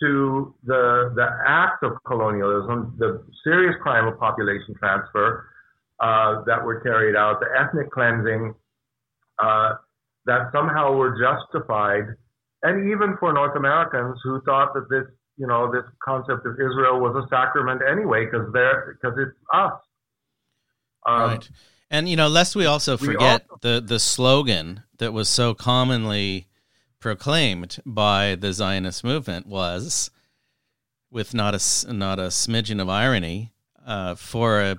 to 0.00 0.54
the, 0.64 1.12
the 1.14 1.28
act 1.46 1.84
of 1.84 1.92
colonialism, 2.04 2.94
the 2.98 3.22
serious 3.44 3.76
crime 3.82 4.06
of 4.06 4.18
population 4.18 4.74
transfer 4.78 5.48
uh, 6.00 6.42
that 6.46 6.62
were 6.64 6.80
carried 6.80 7.14
out, 7.14 7.40
the 7.40 7.46
ethnic 7.56 7.90
cleansing 7.92 8.54
uh, 9.40 9.74
that 10.26 10.50
somehow 10.52 10.92
were 10.92 11.18
justified, 11.18 12.04
and 12.62 12.90
even 12.90 13.16
for 13.18 13.32
North 13.32 13.56
Americans 13.56 14.18
who 14.22 14.40
thought 14.42 14.72
that 14.74 14.88
this, 14.88 15.04
you 15.36 15.46
know, 15.46 15.70
this 15.72 15.84
concept 16.04 16.46
of 16.46 16.54
Israel 16.54 17.00
was 17.00 17.24
a 17.24 17.26
sacrament 17.28 17.82
anyway, 17.90 18.24
because 18.24 18.52
they're 18.52 18.96
because 19.00 19.18
it's 19.18 19.36
us. 19.52 19.72
Um, 21.06 21.20
right. 21.22 21.50
And 21.90 22.08
you 22.08 22.16
know, 22.16 22.28
lest 22.28 22.56
we 22.56 22.66
also 22.66 22.96
forget 22.96 23.18
we 23.18 23.50
also- 23.50 23.58
the 23.60 23.80
the 23.80 23.98
slogan 23.98 24.84
that 24.98 25.12
was 25.12 25.28
so 25.28 25.54
commonly 25.54 26.48
proclaimed 27.00 27.80
by 27.84 28.36
the 28.36 28.52
Zionist 28.52 29.02
movement 29.02 29.46
was, 29.46 30.10
with 31.10 31.34
not 31.34 31.54
a 31.54 31.92
not 31.92 32.18
a 32.18 32.28
smidgen 32.28 32.80
of 32.80 32.88
irony, 32.88 33.52
uh, 33.84 34.14
for 34.14 34.60
a 34.60 34.76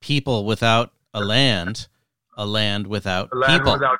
people 0.00 0.44
without 0.44 0.92
a 1.12 1.20
land, 1.20 1.88
a 2.36 2.46
land 2.46 2.86
without 2.86 3.30
a 3.32 3.36
land 3.36 3.60
people. 3.60 3.72
Without 3.72 3.98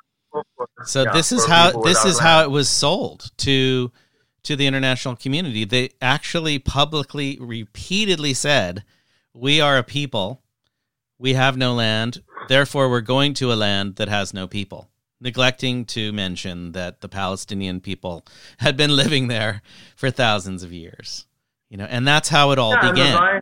so 0.84 1.02
yeah, 1.02 1.12
this 1.12 1.32
is 1.32 1.46
how 1.46 1.70
this 1.82 2.04
is 2.04 2.16
land. 2.16 2.26
how 2.26 2.42
it 2.42 2.50
was 2.50 2.68
sold 2.68 3.30
to 3.38 3.92
to 4.42 4.56
the 4.56 4.66
international 4.66 5.16
community. 5.16 5.64
They 5.64 5.90
actually 6.02 6.58
publicly, 6.58 7.38
repeatedly 7.40 8.34
said, 8.34 8.84
"We 9.32 9.60
are 9.60 9.78
a 9.78 9.82
people 9.82 10.42
we 11.18 11.34
have 11.34 11.56
no 11.56 11.74
land, 11.74 12.22
therefore 12.48 12.90
we're 12.90 13.00
going 13.00 13.34
to 13.34 13.52
a 13.52 13.54
land 13.54 13.96
that 13.96 14.08
has 14.08 14.34
no 14.34 14.46
people. 14.46 14.90
Neglecting 15.20 15.84
to 15.86 16.12
mention 16.12 16.72
that 16.72 17.00
the 17.00 17.08
Palestinian 17.08 17.80
people 17.80 18.26
had 18.58 18.76
been 18.76 18.94
living 18.94 19.28
there 19.28 19.62
for 19.96 20.10
thousands 20.10 20.62
of 20.62 20.72
years. 20.72 21.26
You 21.70 21.78
know, 21.78 21.86
and 21.86 22.06
that's 22.06 22.28
how 22.28 22.50
it 22.50 22.58
all 22.58 22.72
yeah, 22.72 22.90
began. 22.90 23.40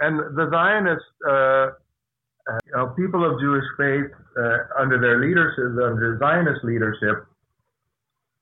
And 0.00 0.36
the, 0.36 0.48
Zionists, 0.48 1.04
uh, 1.28 1.70
uh, 2.48 2.58
you 2.66 2.72
know, 2.74 2.86
people 2.96 3.24
of 3.24 3.40
Jewish 3.40 3.64
faith, 3.76 4.10
uh, 4.40 4.58
under 4.80 4.98
their 5.00 5.20
leadership, 5.20 5.76
under 5.82 6.18
Zionist 6.18 6.64
leadership, 6.64 7.26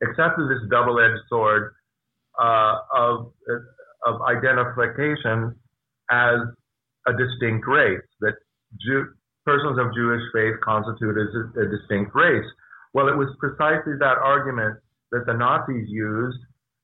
accepted 0.03 0.49
this 0.49 0.63
double-edged 0.71 1.23
sword 1.29 1.75
uh, 2.41 2.75
of 2.95 3.33
of 4.05 4.21
identification 4.23 5.55
as 6.11 6.39
a 7.09 7.13
distinct 7.13 7.67
race, 7.67 8.03
that 8.21 8.35
Jew, 8.81 9.07
persons 9.45 9.79
of 9.79 9.95
Jewish 9.95 10.23
faith 10.33 10.55
constitute 10.63 11.17
as 11.19 11.35
a, 11.35 11.61
a 11.63 11.69
distinct 11.69 12.15
race. 12.15 12.45
Well, 12.95 13.09
it 13.09 13.17
was 13.17 13.29
precisely 13.41 13.95
that 13.99 14.19
argument 14.23 14.79
that 15.13 15.27
the 15.27 15.35
Nazis 15.35 15.89
used 15.89 16.39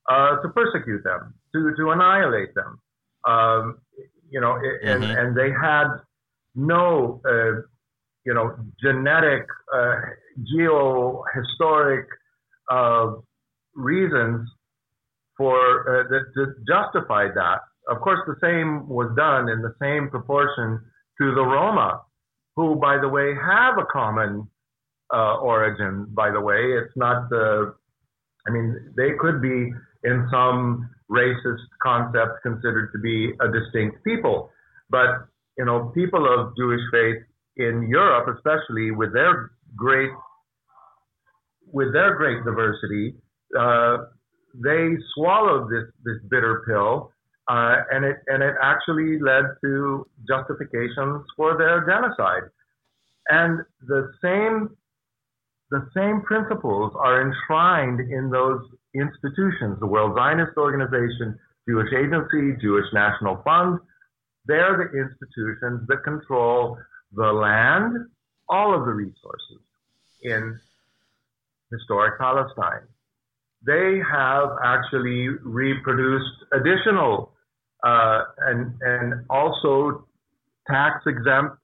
uh, 0.09 0.41
to 0.41 0.49
persecute 0.49 1.03
them, 1.03 1.33
to, 1.53 1.73
to 1.77 1.91
annihilate 1.91 2.53
them. 2.55 2.79
Um, 3.25 3.77
you 4.29 4.41
know, 4.41 4.57
and, 4.83 5.03
mm-hmm. 5.03 5.17
and 5.17 5.37
they 5.37 5.51
had 5.51 5.87
no 6.55 7.21
uh, 7.27 7.61
you 8.25 8.33
know, 8.33 8.55
genetic, 8.81 9.45
uh, 9.73 9.95
geohistoric 10.55 12.05
uh, 12.71 13.13
reasons 13.75 14.49
for 15.37 15.57
uh, 15.57 16.07
that, 16.09 16.25
that 16.35 16.55
justified 16.67 17.31
that. 17.35 17.59
Of 17.89 17.99
course, 18.01 18.19
the 18.25 18.35
same 18.41 18.87
was 18.87 19.11
done 19.17 19.49
in 19.49 19.61
the 19.61 19.75
same 19.81 20.09
proportion 20.09 20.79
to 21.19 21.35
the 21.35 21.41
Roma, 21.43 22.01
who, 22.55 22.75
by 22.75 22.97
the 22.97 23.09
way, 23.09 23.33
have 23.35 23.77
a 23.77 23.85
common 23.91 24.47
uh, 25.13 25.35
origin. 25.37 26.07
By 26.09 26.31
the 26.31 26.39
way, 26.39 26.55
it's 26.55 26.95
not 26.95 27.29
the. 27.29 27.75
I 28.47 28.51
mean, 28.51 28.93
they 28.95 29.11
could 29.19 29.41
be 29.41 29.71
in 30.03 30.27
some 30.31 30.89
racist 31.11 31.63
concept 31.81 32.41
considered 32.41 32.91
to 32.93 32.99
be 32.99 33.33
a 33.41 33.51
distinct 33.51 34.03
people, 34.03 34.49
but 34.89 35.27
you 35.57 35.65
know, 35.65 35.91
people 35.93 36.25
of 36.25 36.55
Jewish 36.57 36.81
faith 36.91 37.23
in 37.57 37.87
Europe, 37.89 38.35
especially 38.35 38.91
with 38.91 39.13
their 39.13 39.51
great 39.75 40.09
with 41.71 41.93
their 41.93 42.15
great 42.15 42.43
diversity, 42.45 43.15
uh, 43.57 43.97
they 44.63 44.95
swallowed 45.15 45.69
this 45.69 45.85
this 46.03 46.17
bitter 46.29 46.63
pill, 46.67 47.11
uh, 47.49 47.75
and 47.91 48.05
it 48.05 48.17
and 48.27 48.43
it 48.43 48.55
actually 48.61 49.19
led 49.19 49.45
to 49.63 50.05
justifications 50.27 51.25
for 51.35 51.57
their 51.57 51.85
genocide. 51.85 52.43
And 53.29 53.59
the 53.87 54.11
same 54.23 54.69
the 55.71 55.87
same 55.95 56.21
principles 56.21 56.93
are 56.97 57.21
enshrined 57.21 57.99
in 57.99 58.29
those 58.29 58.61
institutions: 58.93 59.79
the 59.79 59.87
World 59.87 60.15
Zionist 60.15 60.57
Organization, 60.57 61.37
Jewish 61.67 61.91
Agency, 61.93 62.57
Jewish 62.61 62.85
National 62.93 63.41
Fund. 63.43 63.79
They're 64.45 64.77
the 64.77 64.99
institutions 64.99 65.87
that 65.87 66.03
control 66.03 66.77
the 67.13 67.31
land, 67.31 68.07
all 68.49 68.73
of 68.77 68.85
the 68.85 68.91
resources 68.91 69.61
in 70.21 70.59
historic 71.71 72.19
Palestine. 72.19 72.87
They 73.65 74.01
have 74.11 74.49
actually 74.63 75.29
reproduced 75.29 76.45
additional 76.51 77.31
uh, 77.83 78.23
and 78.39 78.73
and 78.81 79.25
also 79.29 80.07
tax 80.67 81.01
exempt 81.05 81.57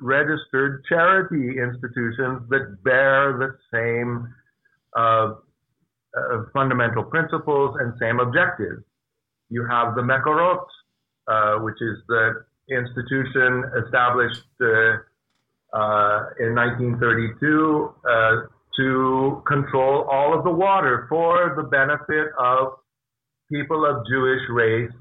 registered 0.00 0.84
charity 0.88 1.58
institutions 1.58 2.42
that 2.50 2.78
bear 2.84 3.38
the 3.38 3.56
same 3.72 4.32
uh, 4.96 5.34
uh, 6.16 6.42
fundamental 6.52 7.04
principles 7.04 7.76
and 7.80 7.94
same 8.00 8.20
objectives. 8.20 8.82
You 9.48 9.66
have 9.66 9.94
the 9.94 10.02
Mekorot, 10.02 10.64
uh, 11.28 11.56
which 11.56 11.80
is 11.80 11.98
the 12.08 12.44
institution 12.70 13.64
established 13.84 14.44
uh, 14.60 14.98
uh, 15.72 16.30
in 16.40 16.54
1932 16.54 17.94
uh, 18.08 18.36
to 18.76 19.42
control 19.46 20.06
all 20.10 20.36
of 20.36 20.44
the 20.44 20.50
water 20.50 21.06
for 21.08 21.54
the 21.56 21.62
benefit 21.62 22.28
of 22.38 22.74
people 23.50 23.86
of 23.86 24.06
Jewish 24.08 24.42
race 24.50 24.92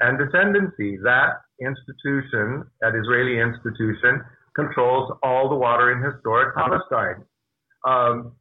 and 0.00 0.18
descendancy. 0.18 1.02
That 1.02 1.40
institution, 1.60 2.64
that 2.80 2.94
Israeli 2.94 3.40
institution, 3.40 4.24
controls 4.54 5.12
all 5.22 5.48
the 5.48 5.54
water 5.54 5.92
in 5.92 6.02
historic 6.02 6.54
Palestine. 6.54 7.24
Um, 7.86 8.32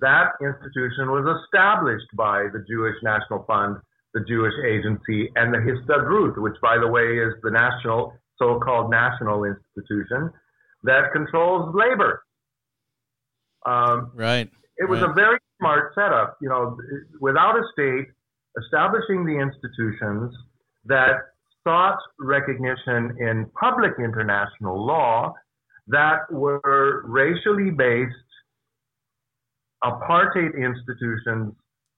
that 0.00 0.32
institution 0.40 1.10
was 1.10 1.24
established 1.44 2.08
by 2.16 2.48
the 2.52 2.64
Jewish 2.68 2.96
National 3.02 3.44
Fund 3.46 3.76
the 4.14 4.24
Jewish 4.28 4.54
Agency, 4.64 5.30
and 5.36 5.52
the 5.52 5.58
Histadrut, 5.58 6.40
which, 6.40 6.54
by 6.62 6.78
the 6.78 6.86
way, 6.86 7.18
is 7.18 7.34
the 7.42 7.50
national, 7.50 8.14
so-called 8.38 8.90
national 8.90 9.44
institution 9.44 10.30
that 10.84 11.12
controls 11.12 11.74
labor. 11.74 12.22
Um, 13.66 14.12
right. 14.14 14.48
It 14.76 14.88
was 14.88 15.00
right. 15.00 15.10
a 15.10 15.14
very 15.14 15.38
smart 15.58 15.92
setup. 15.94 16.36
You 16.40 16.48
know, 16.48 16.76
without 17.20 17.56
a 17.56 17.62
state 17.72 18.06
establishing 18.62 19.24
the 19.24 19.38
institutions 19.38 20.32
that 20.84 21.16
sought 21.66 21.98
recognition 22.20 23.16
in 23.18 23.50
public 23.58 23.92
international 23.98 24.84
law 24.84 25.32
that 25.88 26.30
were 26.30 27.02
racially 27.06 27.70
based 27.70 28.14
apartheid 29.82 30.54
institutions 30.56 31.54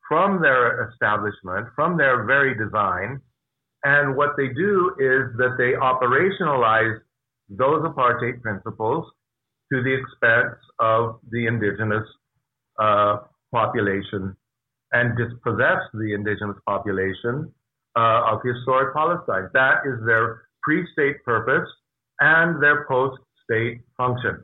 from 0.08 0.40
their 0.40 0.88
establishment, 0.90 1.68
from 1.74 1.96
their 1.96 2.24
very 2.24 2.54
design. 2.54 3.20
And 3.84 4.16
what 4.16 4.30
they 4.36 4.48
do 4.48 4.94
is 4.98 5.36
that 5.38 5.56
they 5.58 5.72
operationalize 5.72 6.98
those 7.48 7.82
apartheid 7.84 8.42
principles 8.42 9.06
to 9.72 9.82
the 9.82 9.94
expense 9.94 10.56
of 10.80 11.20
the 11.30 11.46
indigenous 11.46 12.06
uh, 12.80 13.18
population 13.52 14.36
and 14.92 15.16
dispossess 15.16 15.82
the 15.94 16.14
indigenous 16.14 16.56
population 16.66 17.52
uh, 17.96 18.30
of 18.30 18.40
historic 18.44 18.94
Palestine. 18.94 19.48
That 19.52 19.82
is 19.86 20.04
their 20.06 20.42
pre-state 20.62 21.24
purpose 21.24 21.68
and 22.20 22.62
their 22.62 22.84
post-state 22.86 23.80
function. 23.96 24.42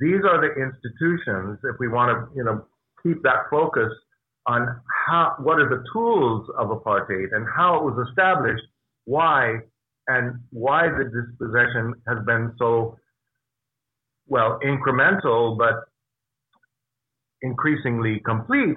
These 0.00 0.22
are 0.24 0.40
the 0.40 0.54
institutions, 0.54 1.58
if 1.64 1.76
we 1.80 1.88
want 1.88 2.10
to, 2.10 2.36
you 2.36 2.44
know, 2.44 2.64
keep 3.02 3.22
that 3.22 3.50
focus 3.50 3.92
on 4.48 4.80
how, 5.06 5.34
what 5.40 5.60
are 5.60 5.68
the 5.68 5.84
tools 5.92 6.48
of 6.58 6.68
apartheid 6.68 7.28
and 7.32 7.46
how 7.54 7.76
it 7.76 7.84
was 7.84 8.08
established, 8.08 8.64
why, 9.04 9.58
and 10.08 10.40
why 10.50 10.88
the 10.88 11.04
dispossession 11.04 11.94
has 12.08 12.18
been 12.24 12.52
so, 12.58 12.96
well, 14.26 14.58
incremental, 14.64 15.56
but 15.56 15.84
increasingly 17.42 18.20
complete, 18.24 18.76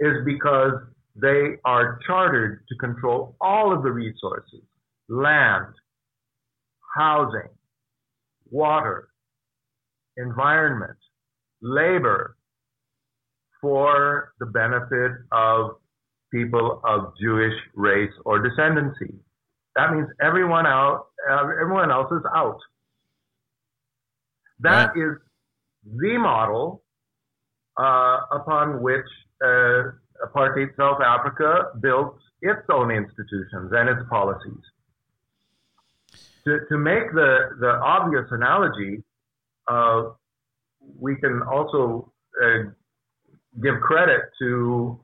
is 0.00 0.16
because 0.26 0.74
they 1.20 1.56
are 1.64 1.98
chartered 2.06 2.62
to 2.68 2.76
control 2.76 3.36
all 3.40 3.72
of 3.72 3.82
the 3.82 3.90
resources 3.90 4.60
land, 5.08 5.72
housing, 6.94 7.48
water, 8.50 9.08
environment, 10.18 10.98
labor, 11.62 12.35
for 13.66 14.32
the 14.38 14.46
benefit 14.46 15.12
of 15.32 15.72
people 16.32 16.80
of 16.84 17.12
Jewish 17.20 17.54
race 17.74 18.12
or 18.24 18.38
descendancy. 18.40 19.12
That 19.74 19.92
means 19.92 20.06
everyone 20.20 20.66
out, 20.66 21.06
everyone 21.28 21.90
else 21.90 22.12
is 22.12 22.22
out. 22.32 22.60
That 24.60 24.94
right. 24.94 25.04
is 25.04 25.16
the 26.00 26.16
model 26.16 26.84
uh, 27.76 28.18
upon 28.30 28.82
which 28.82 29.10
uh, 29.44 29.90
apartheid 30.24 30.76
South 30.76 31.00
Africa 31.02 31.72
built 31.80 32.16
its 32.42 32.62
own 32.70 32.92
institutions 32.92 33.72
and 33.72 33.88
its 33.88 34.02
policies. 34.08 34.64
To, 36.44 36.60
to 36.68 36.78
make 36.78 37.12
the, 37.12 37.30
the 37.58 37.72
obvious 37.82 38.26
analogy, 38.30 39.02
uh, 39.66 40.10
we 41.00 41.16
can 41.16 41.42
also 41.42 42.12
uh, 42.40 42.70
give 43.62 43.80
credit 43.80 44.22
to 44.40 45.00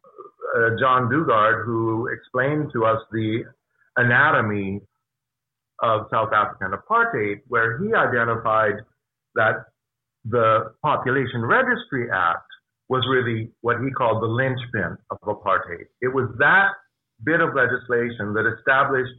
uh, 0.56 0.70
John 0.78 1.08
Dugard, 1.08 1.64
who 1.64 2.08
explained 2.08 2.70
to 2.74 2.84
us 2.84 2.98
the 3.12 3.44
anatomy 3.96 4.80
of 5.82 6.06
South 6.12 6.32
African 6.32 6.72
apartheid, 6.72 7.40
where 7.48 7.78
he 7.78 7.92
identified 7.94 8.74
that 9.34 9.64
the 10.24 10.72
Population 10.82 11.44
Registry 11.44 12.08
Act 12.12 12.46
was 12.88 13.04
really 13.10 13.50
what 13.62 13.76
he 13.82 13.90
called 13.90 14.22
the 14.22 14.26
linchpin 14.26 14.96
of 15.10 15.18
apartheid. 15.24 15.86
It 16.00 16.12
was 16.12 16.28
that 16.38 16.68
bit 17.24 17.40
of 17.40 17.54
legislation 17.54 18.34
that 18.34 18.44
established 18.58 19.14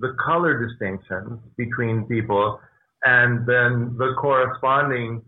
the 0.00 0.14
color 0.24 0.66
distinctions 0.66 1.40
between 1.56 2.06
people 2.06 2.60
and 3.04 3.46
then 3.46 3.96
the 3.98 4.14
corresponding 4.18 5.22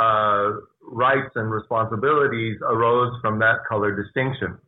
uh, 0.00 0.52
rights 0.86 1.30
and 1.34 1.50
responsibilities 1.50 2.58
arose 2.62 3.12
from 3.20 3.38
that 3.40 3.58
color 3.68 3.94
distinction. 3.94 4.58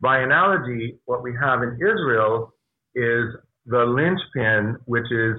By 0.00 0.18
analogy, 0.18 0.98
what 1.06 1.22
we 1.22 1.34
have 1.40 1.62
in 1.62 1.74
Israel 1.74 2.54
is 2.94 3.34
the 3.66 3.84
linchpin, 3.84 4.76
which 4.84 5.10
is 5.10 5.36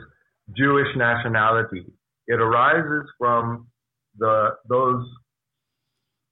Jewish 0.55 0.87
nationality. 0.95 1.85
It 2.27 2.41
arises 2.41 3.09
from 3.17 3.67
the 4.17 4.49
those 4.67 5.05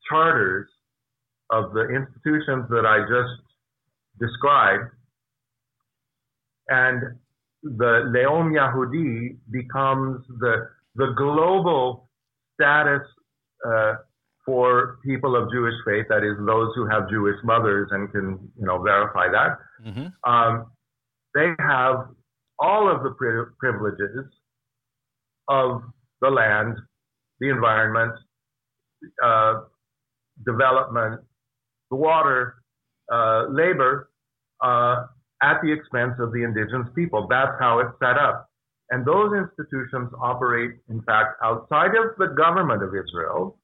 charters 0.09 0.67
of 1.51 1.73
the 1.73 1.87
institutions 1.89 2.65
that 2.69 2.85
I 2.85 3.01
just 3.01 3.41
described, 4.19 4.91
and 6.67 7.01
the 7.63 8.11
Leom 8.13 8.53
Yahudi 8.53 9.37
becomes 9.51 10.25
the 10.39 10.69
the 10.95 11.13
global 11.17 12.09
status 12.55 13.01
for 14.45 14.99
people 15.03 15.35
of 15.35 15.51
Jewish 15.51 15.73
faith, 15.85 16.05
that 16.09 16.23
is, 16.23 16.37
those 16.45 16.71
who 16.75 16.87
have 16.87 17.09
Jewish 17.09 17.37
mothers 17.43 17.89
and 17.91 18.11
can, 18.11 18.39
you 18.59 18.65
know, 18.65 18.81
verify 18.81 19.27
that, 19.31 19.57
mm-hmm. 19.83 20.31
um, 20.31 20.71
they 21.33 21.51
have 21.59 22.07
all 22.59 22.89
of 22.89 23.03
the 23.03 23.09
pri- 23.11 23.51
privileges 23.59 24.25
of 25.49 25.81
the 26.21 26.29
land, 26.29 26.77
the 27.39 27.49
environment, 27.49 28.13
uh, 29.23 29.61
development, 30.45 31.21
the 31.89 31.97
water, 31.97 32.55
uh, 33.11 33.45
labor, 33.49 34.09
uh, 34.63 35.05
at 35.41 35.59
the 35.61 35.71
expense 35.71 36.13
of 36.19 36.31
the 36.31 36.43
indigenous 36.43 36.87
people. 36.95 37.27
That's 37.29 37.51
how 37.59 37.79
it's 37.79 37.91
set 37.99 38.17
up. 38.17 38.49
And 38.91 39.05
those 39.05 39.31
institutions 39.33 40.11
operate, 40.21 40.71
in 40.89 41.01
fact, 41.01 41.37
outside 41.43 41.91
of 41.95 42.17
the 42.17 42.27
government 42.35 42.83
of 42.83 42.89
Israel. 42.89 43.57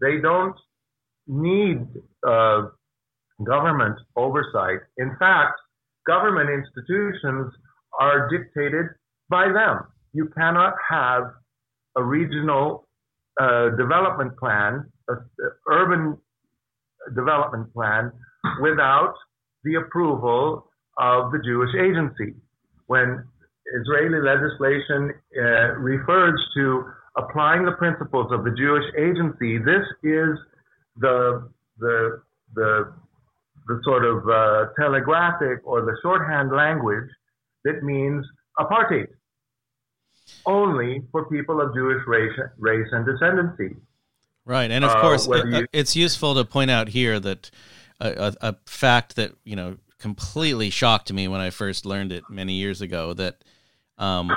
They 0.00 0.18
don't 0.20 0.56
need 1.26 1.86
uh, 2.26 2.62
government 3.44 3.96
oversight. 4.16 4.80
In 4.98 5.14
fact, 5.18 5.54
government 6.06 6.50
institutions 6.50 7.52
are 7.98 8.28
dictated 8.30 8.86
by 9.28 9.46
them. 9.52 9.84
You 10.12 10.28
cannot 10.36 10.74
have 10.88 11.24
a 11.96 12.02
regional 12.02 12.88
uh, 13.40 13.70
development 13.70 14.36
plan, 14.36 14.90
a, 15.08 15.14
urban 15.70 16.18
development 17.14 17.72
plan, 17.72 18.10
without 18.60 19.14
the 19.64 19.74
approval 19.76 20.70
of 20.98 21.32
the 21.32 21.38
Jewish 21.44 21.74
agency. 21.74 22.34
When 22.86 23.24
Israeli 23.80 24.20
legislation 24.20 25.12
uh, 25.36 25.74
refers 25.78 26.40
to 26.54 26.84
applying 27.16 27.64
the 27.64 27.72
principles 27.72 28.32
of 28.32 28.44
the 28.44 28.50
Jewish 28.50 28.84
agency, 28.96 29.58
this 29.58 29.86
is 30.02 30.38
the 30.96 31.48
the 31.78 32.22
the 32.54 32.92
the 33.66 33.80
sort 33.84 34.04
of 34.04 34.28
uh, 34.28 34.72
telegraphic 34.78 35.60
or 35.64 35.82
the 35.82 35.96
shorthand 36.02 36.50
language 36.52 37.08
that 37.64 37.82
means 37.82 38.24
apartheid 38.58 39.06
only 40.46 41.02
for 41.12 41.28
people 41.28 41.60
of 41.60 41.74
Jewish 41.74 42.02
race, 42.06 42.32
race 42.58 42.86
and 42.92 43.06
descendancy. 43.06 43.76
Right, 44.44 44.70
and 44.70 44.84
of 44.84 44.90
uh, 44.90 45.00
course, 45.00 45.28
you, 45.28 45.66
it's 45.72 45.94
useful 45.94 46.34
to 46.34 46.44
point 46.44 46.70
out 46.70 46.88
here 46.88 47.20
that 47.20 47.50
a, 48.00 48.08
a, 48.08 48.48
a, 48.48 48.56
fact 48.66 49.16
that 49.16 49.32
you 49.44 49.54
know 49.54 49.76
completely 49.98 50.70
shocked 50.70 51.12
me 51.12 51.28
when 51.28 51.40
I 51.40 51.50
first 51.50 51.84
learned 51.84 52.10
it 52.10 52.24
many 52.30 52.54
years 52.54 52.80
ago. 52.80 53.12
That, 53.12 53.44
um, 54.00 54.36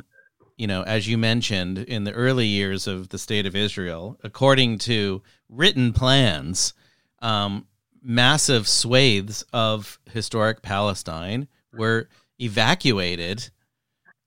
you 0.57 0.68
know, 0.68 0.84
as 0.84 1.07
you 1.07 1.18
mentioned, 1.18 1.80
in 1.80 2.03
the 2.03 2.11
early 2.11 2.45
years 2.45 2.86
of 2.86 3.09
the 3.09 3.18
state 3.18 3.47
of 3.47 3.55
Israel, 3.55 4.20
according 4.24 4.78
to 4.80 5.24
written 5.49 5.93
plans, 5.93 6.74
um, 7.22 7.66
massive 8.03 8.68
swathes 8.68 9.43
of 9.51 9.99
historic 10.11 10.61
Palestine 10.61 11.47
were 11.74 12.07
evacuated 12.39 13.49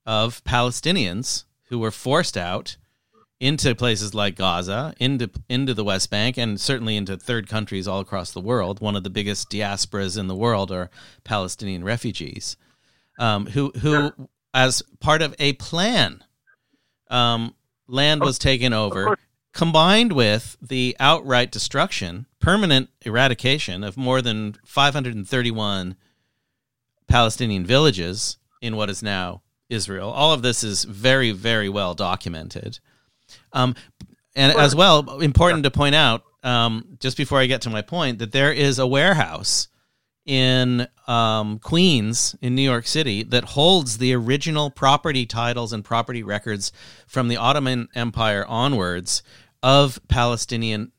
of 0.05 0.43
Palestinians 0.43 1.45
who 1.69 1.79
were 1.79 1.91
forced 1.91 2.35
out 2.35 2.77
into 3.39 3.75
places 3.75 4.15
like 4.15 4.35
Gaza, 4.35 4.95
into 4.99 5.29
into 5.47 5.73
the 5.73 5.83
West 5.83 6.09
Bank, 6.09 6.37
and 6.37 6.59
certainly 6.59 6.97
into 6.97 7.17
third 7.17 7.47
countries 7.47 7.87
all 7.87 7.99
across 7.99 8.31
the 8.31 8.41
world. 8.41 8.79
One 8.79 8.95
of 8.95 9.03
the 9.03 9.11
biggest 9.11 9.51
diasporas 9.51 10.17
in 10.17 10.27
the 10.27 10.35
world 10.35 10.71
are 10.71 10.89
Palestinian 11.23 11.83
refugees, 11.83 12.57
um, 13.19 13.45
who 13.47 13.71
who, 13.81 14.11
as 14.57 14.81
part 14.99 15.21
of 15.21 15.35
a 15.37 15.53
plan, 15.53 16.23
um, 17.11 17.53
land 17.87 18.21
was 18.21 18.39
taken 18.39 18.73
over, 18.73 19.15
combined 19.53 20.11
with 20.11 20.57
the 20.59 20.97
outright 20.99 21.51
destruction, 21.51 22.25
permanent 22.39 22.89
eradication 23.05 23.83
of 23.83 23.97
more 23.97 24.19
than 24.19 24.57
531 24.65 25.95
Palestinian 27.07 27.67
villages 27.67 28.37
in 28.59 28.75
what 28.75 28.89
is 28.89 29.03
now 29.03 29.43
Israel. 29.69 30.09
All 30.09 30.33
of 30.33 30.41
this 30.41 30.63
is 30.63 30.85
very, 30.85 31.31
very 31.31 31.69
well 31.69 31.93
documented. 31.93 32.79
Um, 33.53 33.75
and 34.35 34.57
as 34.57 34.75
well, 34.75 35.21
important 35.21 35.65
to 35.65 35.71
point 35.71 35.93
out, 35.93 36.23
um, 36.41 36.97
just 36.99 37.15
before 37.15 37.39
I 37.39 37.45
get 37.45 37.61
to 37.61 37.69
my 37.69 37.83
point, 37.83 38.17
that 38.19 38.31
there 38.31 38.51
is 38.51 38.79
a 38.79 38.87
warehouse 38.87 39.67
in 40.27 40.87
um, 41.07 41.57
Queens 41.57 42.35
in 42.41 42.53
New 42.53 42.61
York 42.61 42.85
City 42.85 43.23
that 43.23 43.45
holds 43.45 43.97
the 43.97 44.13
original 44.13 44.69
property 44.69 45.25
titles 45.25 45.73
and 45.73 45.83
property 45.83 46.21
records 46.21 46.71
from 47.07 47.29
the 47.29 47.37
Ottoman 47.37 47.87
Empire 47.95 48.45
onwards 48.45 49.23
of 49.63 49.99
Palestinian 50.09 50.91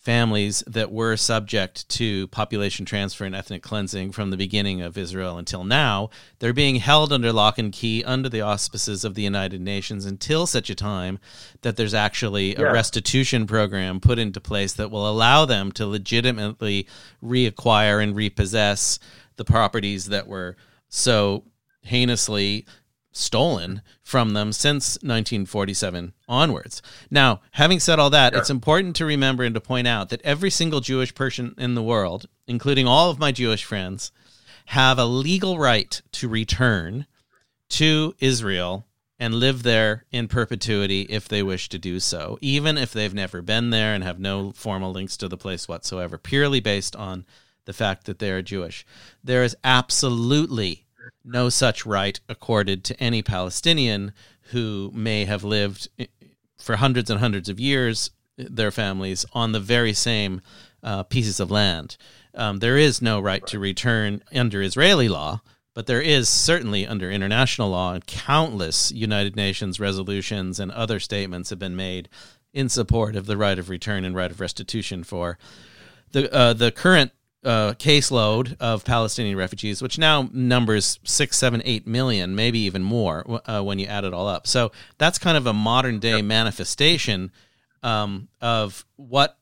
families 0.00 0.64
that 0.66 0.90
were 0.90 1.14
subject 1.14 1.86
to 1.90 2.26
population 2.28 2.86
transfer 2.86 3.26
and 3.26 3.34
ethnic 3.34 3.62
cleansing 3.62 4.10
from 4.10 4.30
the 4.30 4.36
beginning 4.36 4.80
of 4.80 4.96
Israel 4.96 5.36
until 5.36 5.62
now, 5.62 6.08
they're 6.38 6.54
being 6.54 6.76
held 6.76 7.12
under 7.12 7.30
lock 7.30 7.58
and 7.58 7.70
key 7.70 8.02
under 8.04 8.28
the 8.30 8.40
auspices 8.40 9.04
of 9.04 9.14
the 9.14 9.20
United 9.20 9.60
Nations 9.60 10.06
until 10.06 10.46
such 10.46 10.70
a 10.70 10.74
time 10.74 11.18
that 11.60 11.76
there's 11.76 11.92
actually 11.92 12.56
a 12.56 12.72
restitution 12.72 13.46
program 13.46 14.00
put 14.00 14.18
into 14.18 14.40
place 14.40 14.72
that 14.72 14.90
will 14.90 15.08
allow 15.08 15.44
them 15.44 15.70
to 15.70 15.86
legitimately 15.86 16.88
reacquire 17.22 18.02
and 18.02 18.16
repossess 18.16 18.98
the 19.36 19.44
properties 19.44 20.06
that 20.06 20.26
were 20.26 20.56
so 20.88 21.44
heinously 21.82 22.64
stolen 23.20 23.82
from 24.02 24.32
them 24.32 24.52
since 24.52 24.94
1947 24.96 26.12
onwards. 26.28 26.82
Now, 27.10 27.40
having 27.52 27.80
said 27.80 27.98
all 27.98 28.10
that, 28.10 28.32
yeah. 28.32 28.38
it's 28.38 28.50
important 28.50 28.96
to 28.96 29.04
remember 29.04 29.44
and 29.44 29.54
to 29.54 29.60
point 29.60 29.86
out 29.86 30.08
that 30.08 30.22
every 30.22 30.50
single 30.50 30.80
Jewish 30.80 31.14
person 31.14 31.54
in 31.58 31.74
the 31.74 31.82
world, 31.82 32.26
including 32.46 32.86
all 32.86 33.10
of 33.10 33.18
my 33.18 33.32
Jewish 33.32 33.64
friends, 33.64 34.10
have 34.66 34.98
a 34.98 35.04
legal 35.04 35.58
right 35.58 36.00
to 36.12 36.28
return 36.28 37.06
to 37.70 38.14
Israel 38.18 38.86
and 39.18 39.34
live 39.34 39.62
there 39.62 40.06
in 40.10 40.26
perpetuity 40.26 41.02
if 41.02 41.28
they 41.28 41.42
wish 41.42 41.68
to 41.68 41.78
do 41.78 42.00
so, 42.00 42.38
even 42.40 42.78
if 42.78 42.92
they've 42.92 43.12
never 43.12 43.42
been 43.42 43.70
there 43.70 43.94
and 43.94 44.02
have 44.02 44.18
no 44.18 44.50
formal 44.52 44.92
links 44.92 45.16
to 45.18 45.28
the 45.28 45.36
place 45.36 45.68
whatsoever, 45.68 46.16
purely 46.16 46.58
based 46.58 46.96
on 46.96 47.26
the 47.66 47.72
fact 47.74 48.06
that 48.06 48.18
they 48.18 48.30
are 48.30 48.42
Jewish. 48.42 48.86
There 49.22 49.44
is 49.44 49.56
absolutely 49.62 50.86
no 51.24 51.48
such 51.48 51.86
right 51.86 52.18
accorded 52.28 52.84
to 52.84 53.00
any 53.00 53.22
Palestinian 53.22 54.12
who 54.52 54.90
may 54.94 55.24
have 55.24 55.44
lived 55.44 55.88
for 56.58 56.76
hundreds 56.76 57.10
and 57.10 57.20
hundreds 57.20 57.48
of 57.48 57.60
years, 57.60 58.10
their 58.36 58.70
families, 58.70 59.24
on 59.32 59.52
the 59.52 59.60
very 59.60 59.92
same 59.92 60.40
uh, 60.82 61.02
pieces 61.04 61.40
of 61.40 61.50
land. 61.50 61.96
Um, 62.34 62.58
there 62.58 62.76
is 62.76 63.02
no 63.02 63.20
right 63.20 63.46
to 63.48 63.58
return 63.58 64.22
under 64.32 64.62
Israeli 64.62 65.08
law, 65.08 65.42
but 65.74 65.86
there 65.86 66.00
is 66.00 66.28
certainly 66.28 66.86
under 66.86 67.10
international 67.10 67.70
law, 67.70 67.92
and 67.94 68.06
countless 68.06 68.92
United 68.92 69.36
Nations 69.36 69.80
resolutions 69.80 70.58
and 70.60 70.70
other 70.72 71.00
statements 71.00 71.50
have 71.50 71.58
been 71.58 71.76
made 71.76 72.08
in 72.52 72.68
support 72.68 73.14
of 73.16 73.26
the 73.26 73.36
right 73.36 73.58
of 73.58 73.68
return 73.68 74.04
and 74.04 74.14
right 74.14 74.30
of 74.30 74.40
restitution 74.40 75.04
for 75.04 75.38
the 76.12 76.32
uh, 76.34 76.52
the 76.52 76.72
current 76.72 77.12
uh, 77.44 77.72
caseload 77.78 78.56
of 78.60 78.84
Palestinian 78.84 79.36
refugees, 79.36 79.80
which 79.80 79.98
now 79.98 80.28
numbers 80.32 80.98
six, 81.04 81.38
seven, 81.38 81.62
eight 81.64 81.86
million, 81.86 82.34
maybe 82.34 82.58
even 82.60 82.82
more 82.82 83.40
uh, 83.48 83.62
when 83.62 83.78
you 83.78 83.86
add 83.86 84.04
it 84.04 84.12
all 84.12 84.28
up. 84.28 84.46
So 84.46 84.72
that's 84.98 85.18
kind 85.18 85.36
of 85.36 85.46
a 85.46 85.52
modern 85.52 85.98
day 86.00 86.16
yep. 86.16 86.24
manifestation 86.24 87.32
um, 87.82 88.28
of 88.40 88.84
what 88.96 89.38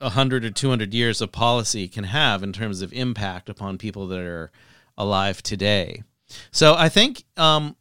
a 0.00 0.10
hundred 0.10 0.44
or 0.44 0.50
two 0.50 0.68
hundred 0.68 0.92
years 0.92 1.20
of 1.20 1.32
policy 1.32 1.88
can 1.88 2.04
have 2.04 2.42
in 2.42 2.52
terms 2.52 2.82
of 2.82 2.92
impact 2.92 3.48
upon 3.48 3.78
people 3.78 4.08
that 4.08 4.20
are 4.20 4.50
alive 4.98 5.42
today. 5.42 6.02
So 6.50 6.74
I 6.74 6.88
think 6.88 7.24
um, 7.36 7.76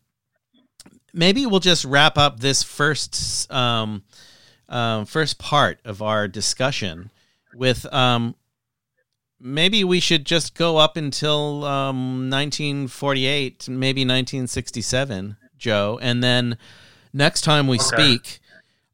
maybe 1.13 1.45
we'll 1.45 1.59
just 1.59 1.85
wrap 1.85 2.17
up 2.17 2.39
this 2.39 2.61
first 2.61 3.51
um, 3.51 4.03
uh, 4.69 5.05
first 5.05 5.39
part 5.39 5.79
of 5.83 6.01
our 6.01 6.27
discussion 6.27 7.09
with 7.55 7.91
um, 7.91 8.35
maybe 9.45 9.83
we 9.83 9.99
should 9.99 10.25
just 10.25 10.55
go 10.55 10.77
up 10.77 10.97
until 10.97 11.63
um, 11.65 12.29
1948, 12.31 13.69
maybe 13.69 14.01
1967, 14.01 15.37
Joe, 15.57 15.99
and 16.01 16.23
then 16.23 16.57
next 17.13 17.41
time 17.41 17.67
we 17.67 17.77
okay. 17.77 17.85
speak, 17.85 18.39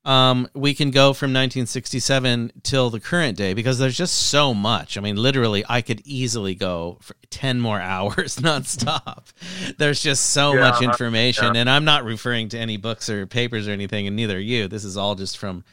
um, 0.03 0.49
we 0.53 0.73
can 0.73 0.91
go 0.91 1.13
from 1.13 1.29
1967 1.29 2.51
till 2.63 2.89
the 2.89 2.99
current 2.99 3.37
day 3.37 3.53
because 3.53 3.79
there's 3.79 3.95
just 3.95 4.29
so 4.29 4.53
much. 4.53 4.97
I 4.97 5.01
mean, 5.01 5.15
literally, 5.15 5.63
I 5.69 5.81
could 5.81 6.01
easily 6.05 6.53
go 6.53 6.97
for 7.01 7.15
10 7.29 7.61
more 7.61 7.79
hours 7.81 8.35
nonstop. 8.37 9.31
there's 9.77 10.03
just 10.03 10.31
so 10.31 10.53
yeah, 10.53 10.59
much 10.59 10.81
information, 10.81 11.55
yeah. 11.55 11.61
and 11.61 11.69
I'm 11.69 11.85
not 11.85 12.03
referring 12.03 12.49
to 12.49 12.59
any 12.59 12.75
books 12.75 13.09
or 13.09 13.25
papers 13.25 13.69
or 13.69 13.71
anything, 13.71 14.05
and 14.05 14.17
neither 14.17 14.35
are 14.35 14.39
you. 14.39 14.67
This 14.67 14.83
is 14.83 14.97
all 14.97 15.15
just 15.15 15.37
from, 15.37 15.63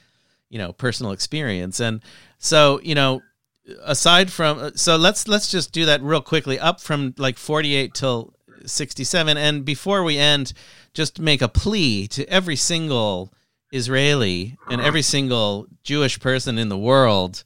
you 0.50 0.58
know, 0.58 0.72
personal 0.72 1.10
experience. 1.10 1.80
And 1.80 2.00
so, 2.38 2.80
you 2.84 2.94
know, 2.94 3.22
aside 3.82 4.30
from 4.30 4.58
uh, 4.58 4.70
so 4.74 4.96
let's 4.96 5.28
let's 5.28 5.50
just 5.50 5.72
do 5.72 5.84
that 5.86 6.02
real 6.02 6.20
quickly 6.20 6.58
up 6.58 6.80
from 6.80 7.14
like 7.18 7.38
48 7.38 7.94
till 7.94 8.34
67 8.64 9.36
and 9.36 9.64
before 9.64 10.02
we 10.02 10.18
end 10.18 10.52
just 10.94 11.20
make 11.20 11.42
a 11.42 11.48
plea 11.48 12.06
to 12.08 12.28
every 12.28 12.56
single 12.56 13.32
Israeli 13.72 14.56
and 14.70 14.80
every 14.80 15.02
single 15.02 15.66
Jewish 15.82 16.18
person 16.20 16.58
in 16.58 16.68
the 16.68 16.78
world 16.78 17.44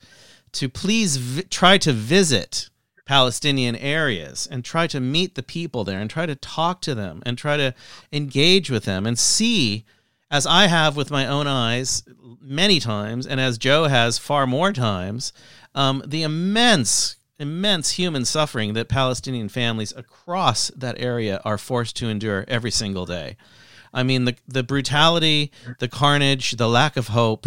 to 0.53 0.69
please 0.69 1.17
vi- 1.17 1.43
try 1.43 1.79
to 1.79 1.93
visit 1.93 2.71
Palestinian 3.05 3.75
areas 3.77 4.47
and 4.51 4.65
try 4.65 4.87
to 4.87 5.01
meet 5.01 5.35
the 5.35 5.43
people 5.43 5.83
there 5.85 5.99
and 5.99 6.09
try 6.09 6.25
to 6.25 6.37
talk 6.37 6.81
to 6.83 6.95
them 6.95 7.23
and 7.27 7.37
try 7.37 7.57
to 7.57 7.75
engage 8.13 8.71
with 8.71 8.85
them 8.85 9.07
and 9.07 9.19
see 9.19 9.85
as 10.31 10.47
I 10.47 10.67
have 10.67 10.97
with 10.97 11.11
my 11.11 11.27
own 11.27 11.47
eyes 11.47 12.05
many 12.41 12.81
times, 12.81 13.27
and 13.27 13.39
as 13.39 13.59
Joe 13.59 13.85
has 13.85 14.17
far 14.19 14.47
more 14.47 14.73
times, 14.73 15.33
um, 15.75 16.03
the 16.07 16.23
immense, 16.23 17.17
immense 17.39 17.93
human 17.93 18.25
suffering 18.25 18.75
that 18.75 18.89
Palestinian 18.89 19.49
families 19.49 19.93
across 19.97 20.69
that 20.77 21.01
area 21.01 21.41
are 21.45 21.59
forced 21.59 21.97
to 21.97 22.09
endure 22.09 22.45
every 22.49 22.71
single 22.71 23.07
day. 23.07 23.37
I 23.95 24.03
mean, 24.03 24.25
the 24.25 24.37
the 24.49 24.63
brutality, 24.63 25.53
the 25.79 25.89
carnage, 25.89 26.53
the 26.53 26.69
lack 26.69 26.97
of 26.97 27.09
hope 27.09 27.47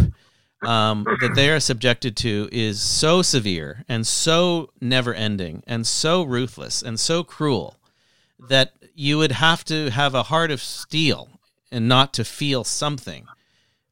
um, 0.62 1.04
that 1.20 1.34
they 1.34 1.50
are 1.50 1.60
subjected 1.60 2.16
to 2.18 2.48
is 2.52 2.80
so 2.80 3.22
severe 3.22 3.84
and 3.88 4.06
so 4.06 4.70
never 4.80 5.12
ending 5.12 5.62
and 5.66 5.86
so 5.86 6.22
ruthless 6.22 6.82
and 6.82 6.98
so 6.98 7.22
cruel 7.22 7.76
that 8.48 8.72
you 8.94 9.18
would 9.18 9.32
have 9.32 9.64
to 9.64 9.90
have 9.90 10.14
a 10.14 10.24
heart 10.24 10.50
of 10.50 10.62
steel 10.62 11.28
and 11.70 11.88
not 11.88 12.12
to 12.14 12.24
feel 12.24 12.64
something 12.64 13.26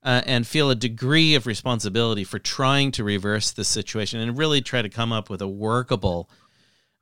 uh, 0.04 0.20
and 0.26 0.46
feel 0.46 0.70
a 0.70 0.74
degree 0.74 1.34
of 1.34 1.46
responsibility 1.46 2.24
for 2.24 2.38
trying 2.38 2.92
to 2.92 3.02
reverse 3.02 3.50
the 3.50 3.64
situation 3.64 4.20
and 4.20 4.38
really 4.38 4.60
try 4.60 4.82
to 4.82 4.88
come 4.88 5.12
up 5.12 5.30
with 5.30 5.40
a 5.40 5.48
workable 5.48 6.28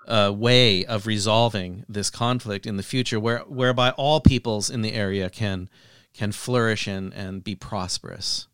uh, 0.07 0.33
way 0.35 0.85
of 0.85 1.07
resolving 1.07 1.85
this 1.89 2.11
conflict 2.11 2.67
in 2.67 2.77
the 2.77 2.83
future 2.83 3.21
where 3.21 3.41
whereby 3.41 3.91
all 3.91 4.21
peoples 4.21 4.71
in 4.71 4.83
the 4.83 4.93
area 4.93 5.29
can 5.29 5.69
can 6.15 6.33
flourish 6.33 6.87
and, 6.87 7.13
and 7.15 7.43
be 7.43 7.55
prosperous. 7.55 8.47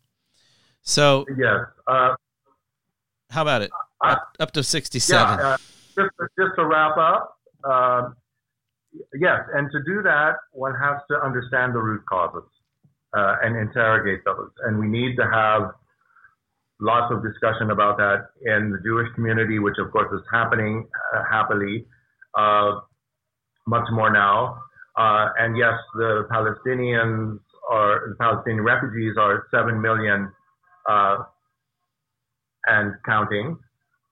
So 0.81 1.25
yes, 1.37 1.65
uh, 1.87 2.15
how 3.29 3.41
about 3.43 3.61
it? 3.61 3.71
Up, 4.01 4.29
up 4.39 4.51
to 4.53 4.63
sixty-seven. 4.63 5.39
Yeah, 5.39 5.45
uh, 5.45 5.57
just, 5.95 6.09
just 6.39 6.55
to 6.55 6.65
wrap 6.65 6.97
up, 6.97 7.37
um, 7.63 8.15
yes, 9.19 9.41
and 9.53 9.69
to 9.71 9.83
do 9.83 10.01
that, 10.03 10.35
one 10.53 10.73
has 10.73 11.01
to 11.11 11.21
understand 11.21 11.75
the 11.75 11.79
root 11.79 12.03
causes 12.07 12.49
uh, 13.15 13.35
and 13.43 13.57
interrogate 13.57 14.23
those. 14.25 14.49
And 14.65 14.79
we 14.79 14.87
need 14.87 15.15
to 15.17 15.25
have 15.31 15.71
lots 16.81 17.13
of 17.13 17.23
discussion 17.23 17.71
about 17.71 17.97
that 17.97 18.29
in 18.45 18.71
the 18.71 18.79
Jewish 18.83 19.13
community, 19.15 19.59
which 19.59 19.75
of 19.79 19.91
course 19.91 20.11
is 20.13 20.25
happening 20.31 20.87
uh, 21.13 21.23
happily 21.29 21.85
uh, 22.37 22.79
much 23.67 23.87
more 23.91 24.11
now. 24.11 24.59
Uh, 24.97 25.29
and 25.37 25.57
yes, 25.57 25.73
the 25.95 26.27
Palestinians 26.31 27.39
or 27.69 28.09
the 28.09 28.15
Palestinian 28.19 28.63
refugees 28.63 29.15
are 29.17 29.47
seven 29.51 29.81
million 29.81 30.31
uh, 30.89 31.17
and 32.65 32.93
counting. 33.05 33.57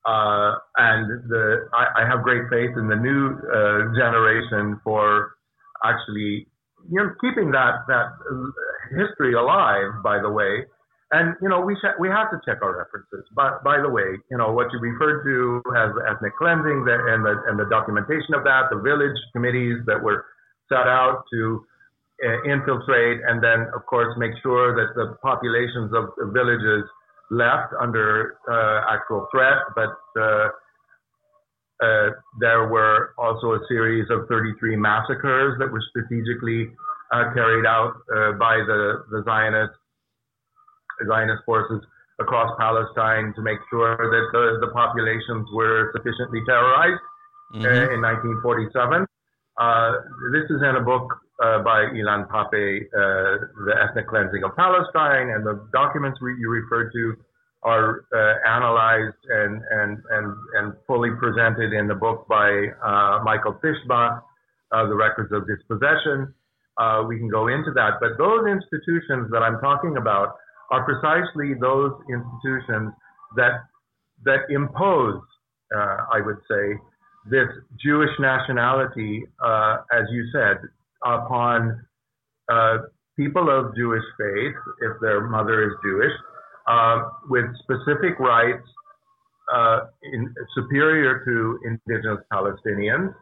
Uh, 0.06 0.56
and 0.78 1.30
the, 1.30 1.68
I, 1.74 2.04
I, 2.04 2.08
have 2.08 2.24
great 2.24 2.44
faith 2.50 2.72
in 2.78 2.88
the 2.88 2.96
new 2.96 3.28
uh, 3.28 3.92
generation 3.94 4.80
for 4.82 5.34
actually, 5.84 6.48
you 6.90 6.96
know, 6.96 7.12
keeping 7.20 7.52
that 7.52 7.84
that 7.90 8.08
history 8.90 9.34
alive. 9.34 10.04
By 10.04 10.20
the 10.20 10.30
way, 10.30 10.66
and 11.12 11.36
you 11.42 11.50
know, 11.50 11.62
we 11.62 11.76
sh- 11.76 11.98
we 12.00 12.10
have 12.10 12.30
to 12.32 12.42
check 12.46 12.60
our 12.62 12.78
references. 12.78 13.26
But 13.36 13.64
by 13.64 13.80
the 13.80 13.90
way, 13.90 14.18
you 14.30 14.38
know, 14.38 14.52
what 14.52 14.68
you 14.74 14.80
referred 14.80 15.24
to 15.24 15.62
as 15.76 15.92
ethnic 16.10 16.36
cleansing, 16.36 16.86
the, 16.86 16.96
and 17.14 17.24
the 17.24 17.36
and 17.48 17.60
the 17.60 17.68
documentation 17.70 18.34
of 18.36 18.44
that, 18.44 18.70
the 18.70 18.80
village 18.80 19.18
committees 19.34 19.80
that 19.86 20.02
were 20.02 20.26
set 20.70 20.88
out 20.88 21.24
to 21.32 21.66
uh, 22.26 22.52
infiltrate 22.52 23.22
and 23.28 23.44
then, 23.44 23.68
of 23.76 23.86
course, 23.86 24.14
make 24.18 24.32
sure 24.42 24.76
that 24.76 24.96
the 24.96 25.16
populations 25.22 25.94
of 25.94 26.10
the 26.18 26.26
villages 26.34 26.84
left 27.30 27.74
under 27.80 28.38
uh, 28.50 28.92
actual 28.94 29.28
threat, 29.32 29.58
but 29.76 29.94
uh, 30.20 30.50
uh, 31.84 32.10
there 32.40 32.68
were 32.68 33.14
also 33.18 33.54
a 33.54 33.60
series 33.68 34.08
of 34.10 34.28
33 34.28 34.76
massacres 34.78 35.58
that 35.60 35.72
were 35.72 35.84
strategically 35.90 36.72
uh, 37.12 37.34
carried 37.34 37.66
out 37.66 37.94
uh, 38.16 38.32
by 38.34 38.58
the, 38.58 39.04
the 39.12 39.24
Zionist, 39.26 39.74
Zionist 41.08 41.44
forces 41.46 41.82
across 42.20 42.52
Palestine 42.60 43.34
to 43.36 43.42
make 43.42 43.60
sure 43.70 43.96
that 43.96 44.26
the, 44.34 44.66
the 44.66 44.72
populations 44.74 45.48
were 45.54 45.92
sufficiently 45.96 46.42
terrorized 46.46 47.02
uh, 47.54 47.58
mm-hmm. 47.58 47.94
in 47.94 48.02
1947. 48.02 49.06
this 50.34 50.50
is 50.50 50.62
in 50.64 50.76
a 50.76 50.84
book 50.84 51.08
by 51.40 51.86
Ilan 51.94 52.28
Pappé, 52.28 52.90
The 52.92 53.74
Ethnic 53.78 54.08
Cleansing 54.08 54.44
of 54.44 54.56
Palestine, 54.56 55.30
and 55.30 55.46
the 55.46 55.70
documents 55.72 56.18
re- 56.22 56.36
you 56.40 56.50
referred 56.50 56.92
to 56.94 57.14
are 57.64 58.06
uh, 58.14 58.50
analyzed 58.50 59.18
and, 59.30 59.62
and, 59.72 59.98
and, 60.10 60.36
and 60.54 60.74
fully 60.86 61.10
presented 61.20 61.74
in 61.74 61.88
the 61.88 61.96
book 61.96 62.28
by 62.28 62.48
uh, 62.84 63.24
Michael 63.24 63.60
Fischbach, 63.64 64.22
uh, 64.72 64.88
The 64.88 64.96
Records 64.96 65.32
of 65.34 65.48
Dispossession. 65.48 66.34
Uh, 66.80 67.04
we 67.08 67.18
can 67.18 67.30
go 67.30 67.48
into 67.48 67.72
that. 67.72 67.94
But 68.00 68.18
those 68.18 68.46
institutions 68.48 69.30
that 69.32 69.42
I'm 69.42 69.60
talking 69.60 69.98
about 69.98 70.36
are 70.72 70.84
precisely 70.86 71.54
those 71.60 71.92
institutions 72.10 72.94
that, 73.36 73.64
that 74.26 74.42
impose, 74.50 75.22
uh, 75.76 75.98
I 76.14 76.22
would 76.22 76.38
say, 76.50 76.76
this 77.30 77.48
Jewish 77.84 78.12
nationality, 78.20 79.26
uh, 79.44 79.78
as 79.92 80.06
you 80.12 80.26
said, 80.32 80.58
upon 81.04 81.86
people 83.18 83.50
of 83.50 83.76
Jewish 83.76 84.04
faith, 84.18 84.56
if 84.82 85.02
their 85.02 85.28
mother 85.28 85.64
is 85.64 85.74
Jewish, 85.84 86.14
uh, 86.68 87.10
with 87.30 87.46
specific 87.64 88.20
rights 88.20 88.68
uh, 89.54 89.80
in, 90.04 90.34
superior 90.54 91.24
to 91.26 91.60
indigenous 91.66 92.20
Palestinians. 92.32 93.14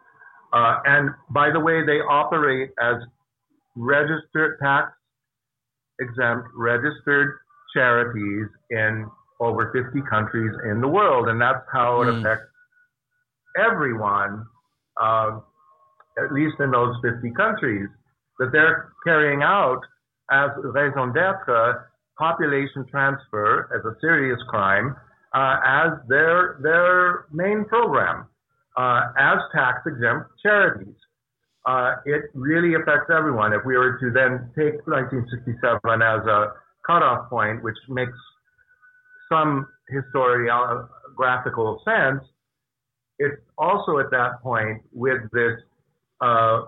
Uh, 0.52 0.78
and 0.84 1.10
by 1.30 1.50
the 1.50 1.60
way, 1.60 1.84
they 1.84 1.98
operate 2.00 2.70
as 2.80 2.96
registered 3.76 4.58
tax 4.60 4.92
exempt 6.00 6.48
registered 6.56 7.38
charities 7.74 8.46
in 8.70 9.06
over 9.40 9.70
50 9.72 10.00
countries 10.08 10.52
in 10.70 10.80
the 10.80 10.88
world. 10.88 11.28
And 11.28 11.40
that's 11.40 11.64
how 11.72 12.02
it 12.02 12.06
mm. 12.06 12.20
affects 12.20 12.46
everyone, 13.58 14.44
uh, 15.00 15.40
at 16.18 16.32
least 16.32 16.56
in 16.60 16.70
those 16.70 16.94
50 17.02 17.30
countries, 17.32 17.88
that 18.38 18.50
they're 18.52 18.92
carrying 19.04 19.42
out 19.42 19.80
as 20.30 20.50
raison 20.62 21.12
d'etre 21.12 21.86
population 22.18 22.84
transfer 22.90 23.68
as 23.76 23.84
a 23.84 23.94
serious 24.00 24.38
crime 24.48 24.96
uh, 25.34 25.56
as 25.64 25.90
their 26.08 26.58
their 26.62 27.26
main 27.32 27.64
program 27.66 28.26
uh, 28.76 29.02
as 29.18 29.38
tax 29.54 29.80
exempt 29.86 30.30
charities. 30.42 30.94
Uh, 31.66 31.96
it 32.04 32.30
really 32.34 32.74
affects 32.74 33.10
everyone. 33.10 33.52
If 33.52 33.62
we 33.66 33.76
were 33.76 33.98
to 33.98 34.10
then 34.12 34.50
take 34.56 34.86
1967 34.86 36.02
as 36.02 36.26
a 36.26 36.52
cutoff 36.86 37.28
point, 37.28 37.62
which 37.62 37.76
makes 37.88 38.16
some 39.28 39.66
historiographical 39.92 41.82
sense, 41.84 42.22
it's 43.18 43.40
also 43.58 43.98
at 43.98 44.10
that 44.10 44.40
point 44.42 44.82
with 44.92 45.20
this 45.32 45.58
uh, 46.20 46.62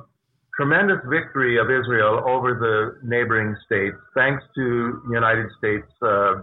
tremendous 0.56 0.98
victory 1.08 1.58
of 1.58 1.70
Israel 1.70 2.24
over 2.26 2.54
the 2.54 3.06
neighboring 3.06 3.56
states, 3.64 3.96
thanks 4.14 4.42
to 4.56 5.00
United 5.12 5.46
States 5.58 5.86
uh, 6.02 6.42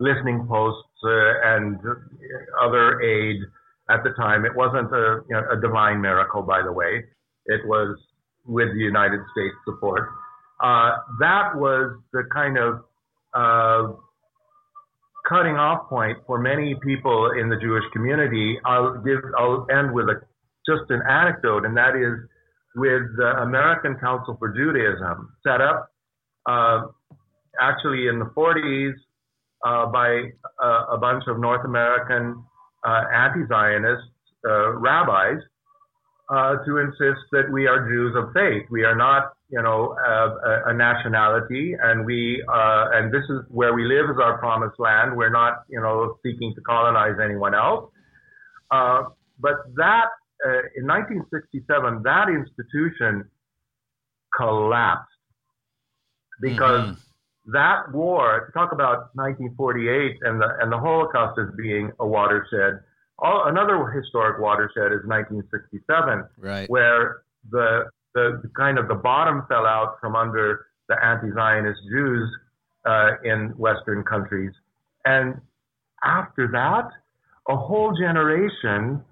listening 0.00 0.46
posts 0.48 0.88
uh, 1.04 1.32
and 1.44 1.78
other 2.60 3.00
aid 3.02 3.36
at 3.90 4.02
the 4.02 4.10
time. 4.10 4.44
It 4.44 4.54
wasn't 4.54 4.90
a, 4.92 5.20
you 5.28 5.36
know, 5.36 5.44
a, 5.52 5.60
divine 5.60 6.00
miracle, 6.00 6.42
by 6.42 6.62
the 6.62 6.72
way. 6.72 7.04
It 7.46 7.66
was 7.66 7.96
with 8.46 8.72
the 8.72 8.80
United 8.80 9.20
States 9.32 9.54
support. 9.64 10.08
Uh, 10.62 10.96
that 11.20 11.54
was 11.54 11.98
the 12.12 12.24
kind 12.32 12.56
of 12.58 12.84
uh, 13.34 13.92
cutting 15.28 15.56
off 15.56 15.88
point 15.88 16.18
for 16.26 16.38
many 16.38 16.74
people 16.82 17.32
in 17.38 17.48
the 17.48 17.56
Jewish 17.56 17.84
community. 17.92 18.58
I'll 18.64 18.98
give. 18.98 19.18
I'll 19.38 19.66
end 19.70 19.92
with 19.92 20.06
a 20.06 20.20
just 20.66 20.90
an 20.90 21.02
anecdote, 21.08 21.64
and 21.64 21.76
that 21.76 21.94
is 21.94 22.18
with 22.74 23.02
the 23.16 23.42
American 23.42 23.96
Council 23.96 24.36
for 24.38 24.48
Judaism, 24.48 25.32
set 25.46 25.60
up 25.60 25.90
uh, 26.46 26.82
actually 27.60 28.08
in 28.08 28.18
the 28.18 28.26
40s 28.36 28.92
uh, 29.64 29.86
by 29.86 30.30
uh, 30.62 30.84
a 30.92 30.98
bunch 30.98 31.24
of 31.26 31.38
North 31.38 31.64
American 31.64 32.44
uh, 32.84 33.02
anti-Zionist 33.12 34.04
rabbis 34.44 35.38
uh, 36.28 36.56
to 36.64 36.78
insist 36.78 37.22
that 37.32 37.50
we 37.52 37.66
are 37.66 37.88
Jews 37.88 38.14
of 38.16 38.32
faith. 38.32 38.64
We 38.70 38.84
are 38.84 38.96
not, 38.96 39.32
you 39.48 39.62
know, 39.62 39.96
a, 40.04 40.70
a 40.70 40.74
nationality, 40.74 41.76
and 41.80 42.04
we 42.04 42.42
and 42.48 43.12
this 43.12 43.24
is 43.28 43.40
where 43.48 43.74
we 43.74 43.84
live 43.84 44.10
is 44.10 44.16
our 44.20 44.38
promised 44.38 44.78
land. 44.78 45.16
We're 45.16 45.30
not, 45.30 45.64
you 45.68 45.80
know, 45.80 46.16
seeking 46.24 46.54
to 46.54 46.60
colonize 46.62 47.16
anyone 47.22 47.54
else. 47.54 47.90
but 48.70 49.56
that 49.76 50.08
uh, 50.44 50.68
in 50.76 50.86
1967, 50.86 52.02
that 52.02 52.28
institution 52.28 53.28
collapsed 54.36 55.08
because 56.40 56.90
mm-hmm. 56.90 57.52
that 57.52 57.92
war, 57.92 58.50
talk 58.52 58.72
about 58.72 59.14
1948 59.14 60.16
and 60.22 60.40
the, 60.40 60.48
and 60.60 60.70
the 60.70 60.78
Holocaust 60.78 61.38
as 61.38 61.48
being 61.56 61.90
a 62.00 62.06
watershed. 62.06 62.80
All, 63.18 63.44
another 63.46 63.86
historic 63.90 64.40
watershed 64.40 64.92
is 64.92 65.06
1967, 65.06 66.24
right. 66.38 66.68
where 66.68 67.22
the, 67.50 67.84
the 68.14 68.42
kind 68.56 68.78
of 68.78 68.88
the 68.88 68.94
bottom 68.94 69.44
fell 69.48 69.66
out 69.66 69.96
from 70.00 70.14
under 70.14 70.66
the 70.88 70.96
anti-Zionist 71.02 71.80
Jews 71.90 72.28
uh, 72.84 73.10
in 73.24 73.48
Western 73.56 74.04
countries. 74.04 74.52
And 75.04 75.40
after 76.04 76.48
that, 76.48 76.90
a 77.48 77.56
whole 77.56 77.96
generation 77.96 79.02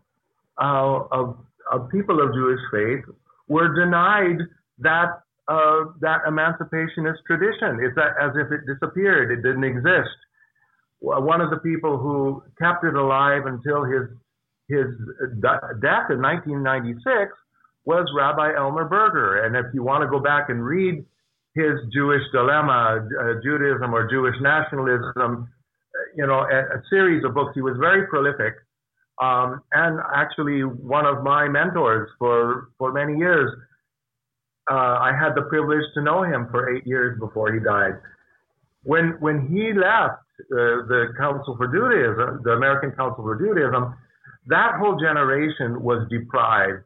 uh, 0.60 1.00
of, 1.10 1.38
of 1.70 1.88
people 1.90 2.20
of 2.22 2.34
Jewish 2.34 2.60
faith 2.70 3.04
were 3.48 3.74
denied 3.74 4.38
that 4.78 5.20
uh, 5.46 5.92
that 6.00 6.24
emancipationist 6.26 7.18
tradition. 7.26 7.78
It's 7.82 7.98
as 7.98 8.32
if 8.34 8.50
it 8.50 8.60
disappeared. 8.66 9.30
It 9.30 9.42
didn't 9.42 9.64
exist. 9.64 10.16
One 11.04 11.40
of 11.40 11.50
the 11.50 11.58
people 11.58 11.98
who 11.98 12.42
kept 12.58 12.84
it 12.84 12.94
alive 12.94 13.42
until 13.46 13.84
his 13.84 14.08
his 14.68 14.86
death 15.40 16.08
in 16.08 16.24
1996 16.24 17.04
was 17.84 18.08
Rabbi 18.16 18.56
Elmer 18.56 18.86
Berger. 18.86 19.44
And 19.44 19.54
if 19.56 19.66
you 19.74 19.82
want 19.82 20.02
to 20.02 20.08
go 20.08 20.18
back 20.18 20.48
and 20.48 20.64
read 20.64 21.04
his 21.54 21.74
Jewish 21.92 22.22
dilemma, 22.32 23.06
uh, 23.20 23.34
Judaism 23.44 23.94
or 23.94 24.08
Jewish 24.10 24.34
nationalism, 24.40 25.48
you 26.16 26.26
know, 26.26 26.40
a, 26.40 26.78
a, 26.78 26.82
series 26.88 27.24
of 27.24 27.34
books. 27.34 27.52
He 27.54 27.60
was 27.60 27.76
very 27.78 28.06
prolific, 28.06 28.54
um, 29.22 29.60
and 29.72 30.00
actually 30.14 30.62
one 30.62 31.06
of 31.06 31.22
my 31.22 31.46
mentors 31.46 32.08
for 32.18 32.68
for 32.78 32.92
many 32.92 33.18
years. 33.18 33.50
Uh, 34.68 34.96
I 34.98 35.12
had 35.12 35.34
the 35.36 35.42
privilege 35.42 35.84
to 35.94 36.02
know 36.02 36.22
him 36.22 36.48
for 36.50 36.74
eight 36.74 36.86
years 36.86 37.18
before 37.20 37.52
he 37.52 37.60
died. 37.60 38.00
When 38.82 39.16
when 39.20 39.46
he 39.46 39.72
left 39.72 40.23
uh, 40.40 40.86
the 40.88 41.14
Council 41.18 41.56
for 41.56 41.66
Judaism, 41.68 42.40
the 42.44 42.52
American 42.52 42.92
Council 42.92 43.22
for 43.22 43.36
Judaism, 43.36 43.94
that 44.46 44.74
whole 44.78 44.98
generation 44.98 45.82
was 45.82 46.06
deprived 46.10 46.84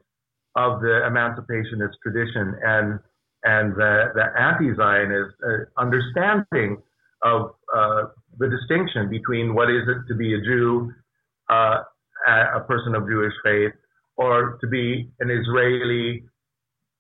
of 0.57 0.81
the 0.81 1.03
emancipationist 1.09 1.95
tradition 2.03 2.55
and 2.63 2.99
and 3.45 3.73
the, 3.77 4.11
the 4.15 4.25
anti-Zionist 4.37 5.35
uh, 5.47 5.81
understanding 5.81 6.83
of 7.23 7.55
uh, 7.75 8.03
the 8.39 8.49
distinction 8.49 9.09
between 9.09 9.55
what 9.55 9.71
is 9.71 9.83
it 9.87 10.09
to 10.09 10.15
be 10.17 10.35
a 10.35 10.41
Jew, 10.41 10.93
uh, 11.49 11.83
a 12.27 12.61
person 12.67 12.97
of 12.97 13.09
Jewish 13.09 13.33
faith, 13.45 13.73
or 14.17 14.59
to 14.61 14.67
be 14.67 15.09
an 15.21 15.31
Israeli 15.31 16.25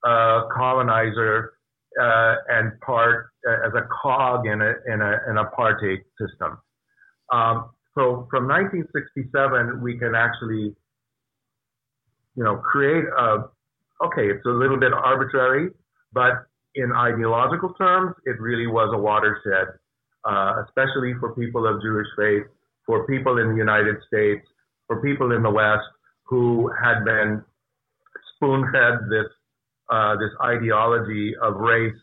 uh, 0.05 0.43
colonizer 0.57 1.55
uh, 2.01 2.35
and 2.49 2.79
part 2.81 3.31
uh, 3.49 3.67
as 3.67 3.73
a 3.75 3.87
cog 4.03 4.47
in, 4.47 4.61
a, 4.61 4.75
in 4.93 5.01
a, 5.01 5.19
an 5.27 5.37
apartheid 5.37 5.99
system. 6.21 6.59
Um, 7.33 7.71
so 7.95 8.27
from 8.31 8.47
1967, 8.47 9.83
we 9.83 9.99
can 9.99 10.15
actually, 10.15 10.75
you 12.37 12.45
know, 12.45 12.57
create 12.57 13.05
a, 13.19 13.49
okay, 14.05 14.31
it's 14.31 14.47
a 14.47 14.51
little 14.51 14.79
bit 14.79 14.93
arbitrary, 14.93 15.71
but 16.13 16.47
in 16.75 16.93
ideological 16.93 17.75
terms, 17.75 18.15
it 18.25 18.41
really 18.41 18.67
was 18.67 18.91
a 18.95 18.99
watershed 18.99 19.69
uh, 20.25 20.63
especially 20.67 21.15
for 21.21 21.35
people 21.35 21.67
of 21.67 21.81
Jewish 21.83 22.07
faith, 22.17 22.45
for 22.87 23.07
people 23.07 23.39
in 23.39 23.51
the 23.51 23.57
United 23.57 23.97
States, 24.07 24.47
for 24.87 25.03
people 25.03 25.33
in 25.33 25.43
the 25.43 25.51
West 25.51 25.87
who 26.25 26.71
had 26.83 27.05
been 27.05 27.43
spoon-fed 28.35 29.09
this 29.11 29.27
uh, 29.91 30.16
this 30.16 30.30
ideology 30.43 31.34
of 31.43 31.57
race, 31.57 31.95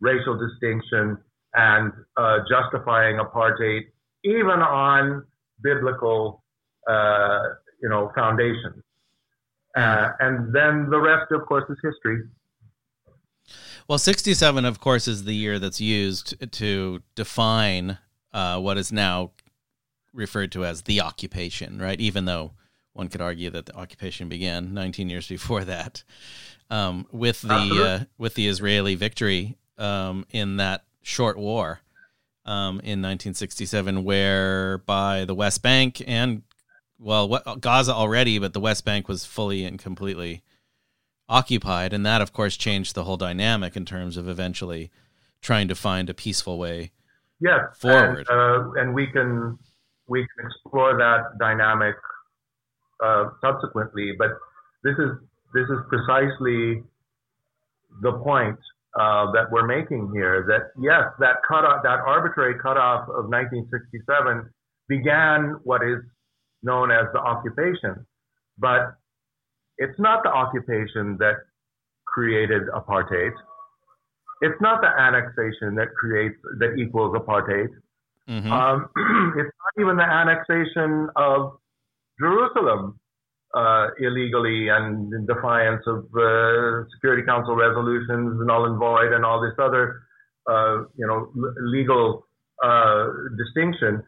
racial 0.00 0.38
distinction, 0.38 1.18
and 1.54 1.92
uh, 2.16 2.38
justifying 2.48 3.16
apartheid, 3.16 3.82
even 4.24 4.60
on 4.60 5.24
biblical, 5.62 6.42
uh, 6.88 7.40
you 7.82 7.88
know, 7.88 8.12
foundations. 8.14 8.82
Uh, 9.76 10.08
and 10.20 10.54
then 10.54 10.88
the 10.90 10.98
rest, 10.98 11.30
of 11.32 11.46
course, 11.46 11.64
is 11.68 11.76
history. 11.82 12.22
Well, 13.88 13.98
67, 13.98 14.64
of 14.64 14.80
course, 14.80 15.06
is 15.06 15.24
the 15.24 15.34
year 15.34 15.58
that's 15.58 15.80
used 15.80 16.34
to 16.52 17.02
define 17.14 17.98
uh, 18.32 18.58
what 18.58 18.78
is 18.78 18.90
now 18.90 19.32
referred 20.12 20.50
to 20.52 20.64
as 20.64 20.82
the 20.82 21.00
occupation, 21.00 21.78
right? 21.78 22.00
Even 22.00 22.24
though 22.24 22.52
one 22.96 23.08
could 23.08 23.20
argue 23.20 23.50
that 23.50 23.66
the 23.66 23.76
occupation 23.76 24.28
began 24.28 24.72
19 24.74 25.08
years 25.10 25.28
before 25.28 25.64
that, 25.64 26.02
um, 26.70 27.06
with 27.12 27.42
the 27.42 28.00
uh, 28.00 28.04
with 28.18 28.34
the 28.34 28.48
Israeli 28.48 28.94
victory 28.94 29.56
um, 29.78 30.26
in 30.30 30.56
that 30.56 30.84
short 31.02 31.36
war 31.38 31.80
um, 32.44 32.80
in 32.80 33.02
1967, 33.02 34.02
whereby 34.02 35.24
the 35.24 35.34
West 35.34 35.62
Bank 35.62 36.02
and 36.06 36.42
well, 36.98 37.28
what, 37.28 37.60
Gaza 37.60 37.92
already, 37.92 38.38
but 38.38 38.54
the 38.54 38.60
West 38.60 38.84
Bank 38.84 39.06
was 39.06 39.26
fully 39.26 39.64
and 39.64 39.78
completely 39.78 40.42
occupied, 41.28 41.92
and 41.92 42.06
that 42.06 42.22
of 42.22 42.32
course 42.32 42.56
changed 42.56 42.94
the 42.94 43.04
whole 43.04 43.18
dynamic 43.18 43.76
in 43.76 43.84
terms 43.84 44.16
of 44.16 44.28
eventually 44.28 44.90
trying 45.42 45.68
to 45.68 45.74
find 45.74 46.08
a 46.08 46.14
peaceful 46.14 46.58
way 46.58 46.92
yes, 47.40 47.60
forward. 47.78 48.26
And, 48.28 48.76
uh, 48.76 48.80
and 48.80 48.94
we 48.94 49.06
can 49.06 49.58
we 50.08 50.20
can 50.20 50.46
explore 50.46 50.96
that 50.96 51.38
dynamic 51.38 51.96
uh, 53.02 53.30
subsequently, 53.40 54.12
but 54.18 54.30
this 54.82 54.94
is 54.98 55.10
this 55.54 55.64
is 55.68 55.78
precisely 55.88 56.82
the 58.02 58.12
point 58.22 58.58
uh, 58.98 59.30
that 59.32 59.50
we're 59.50 59.66
making 59.66 60.10
here. 60.14 60.44
That 60.48 60.70
yes, 60.80 61.04
that 61.18 61.36
cutoff, 61.48 61.82
that 61.82 62.00
arbitrary 62.06 62.54
cutoff 62.60 63.08
of 63.08 63.28
1967 63.28 64.48
began 64.88 65.56
what 65.64 65.82
is 65.82 65.98
known 66.62 66.90
as 66.90 67.06
the 67.12 67.18
occupation, 67.18 68.06
but 68.58 68.96
it's 69.78 69.98
not 69.98 70.22
the 70.22 70.30
occupation 70.30 71.16
that 71.18 71.36
created 72.06 72.62
apartheid. 72.74 73.32
It's 74.40 74.60
not 74.60 74.80
the 74.80 74.88
annexation 74.88 75.74
that 75.76 75.88
creates 75.94 76.36
that 76.58 76.76
equals 76.78 77.14
apartheid. 77.14 77.68
Mm-hmm. 78.28 78.52
Um, 78.52 78.88
it's 79.38 79.52
not 79.56 79.82
even 79.82 79.96
the 79.96 80.04
annexation 80.04 81.08
of 81.16 81.58
Jerusalem 82.18 82.98
uh, 83.54 83.88
illegally 83.98 84.68
and 84.68 85.12
in 85.12 85.26
defiance 85.26 85.82
of 85.86 86.04
uh, 86.14 86.84
Security 86.94 87.22
Council 87.26 87.56
resolutions, 87.56 88.40
null 88.44 88.66
and 88.66 88.78
void, 88.78 89.12
and 89.12 89.24
all 89.24 89.40
this 89.40 89.54
other, 89.58 90.02
uh, 90.48 90.84
you 90.96 91.06
know, 91.06 91.30
l- 91.36 91.54
legal 91.60 92.26
uh, 92.62 93.06
distinction. 93.38 94.02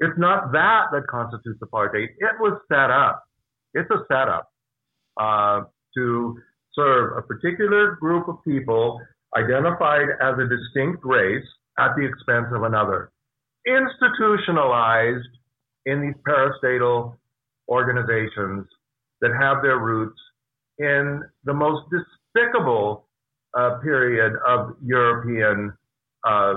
It's 0.00 0.18
not 0.18 0.52
that 0.52 0.86
that 0.92 1.06
constitutes 1.08 1.60
apartheid. 1.62 2.08
It 2.18 2.36
was 2.40 2.58
set 2.68 2.90
up. 2.90 3.24
It's 3.74 3.90
a 3.90 4.04
setup 4.08 4.48
uh, 5.20 5.62
to 5.96 6.38
serve 6.74 7.16
a 7.18 7.22
particular 7.22 7.96
group 8.00 8.28
of 8.28 8.36
people 8.46 9.00
identified 9.36 10.08
as 10.22 10.34
a 10.38 10.48
distinct 10.48 11.04
race 11.04 11.44
at 11.78 11.90
the 11.96 12.04
expense 12.06 12.46
of 12.54 12.62
another, 12.62 13.10
institutionalized 13.66 15.26
in 15.86 16.00
these 16.00 16.14
parastatal 16.26 17.16
organizations 17.68 18.66
that 19.20 19.30
have 19.40 19.62
their 19.62 19.78
roots 19.78 20.18
in 20.78 21.22
the 21.44 21.54
most 21.54 21.82
despicable 21.90 23.08
uh, 23.56 23.78
period 23.82 24.32
of 24.46 24.70
European 24.84 25.72
uh, 26.26 26.54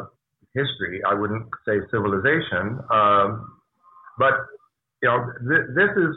history. 0.53 1.01
I 1.07 1.13
wouldn't 1.13 1.45
say 1.67 1.79
civilization, 1.91 2.79
um, 2.91 3.59
but 4.17 4.33
you 5.03 5.09
know 5.09 5.31
th- 5.47 5.67
this 5.75 5.91
is 5.95 6.15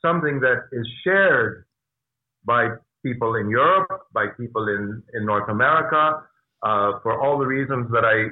something 0.00 0.40
that 0.40 0.68
is 0.72 0.86
shared 1.02 1.64
by 2.44 2.68
people 3.04 3.34
in 3.36 3.48
Europe, 3.48 3.88
by 4.12 4.26
people 4.38 4.68
in, 4.68 5.02
in 5.14 5.26
North 5.26 5.48
America, 5.48 6.22
uh, 6.62 6.92
for 7.02 7.20
all 7.20 7.38
the 7.38 7.46
reasons 7.46 7.90
that 7.90 8.04
I 8.04 8.30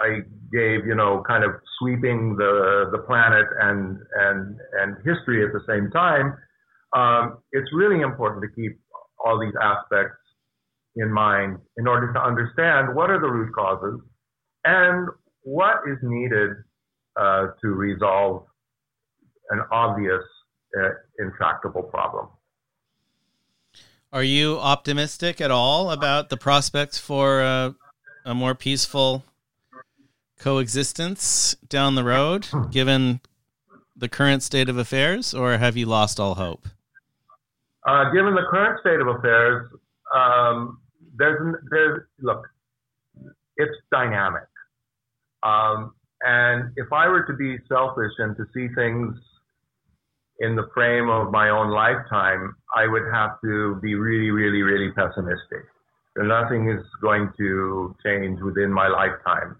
I 0.00 0.20
gave, 0.52 0.86
you 0.86 0.94
know, 0.94 1.22
kind 1.26 1.44
of 1.44 1.52
sweeping 1.78 2.36
the 2.36 2.88
the 2.92 2.98
planet 2.98 3.46
and 3.60 3.98
and 4.14 4.56
and 4.80 4.96
history 5.04 5.44
at 5.44 5.52
the 5.52 5.60
same 5.66 5.90
time. 5.90 6.36
Um, 6.94 7.38
it's 7.52 7.68
really 7.72 8.00
important 8.00 8.42
to 8.42 8.48
keep 8.54 8.78
all 9.24 9.40
these 9.40 9.54
aspects 9.60 10.18
in 10.96 11.12
mind 11.12 11.58
in 11.76 11.86
order 11.86 12.12
to 12.12 12.20
understand 12.20 12.94
what 12.94 13.10
are 13.10 13.20
the 13.20 13.28
root 13.28 13.52
causes 13.54 14.00
and 14.64 15.08
what 15.42 15.76
is 15.86 15.98
needed 16.02 16.50
uh, 17.20 17.48
to 17.60 17.68
resolve 17.68 18.44
an 19.50 19.60
obvious 19.70 20.22
uh, 20.78 20.88
intractable 21.18 21.82
problem. 21.82 22.28
Are 24.12 24.22
you 24.22 24.58
optimistic 24.58 25.40
at 25.40 25.50
all 25.50 25.90
about 25.90 26.30
the 26.30 26.36
prospects 26.36 26.98
for 26.98 27.42
uh, 27.42 27.72
a 28.24 28.34
more 28.34 28.54
peaceful 28.54 29.24
coexistence 30.38 31.54
down 31.68 31.94
the 31.94 32.04
road, 32.04 32.46
given 32.70 33.20
the 33.96 34.08
current 34.08 34.42
state 34.42 34.68
of 34.68 34.76
affairs, 34.76 35.32
or 35.32 35.56
have 35.56 35.76
you 35.76 35.86
lost 35.86 36.20
all 36.20 36.34
hope? 36.34 36.68
Uh, 37.86 38.10
given 38.10 38.34
the 38.34 38.46
current 38.50 38.80
state 38.80 39.00
of 39.00 39.06
affairs, 39.06 39.70
um, 40.14 40.78
there's, 41.16 41.56
there's 41.70 42.02
look, 42.20 42.46
it's 43.56 43.74
dynamic. 43.90 44.48
Um, 45.42 45.94
and 46.22 46.72
if 46.76 46.92
I 46.92 47.08
were 47.08 47.22
to 47.24 47.34
be 47.34 47.58
selfish 47.68 48.12
and 48.18 48.36
to 48.36 48.44
see 48.52 48.68
things 48.74 49.16
in 50.40 50.56
the 50.56 50.68
frame 50.74 51.08
of 51.08 51.30
my 51.30 51.48
own 51.48 51.70
lifetime, 51.70 52.56
I 52.74 52.86
would 52.86 53.04
have 53.12 53.40
to 53.42 53.76
be 53.76 53.94
really, 53.94 54.30
really, 54.30 54.62
really 54.62 54.92
pessimistic. 54.92 55.64
Nothing 56.16 56.70
is 56.70 56.82
going 57.00 57.30
to 57.38 57.94
change 58.04 58.40
within 58.40 58.72
my 58.72 58.88
lifetime 58.88 59.56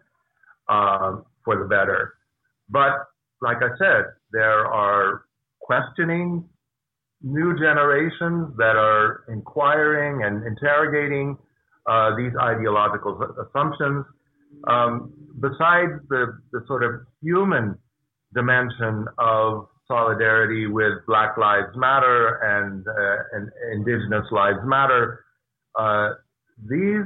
uh, 0.69 1.17
for 1.45 1.59
the 1.59 1.65
better. 1.65 2.15
But 2.69 2.93
like 3.41 3.59
I 3.59 3.77
said, 3.79 4.05
there 4.33 4.67
are 4.67 5.23
questioning 5.61 6.49
new 7.23 7.59
generations 7.59 8.57
that 8.57 8.77
are 8.77 9.25
inquiring 9.29 10.23
and 10.25 10.47
interrogating 10.47 11.39
uh, 11.87 12.15
these 12.17 12.33
ideological 12.41 13.21
assumptions. 13.49 14.05
Um, 14.69 15.13
besides 15.41 15.93
the, 16.09 16.39
the 16.53 16.63
sort 16.67 16.83
of 16.83 16.93
human 17.23 17.77
dimension 18.35 19.07
of 19.19 19.69
solidarity 19.89 20.67
with 20.67 20.95
Black 21.07 21.37
Lives 21.37 21.77
Matter 21.77 22.41
and, 22.43 22.87
uh, 22.87 23.37
and 23.37 23.51
Indigenous 23.73 24.27
Lives 24.31 24.59
Matter, 24.65 25.25
uh, 25.79 26.15
these 26.69 27.05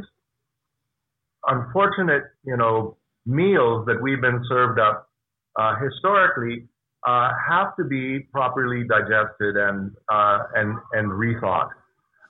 unfortunate, 1.46 2.24
you 2.44 2.56
know, 2.56 2.96
meals 3.26 3.86
that 3.86 4.00
we've 4.00 4.20
been 4.20 4.42
served 4.48 4.78
up 4.78 5.08
uh, 5.58 5.74
historically 5.76 6.68
uh, 7.06 7.30
have 7.48 7.74
to 7.76 7.84
be 7.84 8.20
properly 8.32 8.84
digested 8.84 9.56
and 9.56 9.92
uh, 10.12 10.38
and 10.54 10.76
and 10.92 11.10
rethought. 11.10 11.70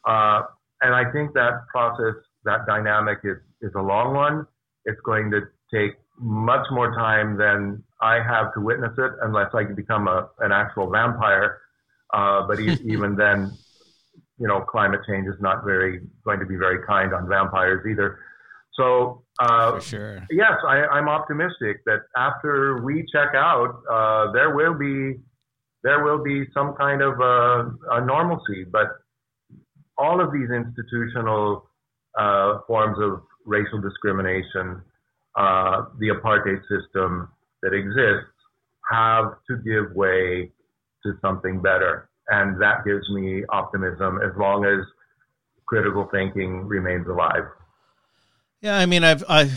Uh, 0.06 0.42
and 0.82 0.94
I 0.94 1.10
think 1.12 1.34
that 1.34 1.66
process, 1.68 2.14
that 2.44 2.66
dynamic, 2.66 3.18
is 3.24 3.36
is 3.60 3.72
a 3.76 3.82
long 3.82 4.14
one. 4.14 4.46
It's 4.84 5.00
going 5.04 5.30
to 5.32 5.40
take 5.72 5.92
much 6.18 6.66
more 6.70 6.94
time 6.94 7.36
than 7.36 7.82
I 8.00 8.22
have 8.22 8.52
to 8.54 8.60
witness 8.60 8.92
it, 8.96 9.12
unless 9.22 9.50
I 9.54 9.64
become 9.64 10.08
a, 10.08 10.28
an 10.38 10.52
actual 10.52 10.90
vampire. 10.90 11.58
Uh, 12.12 12.46
but 12.46 12.60
even 12.84 13.16
then, 13.16 13.52
you 14.38 14.48
know, 14.48 14.60
climate 14.60 15.00
change 15.08 15.26
is 15.26 15.40
not 15.40 15.64
very 15.64 16.00
going 16.24 16.40
to 16.40 16.46
be 16.46 16.56
very 16.56 16.84
kind 16.86 17.12
on 17.12 17.28
vampires 17.28 17.84
either. 17.90 18.18
So, 18.74 19.24
uh, 19.40 19.72
For 19.72 19.80
sure. 19.80 20.26
yes, 20.30 20.52
I, 20.66 20.98
am 20.98 21.08
optimistic 21.08 21.84
that 21.86 22.00
after 22.16 22.82
we 22.82 23.04
check 23.12 23.34
out, 23.34 23.82
uh, 23.90 24.32
there 24.32 24.54
will 24.54 24.74
be 24.74 25.18
there 25.82 26.04
will 26.04 26.22
be 26.22 26.44
some 26.52 26.74
kind 26.74 27.02
of 27.02 27.18
a, 27.20 27.72
a 27.92 28.04
normalcy. 28.04 28.64
But 28.70 28.88
all 29.96 30.20
of 30.20 30.32
these 30.32 30.50
institutional 30.50 31.68
uh, 32.18 32.58
forms 32.66 32.98
of 33.00 33.22
racial 33.46 33.80
discrimination, 33.80 34.82
uh, 35.36 35.84
the 35.98 36.08
apartheid 36.08 36.60
system 36.68 37.28
that 37.62 37.72
exists, 37.72 38.28
have 38.90 39.36
to 39.48 39.56
give 39.58 39.94
way 39.94 40.50
to 41.04 41.12
something 41.22 41.60
better, 41.60 42.10
and 42.28 42.60
that 42.60 42.84
gives 42.84 43.08
me 43.10 43.42
optimism 43.50 44.18
as 44.22 44.36
long 44.36 44.64
as 44.64 44.84
critical 45.66 46.08
thinking 46.12 46.66
remains 46.66 47.06
alive. 47.06 47.44
Yeah, 48.60 48.76
I 48.76 48.86
mean, 48.86 49.04
I've 49.04 49.24
I 49.28 49.50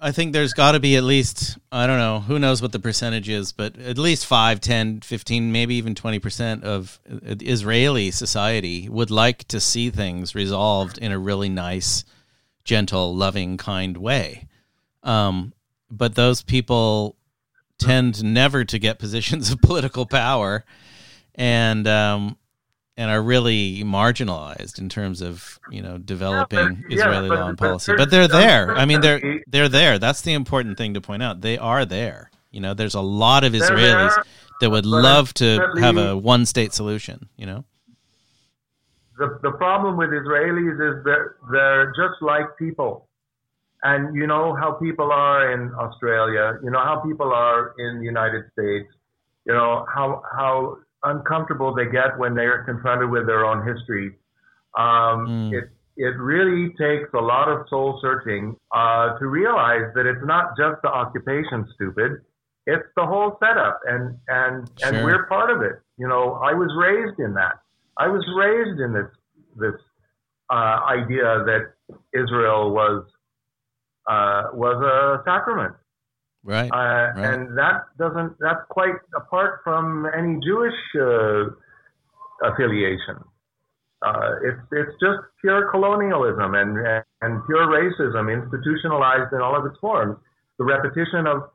I 0.00 0.12
think 0.12 0.32
there's 0.32 0.52
got 0.52 0.72
to 0.72 0.80
be 0.80 0.96
at 0.96 1.02
least 1.04 1.58
I 1.72 1.86
don't 1.86 1.98
know 1.98 2.20
who 2.20 2.38
knows 2.38 2.62
what 2.62 2.72
the 2.72 2.78
percentage 2.78 3.28
is, 3.28 3.52
but 3.52 3.78
at 3.78 3.98
least 3.98 4.26
5, 4.26 4.60
10, 4.60 5.00
15, 5.00 5.52
maybe 5.52 5.74
even 5.76 5.94
20% 5.94 6.62
of 6.62 7.00
Israeli 7.06 8.10
society 8.10 8.88
would 8.88 9.10
like 9.10 9.44
to 9.48 9.58
see 9.58 9.90
things 9.90 10.34
resolved 10.34 10.98
in 10.98 11.12
a 11.12 11.18
really 11.18 11.48
nice, 11.48 12.04
gentle, 12.64 13.16
loving, 13.16 13.56
kind 13.56 13.96
way. 13.96 14.46
Um, 15.02 15.52
but 15.90 16.14
those 16.14 16.42
people 16.42 17.16
tend 17.78 18.22
never 18.22 18.64
to 18.64 18.78
get 18.78 18.98
positions 18.98 19.50
of 19.50 19.60
political 19.62 20.06
power 20.06 20.64
and 21.34 21.86
um, 21.88 22.36
and 22.96 23.10
are 23.10 23.22
really 23.22 23.82
marginalized 23.84 24.78
in 24.78 24.88
terms 24.88 25.20
of 25.20 25.58
you 25.70 25.82
know 25.82 25.98
developing 25.98 26.84
yeah, 26.88 26.96
Israeli 26.96 27.28
yeah, 27.28 27.34
law 27.34 27.48
and 27.48 27.58
policy. 27.58 27.92
But 27.96 28.10
they're 28.10 28.28
there. 28.28 28.74
I 28.74 28.84
mean, 28.84 29.00
they're 29.00 29.40
they're 29.46 29.68
there. 29.68 29.98
That's 29.98 30.22
the 30.22 30.32
important 30.32 30.78
thing 30.78 30.94
to 30.94 31.00
point 31.00 31.22
out. 31.22 31.40
They 31.40 31.58
are 31.58 31.84
there. 31.84 32.30
You 32.50 32.60
know, 32.60 32.74
there's 32.74 32.94
a 32.94 33.00
lot 33.00 33.44
of 33.44 33.52
Israelis 33.52 34.14
that 34.60 34.70
would 34.70 34.86
love 34.86 35.34
to 35.34 35.72
have 35.78 35.96
a 35.96 36.16
one 36.16 36.46
state 36.46 36.72
solution. 36.72 37.28
You 37.36 37.46
know. 37.46 37.64
The, 39.18 39.38
the 39.42 39.52
problem 39.52 39.96
with 39.96 40.10
Israelis 40.10 40.74
is 40.74 41.04
that 41.04 41.34
they're 41.50 41.86
just 41.96 42.20
like 42.20 42.56
people. 42.58 43.08
And 43.82 44.14
you 44.14 44.26
know 44.26 44.54
how 44.54 44.72
people 44.72 45.12
are 45.12 45.52
in 45.52 45.72
Australia, 45.74 46.58
you 46.62 46.70
know 46.70 46.82
how 46.82 47.00
people 47.06 47.32
are 47.32 47.74
in 47.78 47.98
the 48.00 48.04
United 48.04 48.44
States, 48.52 48.88
you 49.44 49.52
know 49.52 49.86
how 49.94 50.22
how 50.36 50.78
uncomfortable 51.06 51.74
they 51.74 51.86
get 51.86 52.18
when 52.18 52.34
they're 52.34 52.64
confronted 52.64 53.10
with 53.10 53.26
their 53.26 53.44
own 53.44 53.66
history. 53.66 54.16
Um, 54.76 55.26
mm. 55.26 55.52
It 55.52 55.70
it 55.96 56.14
really 56.18 56.74
takes 56.76 57.08
a 57.14 57.20
lot 57.20 57.48
of 57.48 57.66
soul 57.70 57.98
searching 58.02 58.54
uh, 58.74 59.18
to 59.18 59.26
realize 59.26 59.88
that 59.94 60.04
it's 60.04 60.24
not 60.24 60.56
just 60.56 60.82
the 60.82 60.88
occupation, 60.88 61.66
stupid. 61.74 62.20
It's 62.66 62.84
the 62.96 63.06
whole 63.06 63.38
setup, 63.40 63.80
and 63.86 64.18
and 64.28 64.70
sure. 64.78 64.92
and 64.92 65.04
we're 65.04 65.26
part 65.26 65.50
of 65.50 65.62
it. 65.62 65.80
You 65.98 66.08
know, 66.08 66.34
I 66.34 66.52
was 66.52 66.70
raised 66.78 67.18
in 67.18 67.34
that. 67.34 67.60
I 67.98 68.08
was 68.08 68.24
raised 68.36 68.80
in 68.80 68.92
this 68.92 69.10
this 69.56 69.80
uh, 70.50 70.80
idea 70.86 71.44
that 71.46 71.72
Israel 72.12 72.72
was 72.72 73.04
uh, 74.06 74.50
was 74.52 74.82
a 74.82 75.22
sacrament. 75.24 75.74
Right, 76.46 76.70
uh, 76.70 76.76
right. 76.76 77.34
And 77.34 77.58
that 77.58 77.86
doesn't, 77.98 78.38
that's 78.38 78.62
quite 78.68 78.94
apart 79.16 79.60
from 79.64 80.06
any 80.16 80.38
Jewish 80.46 80.78
uh, 80.94 81.50
affiliation. 82.48 83.18
Uh, 84.00 84.30
it's, 84.44 84.60
it's 84.70 84.92
just 85.02 85.18
pure 85.40 85.68
colonialism 85.72 86.54
and, 86.54 86.78
and 87.22 87.44
pure 87.46 87.66
racism 87.66 88.32
institutionalized 88.32 89.32
in 89.32 89.40
all 89.40 89.56
of 89.56 89.66
its 89.66 89.76
forms. 89.80 90.16
The 90.58 90.64
repetition 90.64 91.26
of, 91.26 91.50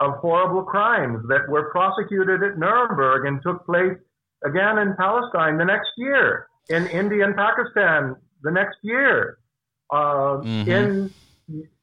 of 0.00 0.14
horrible 0.14 0.62
crimes 0.62 1.22
that 1.28 1.46
were 1.46 1.70
prosecuted 1.70 2.42
at 2.42 2.56
Nuremberg 2.58 3.26
and 3.26 3.42
took 3.42 3.66
place 3.66 3.98
again 4.42 4.78
in 4.78 4.96
Palestine 4.96 5.58
the 5.58 5.66
next 5.66 5.90
year, 5.98 6.46
in 6.70 6.86
India 6.86 7.26
and 7.26 7.36
Pakistan 7.36 8.16
the 8.42 8.50
next 8.50 8.78
year, 8.82 9.36
uh, 9.90 10.40
mm-hmm. 10.40 10.70
in 10.70 11.10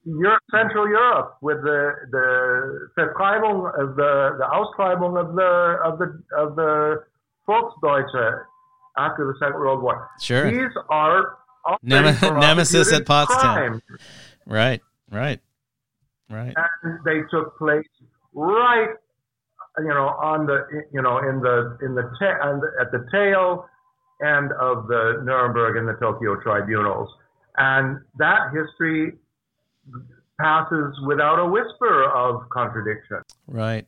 Europe, 0.08 0.42
Central 0.52 0.88
Europe 0.88 1.38
with 1.42 1.62
the 1.64 1.92
the 2.12 2.90
Vertreibung 2.98 3.68
of 3.80 3.96
the 3.96 4.38
the 4.38 4.46
Austreibung 4.46 5.20
of 5.20 5.36
the 5.36 5.78
of 5.84 6.00
the 6.00 6.24
of 6.38 6.56
the 6.56 7.04
Volksdeutsche 7.48 8.44
after 8.98 9.28
the 9.28 9.34
Second 9.40 9.60
World 9.60 9.82
War. 9.82 10.10
Sure, 10.22 10.50
these 10.50 10.72
are 10.90 11.38
Nem- 11.82 12.40
nemesis 12.40 12.94
at 12.94 13.06
Potsdam. 13.06 13.40
Crimes. 13.40 13.82
Right, 14.46 14.82
right, 15.12 15.42
right. 16.30 16.56
And 16.56 17.00
they 17.04 17.22
took 17.30 17.58
place 17.58 17.86
right, 18.34 18.90
you 19.80 19.88
know, 19.88 20.16
on 20.22 20.46
the 20.46 20.66
you 20.94 21.02
know 21.02 21.18
in 21.18 21.42
the 21.42 21.78
in 21.82 21.96
the, 21.96 22.04
ta- 22.20 22.60
at 22.80 22.92
the 22.92 23.06
tail 23.12 23.68
end 24.24 24.52
of 24.54 24.88
the 24.88 25.22
Nuremberg 25.24 25.76
and 25.76 25.88
the 25.88 25.94
Tokyo 25.94 26.40
tribunals, 26.42 27.10
and 27.58 28.00
that 28.18 28.52
history 28.54 29.14
passes 30.40 31.00
without 31.06 31.40
a 31.40 31.46
whisper 31.46 32.04
of 32.04 32.48
contradiction. 32.50 33.22
Right. 33.48 33.88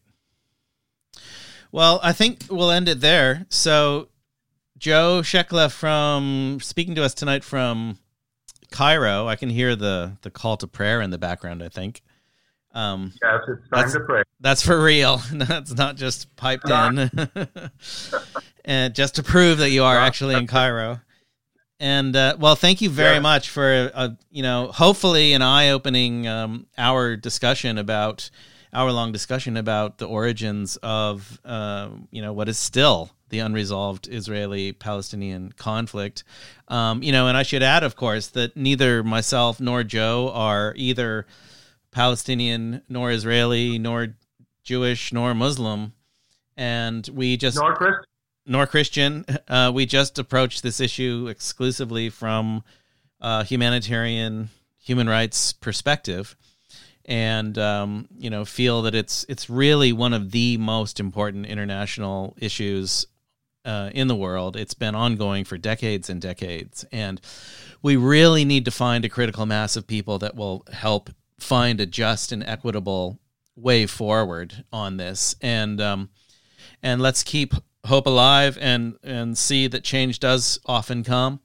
Well, 1.71 1.99
I 2.01 2.13
think 2.13 2.45
we'll 2.49 2.71
end 2.71 2.89
it 2.89 3.01
there. 3.01 3.45
So, 3.49 4.09
Joe 4.77 5.21
Schechla 5.21 5.71
from 5.71 6.59
speaking 6.61 6.95
to 6.95 7.03
us 7.03 7.13
tonight 7.13 7.43
from 7.43 7.99
Cairo. 8.71 9.27
I 9.27 9.35
can 9.35 9.49
hear 9.49 9.75
the 9.75 10.17
the 10.21 10.31
call 10.31 10.57
to 10.57 10.67
prayer 10.67 11.01
in 11.01 11.11
the 11.11 11.17
background. 11.17 11.61
I 11.61 11.69
think. 11.69 12.01
Um, 12.71 13.13
yes, 13.21 13.41
it's 13.47 13.69
time 13.69 13.91
to 13.91 13.99
pray. 14.05 14.23
That's 14.39 14.61
for 14.61 14.81
real. 14.81 15.17
that's 15.33 15.73
not 15.73 15.95
just 15.95 16.35
piped 16.35 16.69
in, 16.69 17.09
and 18.65 18.95
just 18.95 19.15
to 19.15 19.23
prove 19.23 19.57
that 19.59 19.71
you 19.71 19.83
are 19.83 19.97
actually 19.97 20.35
in 20.35 20.47
Cairo. 20.47 21.01
And 21.79 22.15
uh, 22.15 22.35
well, 22.39 22.55
thank 22.55 22.81
you 22.81 22.89
very 22.89 23.15
yeah. 23.15 23.21
much 23.21 23.49
for 23.49 23.91
uh, 23.93 24.09
you 24.29 24.43
know 24.43 24.67
hopefully 24.67 25.33
an 25.33 25.41
eye-opening 25.41 26.27
um, 26.27 26.67
hour 26.77 27.15
discussion 27.15 27.77
about 27.77 28.29
hour-long 28.73 29.11
discussion 29.11 29.57
about 29.57 29.97
the 29.97 30.05
origins 30.05 30.77
of 30.83 31.39
uh, 31.45 31.89
you 32.11 32.21
know 32.21 32.33
what 32.33 32.49
is 32.49 32.57
still 32.57 33.11
the 33.29 33.39
unresolved 33.39 34.07
Israeli-Palestinian 34.11 35.51
conflict. 35.53 36.23
Um, 36.67 37.01
you 37.03 37.11
know, 37.11 37.27
and 37.27 37.37
I 37.37 37.43
should 37.43 37.63
add, 37.63 37.83
of 37.83 37.95
course, 37.95 38.27
that 38.29 38.57
neither 38.57 39.03
myself 39.03 39.59
nor 39.61 39.83
Joe 39.83 40.31
are 40.33 40.73
either 40.75 41.27
Palestinian 41.91 42.81
nor 42.89 43.11
Israeli 43.11 43.77
nor 43.77 44.15
Jewish 44.63 45.13
nor 45.13 45.33
Muslim, 45.33 45.93
and 46.57 47.07
we 47.13 47.37
just 47.37 47.57
nor 47.57 47.75
Christian 47.75 48.08
nor 48.49 48.65
Christian. 48.65 49.23
Uh, 49.47 49.71
we 49.73 49.85
just 49.85 50.19
approach 50.19 50.61
this 50.61 50.81
issue 50.81 51.27
exclusively 51.29 52.09
from 52.09 52.63
a 53.21 53.45
humanitarian 53.45 54.49
human 54.79 55.07
rights 55.07 55.53
perspective, 55.53 56.35
and 57.05 57.57
um, 57.57 58.07
you 58.17 58.29
know 58.29 58.43
feel 58.43 58.81
that 58.81 58.95
it's 58.95 59.25
it's 59.29 59.49
really 59.49 59.93
one 59.93 60.13
of 60.13 60.31
the 60.31 60.57
most 60.57 60.99
important 60.99 61.45
international 61.45 62.35
issues 62.39 63.05
uh, 63.65 63.91
in 63.93 64.07
the 64.07 64.15
world. 64.15 64.57
It's 64.57 64.73
been 64.73 64.95
ongoing 64.95 65.45
for 65.45 65.57
decades 65.57 66.09
and 66.09 66.19
decades, 66.19 66.83
and 66.91 67.21
we 67.83 67.95
really 67.95 68.45
need 68.45 68.65
to 68.65 68.71
find 68.71 69.05
a 69.05 69.09
critical 69.09 69.45
mass 69.45 69.75
of 69.75 69.85
people 69.85 70.17
that 70.19 70.35
will 70.35 70.65
help 70.73 71.11
find 71.39 71.79
a 71.79 71.85
just 71.85 72.31
and 72.31 72.43
equitable 72.43 73.19
way 73.55 73.85
forward 73.85 74.65
on 74.73 74.97
this. 74.97 75.35
And 75.39 75.79
um, 75.79 76.09
and 76.81 76.99
let's 76.99 77.21
keep 77.23 77.53
hope 77.85 78.07
alive 78.07 78.57
and 78.59 78.97
and 79.03 79.37
see 79.37 79.67
that 79.67 79.83
change 79.83 80.19
does 80.19 80.59
often 80.65 81.03
come. 81.03 81.39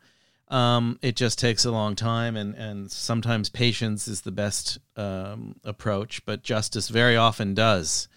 Um, 0.49 0.99
it 1.03 1.17
just 1.17 1.39
takes 1.39 1.65
a 1.65 1.71
long 1.71 1.97
time, 1.97 2.37
and 2.37 2.55
and 2.55 2.91
sometimes 2.91 3.49
patience 3.49 4.07
is 4.09 4.23
the 4.23 4.33
best 4.33 4.79
um, 4.97 5.57
approach, 5.65 6.25
but 6.27 6.43
justice 6.43 6.89
very 6.89 7.17
often 7.17 7.55
does 7.55 8.09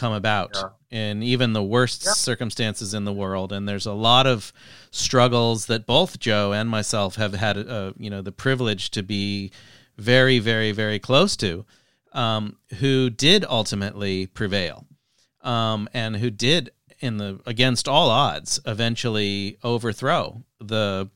come 0.00 0.12
about 0.12 0.50
yeah. 0.54 1.08
in 1.10 1.22
even 1.22 1.52
the 1.52 1.62
worst 1.62 2.04
yeah. 2.04 2.12
circumstances 2.12 2.94
in 2.94 3.04
the 3.04 3.12
world. 3.12 3.52
And 3.52 3.68
there's 3.68 3.86
a 3.86 3.92
lot 3.92 4.26
of 4.26 4.52
struggles 4.90 5.66
that 5.66 5.86
both 5.86 6.18
Joe 6.18 6.52
and 6.52 6.68
myself 6.70 7.16
have 7.16 7.34
had, 7.34 7.58
uh, 7.58 7.92
you 7.98 8.08
know, 8.08 8.22
the 8.22 8.32
privilege 8.32 8.90
to 8.92 9.02
be 9.02 9.50
very, 9.98 10.38
very, 10.38 10.72
very 10.72 10.98
close 10.98 11.36
to, 11.36 11.66
um, 12.12 12.56
who 12.78 13.10
did 13.10 13.44
ultimately 13.44 14.26
prevail, 14.26 14.86
um, 15.42 15.88
and 15.92 16.16
who 16.16 16.30
did 16.30 16.70
in 17.00 17.16
the 17.16 17.40
against 17.46 17.88
all 17.88 18.10
odds 18.10 18.60
eventually 18.66 19.58
overthrow 19.64 20.42
the 20.60 21.08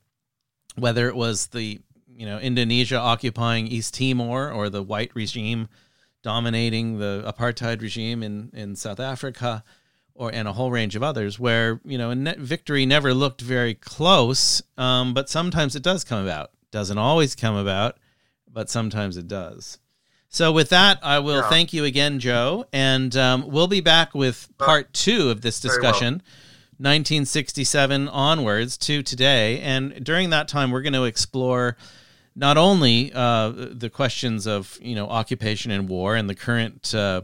whether 0.76 1.08
it 1.08 1.14
was 1.14 1.48
the 1.48 1.80
you 2.08 2.26
know 2.26 2.38
Indonesia 2.38 2.98
occupying 2.98 3.66
East 3.66 3.94
Timor 3.94 4.50
or 4.50 4.68
the 4.68 4.82
white 4.82 5.10
regime 5.14 5.68
dominating 6.22 6.98
the 6.98 7.22
apartheid 7.26 7.80
regime 7.82 8.22
in 8.22 8.50
in 8.54 8.76
South 8.76 9.00
Africa 9.00 9.62
or 10.14 10.30
and 10.32 10.48
a 10.48 10.52
whole 10.52 10.70
range 10.70 10.96
of 10.96 11.02
others 11.02 11.38
where 11.38 11.80
you 11.84 11.98
know 11.98 12.14
victory 12.38 12.86
never 12.86 13.12
looked 13.12 13.40
very 13.40 13.74
close 13.74 14.62
um, 14.78 15.12
but 15.14 15.28
sometimes 15.28 15.76
it 15.76 15.82
does 15.82 16.04
come 16.04 16.22
about. 16.22 16.50
Doesn't 16.70 16.98
always 16.98 17.34
come 17.34 17.56
about 17.56 17.98
but 18.50 18.70
sometimes 18.70 19.16
it 19.16 19.28
does 19.28 19.78
so 20.34 20.50
with 20.50 20.70
that, 20.70 20.98
I 21.00 21.20
will 21.20 21.42
yeah. 21.42 21.48
thank 21.48 21.72
you 21.72 21.84
again, 21.84 22.18
Joe, 22.18 22.66
and 22.72 23.16
um, 23.16 23.48
we'll 23.48 23.68
be 23.68 23.80
back 23.80 24.16
with 24.16 24.48
part 24.58 24.92
two 24.92 25.30
of 25.30 25.42
this 25.42 25.60
discussion. 25.60 26.14
Well. 26.14 26.32
1967 26.78 28.08
onwards 28.08 28.76
to 28.76 29.04
today. 29.04 29.60
And 29.60 30.04
during 30.04 30.30
that 30.30 30.48
time, 30.48 30.72
we're 30.72 30.82
going 30.82 30.94
to 30.94 31.04
explore 31.04 31.76
not 32.34 32.56
only 32.56 33.12
uh, 33.14 33.50
the 33.50 33.88
questions 33.88 34.48
of 34.48 34.76
you 34.82 34.96
know 34.96 35.08
occupation 35.08 35.70
and 35.70 35.88
war 35.88 36.16
and 36.16 36.28
the 36.28 36.34
current 36.34 36.92
uh, 36.92 37.22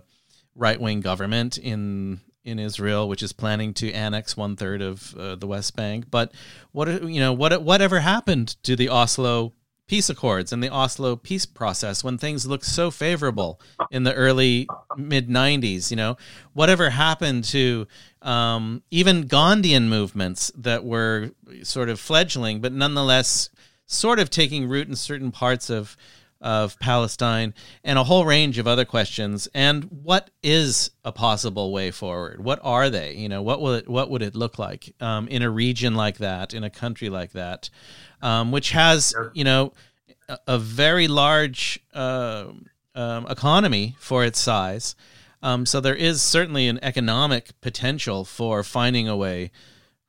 right 0.54 0.80
wing 0.80 1.00
government 1.00 1.58
in 1.58 2.20
in 2.44 2.60
Israel, 2.60 3.08
which 3.08 3.24
is 3.24 3.32
planning 3.32 3.74
to 3.74 3.90
annex 3.90 4.36
one 4.36 4.54
third 4.54 4.82
of 4.82 5.16
uh, 5.16 5.34
the 5.34 5.48
West 5.48 5.74
Bank, 5.74 6.06
but 6.12 6.32
what 6.70 7.02
you 7.02 7.18
know 7.18 7.32
what 7.32 7.60
whatever 7.60 7.98
happened 7.98 8.54
to 8.62 8.76
the 8.76 8.88
Oslo 8.88 9.52
peace 9.90 10.08
accords 10.08 10.52
and 10.52 10.62
the 10.62 10.70
Oslo 10.70 11.16
peace 11.16 11.44
process 11.44 12.04
when 12.04 12.16
things 12.16 12.46
looked 12.46 12.64
so 12.64 12.92
favorable 12.92 13.60
in 13.90 14.04
the 14.04 14.14
early 14.14 14.68
mid 14.96 15.28
90s. 15.28 15.90
You 15.90 15.96
know, 15.96 16.16
whatever 16.52 16.90
happened 16.90 17.42
to 17.46 17.88
um, 18.22 18.84
even 18.92 19.26
Gandhian 19.26 19.88
movements 19.88 20.52
that 20.56 20.84
were 20.84 21.32
sort 21.64 21.88
of 21.88 21.98
fledgling, 21.98 22.60
but 22.60 22.72
nonetheless 22.72 23.50
sort 23.84 24.20
of 24.20 24.30
taking 24.30 24.68
root 24.68 24.86
in 24.86 24.94
certain 24.94 25.32
parts 25.32 25.68
of 25.68 25.96
of 26.40 26.78
Palestine 26.78 27.52
and 27.84 27.98
a 27.98 28.04
whole 28.04 28.24
range 28.24 28.58
of 28.58 28.66
other 28.66 28.84
questions. 28.84 29.48
And 29.54 29.84
what 29.84 30.30
is 30.42 30.90
a 31.04 31.12
possible 31.12 31.72
way 31.72 31.90
forward? 31.90 32.42
What 32.42 32.60
are 32.62 32.88
they? 32.88 33.14
You 33.14 33.28
know, 33.28 33.42
what 33.42 33.60
will 33.60 33.74
it 33.74 33.88
what 33.88 34.10
would 34.10 34.22
it 34.22 34.34
look 34.34 34.58
like 34.58 34.94
um, 35.00 35.28
in 35.28 35.42
a 35.42 35.50
region 35.50 35.94
like 35.94 36.18
that, 36.18 36.54
in 36.54 36.64
a 36.64 36.70
country 36.70 37.08
like 37.08 37.32
that? 37.32 37.70
um, 38.22 38.50
which 38.50 38.70
has 38.70 39.14
you 39.32 39.44
know 39.44 39.72
a, 40.28 40.38
a 40.48 40.58
very 40.58 41.08
large 41.08 41.80
uh, 41.94 42.46
um, 42.94 43.26
economy 43.28 43.96
for 43.98 44.24
its 44.24 44.38
size. 44.38 44.94
Um, 45.42 45.64
so 45.64 45.80
there 45.80 45.94
is 45.94 46.20
certainly 46.20 46.68
an 46.68 46.78
economic 46.82 47.58
potential 47.62 48.24
for 48.24 48.62
finding 48.62 49.08
a 49.08 49.16
way 49.16 49.50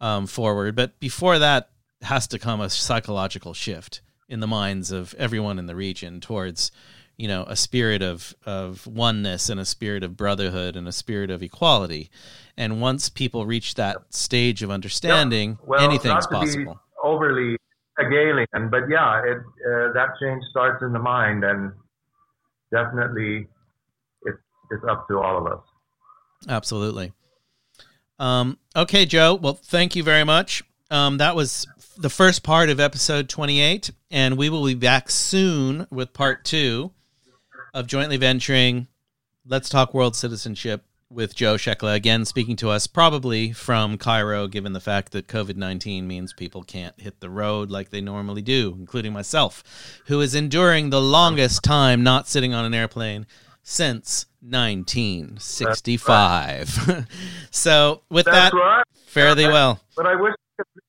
um, 0.02 0.28
forward, 0.28 0.76
but 0.76 1.00
before 1.00 1.40
that 1.40 1.70
has 2.02 2.28
to 2.28 2.40
come 2.40 2.60
a 2.60 2.70
psychological 2.70 3.54
shift 3.54 4.02
in 4.32 4.40
the 4.40 4.48
minds 4.48 4.92
of 4.92 5.14
everyone 5.16 5.60
in 5.60 5.68
the 5.68 5.76
region 5.76 6.20
towards 6.20 6.72
you 7.18 7.28
know 7.28 7.44
a 7.48 7.56
spirit 7.56 8.02
of 8.02 8.34
of 8.46 8.88
oneness 8.88 9.50
and 9.50 9.60
a 9.60 9.66
spirit 9.66 10.04
of 10.04 10.18
brotherhood 10.18 10.76
and 10.76 10.88
a 10.88 10.92
spirit 10.92 11.30
of 11.30 11.44
equality 11.44 12.10
and 12.58 12.82
once 12.82 13.10
people 13.10 13.46
reach 13.46 13.76
that 13.76 13.98
stage 14.10 14.64
of 14.64 14.72
understanding 14.72 15.52
yeah. 15.52 15.66
well, 15.68 15.82
anything's 15.82 16.26
possible 16.28 16.80
overly 17.04 17.58
Hegelian, 17.98 18.70
but 18.70 18.90
yeah, 18.90 19.22
it 19.24 19.38
uh, 19.38 19.94
that 19.94 20.10
change 20.22 20.44
starts 20.50 20.82
in 20.82 20.94
the 20.94 21.00
mind, 21.00 21.44
and 21.44 21.72
definitely, 22.72 23.48
it's 24.24 24.38
it's 24.72 24.84
up 24.90 25.08
to 25.10 25.20
all 25.20 25.38
of 25.38 25.52
us. 25.52 25.64
Absolutely. 26.48 27.14
Um, 28.20 28.58
okay, 28.76 29.06
Joe. 29.06 29.36
Well, 29.36 29.54
thank 29.54 29.96
you 29.96 30.04
very 30.04 30.24
much. 30.24 30.64
Um, 30.92 31.18
that 31.20 31.38
was 31.38 31.66
the 31.98 32.10
first 32.10 32.44
part 32.44 32.70
of 32.70 32.82
episode 32.82 33.30
28, 33.30 33.92
and 34.12 34.38
we 34.38 34.50
will 34.50 34.66
be 34.66 34.74
back 34.74 35.10
soon 35.10 35.88
with 35.90 36.12
part 36.12 36.44
two 36.44 36.92
of 37.74 37.88
Jointly 37.88 38.18
Venturing. 38.18 38.88
Let's 39.48 39.70
talk 39.70 39.94
world 39.94 40.18
citizenship 40.18 40.84
with 41.10 41.34
Joe 41.34 41.56
Schechla 41.56 41.96
again 41.96 42.26
speaking 42.26 42.58
to 42.58 42.70
us, 42.70 42.88
probably 42.88 43.54
from 43.54 43.98
Cairo, 43.98 44.48
given 44.48 44.74
the 44.74 44.82
fact 44.82 45.14
that 45.14 45.30
COVID 45.30 45.56
19 45.56 46.06
means 46.06 46.34
people 46.34 46.62
can't 46.62 47.00
hit 47.00 47.22
the 47.22 47.30
road 47.30 47.72
like 47.72 47.90
they 47.90 48.02
normally 48.02 48.42
do, 48.42 48.76
including 48.78 49.14
myself, 49.14 49.64
who 50.08 50.20
is 50.20 50.36
enduring 50.36 50.90
the 50.90 51.02
longest 51.02 51.64
time 51.64 52.04
not 52.04 52.28
sitting 52.28 52.54
on 52.54 52.66
an 52.66 52.74
airplane 52.74 53.26
since 53.64 54.26
1965. 54.42 56.88
Right. 56.88 57.06
so, 57.50 58.02
with 58.10 58.26
That's 58.26 58.54
that, 58.54 58.58
right. 58.58 58.84
fare 59.06 59.36
thee 59.36 59.48
well. 59.48 59.80
But 59.96 60.08
I 60.08 60.16
wish 60.16 60.34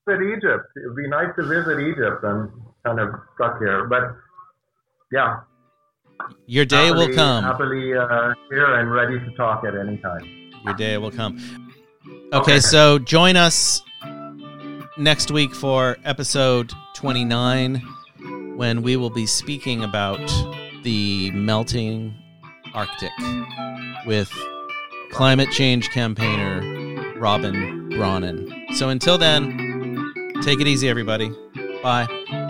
visit 0.08 0.22
Egypt. 0.22 0.66
It 0.76 0.86
would 0.86 0.96
be 0.96 1.08
nice 1.08 1.28
to 1.36 1.42
visit 1.42 1.80
Egypt. 1.80 2.24
I'm 2.24 2.52
kind 2.84 3.00
of 3.00 3.10
stuck 3.34 3.58
here. 3.58 3.86
But 3.86 4.16
yeah, 5.10 5.40
your 6.46 6.64
day 6.64 6.86
happily, 6.86 7.08
will 7.08 7.14
come. 7.14 7.44
Happily 7.44 7.94
uh, 7.94 8.34
here 8.50 8.74
and 8.76 8.90
ready 8.90 9.18
to 9.18 9.30
talk 9.36 9.64
at 9.64 9.74
any 9.76 9.98
time. 9.98 10.50
Your 10.64 10.74
day 10.74 10.98
will 10.98 11.10
come. 11.10 11.38
Okay, 12.32 12.36
okay, 12.36 12.60
so 12.60 12.98
join 12.98 13.36
us 13.36 13.82
next 14.96 15.30
week 15.30 15.54
for 15.54 15.96
episode 16.04 16.72
29 16.94 17.76
when 18.56 18.82
we 18.82 18.96
will 18.96 19.10
be 19.10 19.26
speaking 19.26 19.84
about 19.84 20.20
the 20.82 21.30
melting 21.32 22.14
Arctic 22.74 23.12
with 24.06 24.32
climate 25.10 25.50
change 25.50 25.90
campaigner 25.90 27.18
Robin 27.18 27.90
Bronen. 27.90 28.74
So 28.74 28.88
until 28.88 29.18
then, 29.18 29.71
take 30.42 30.60
it 30.60 30.66
easy, 30.66 30.88
everybody. 30.88 31.34
Bye. 31.82 32.41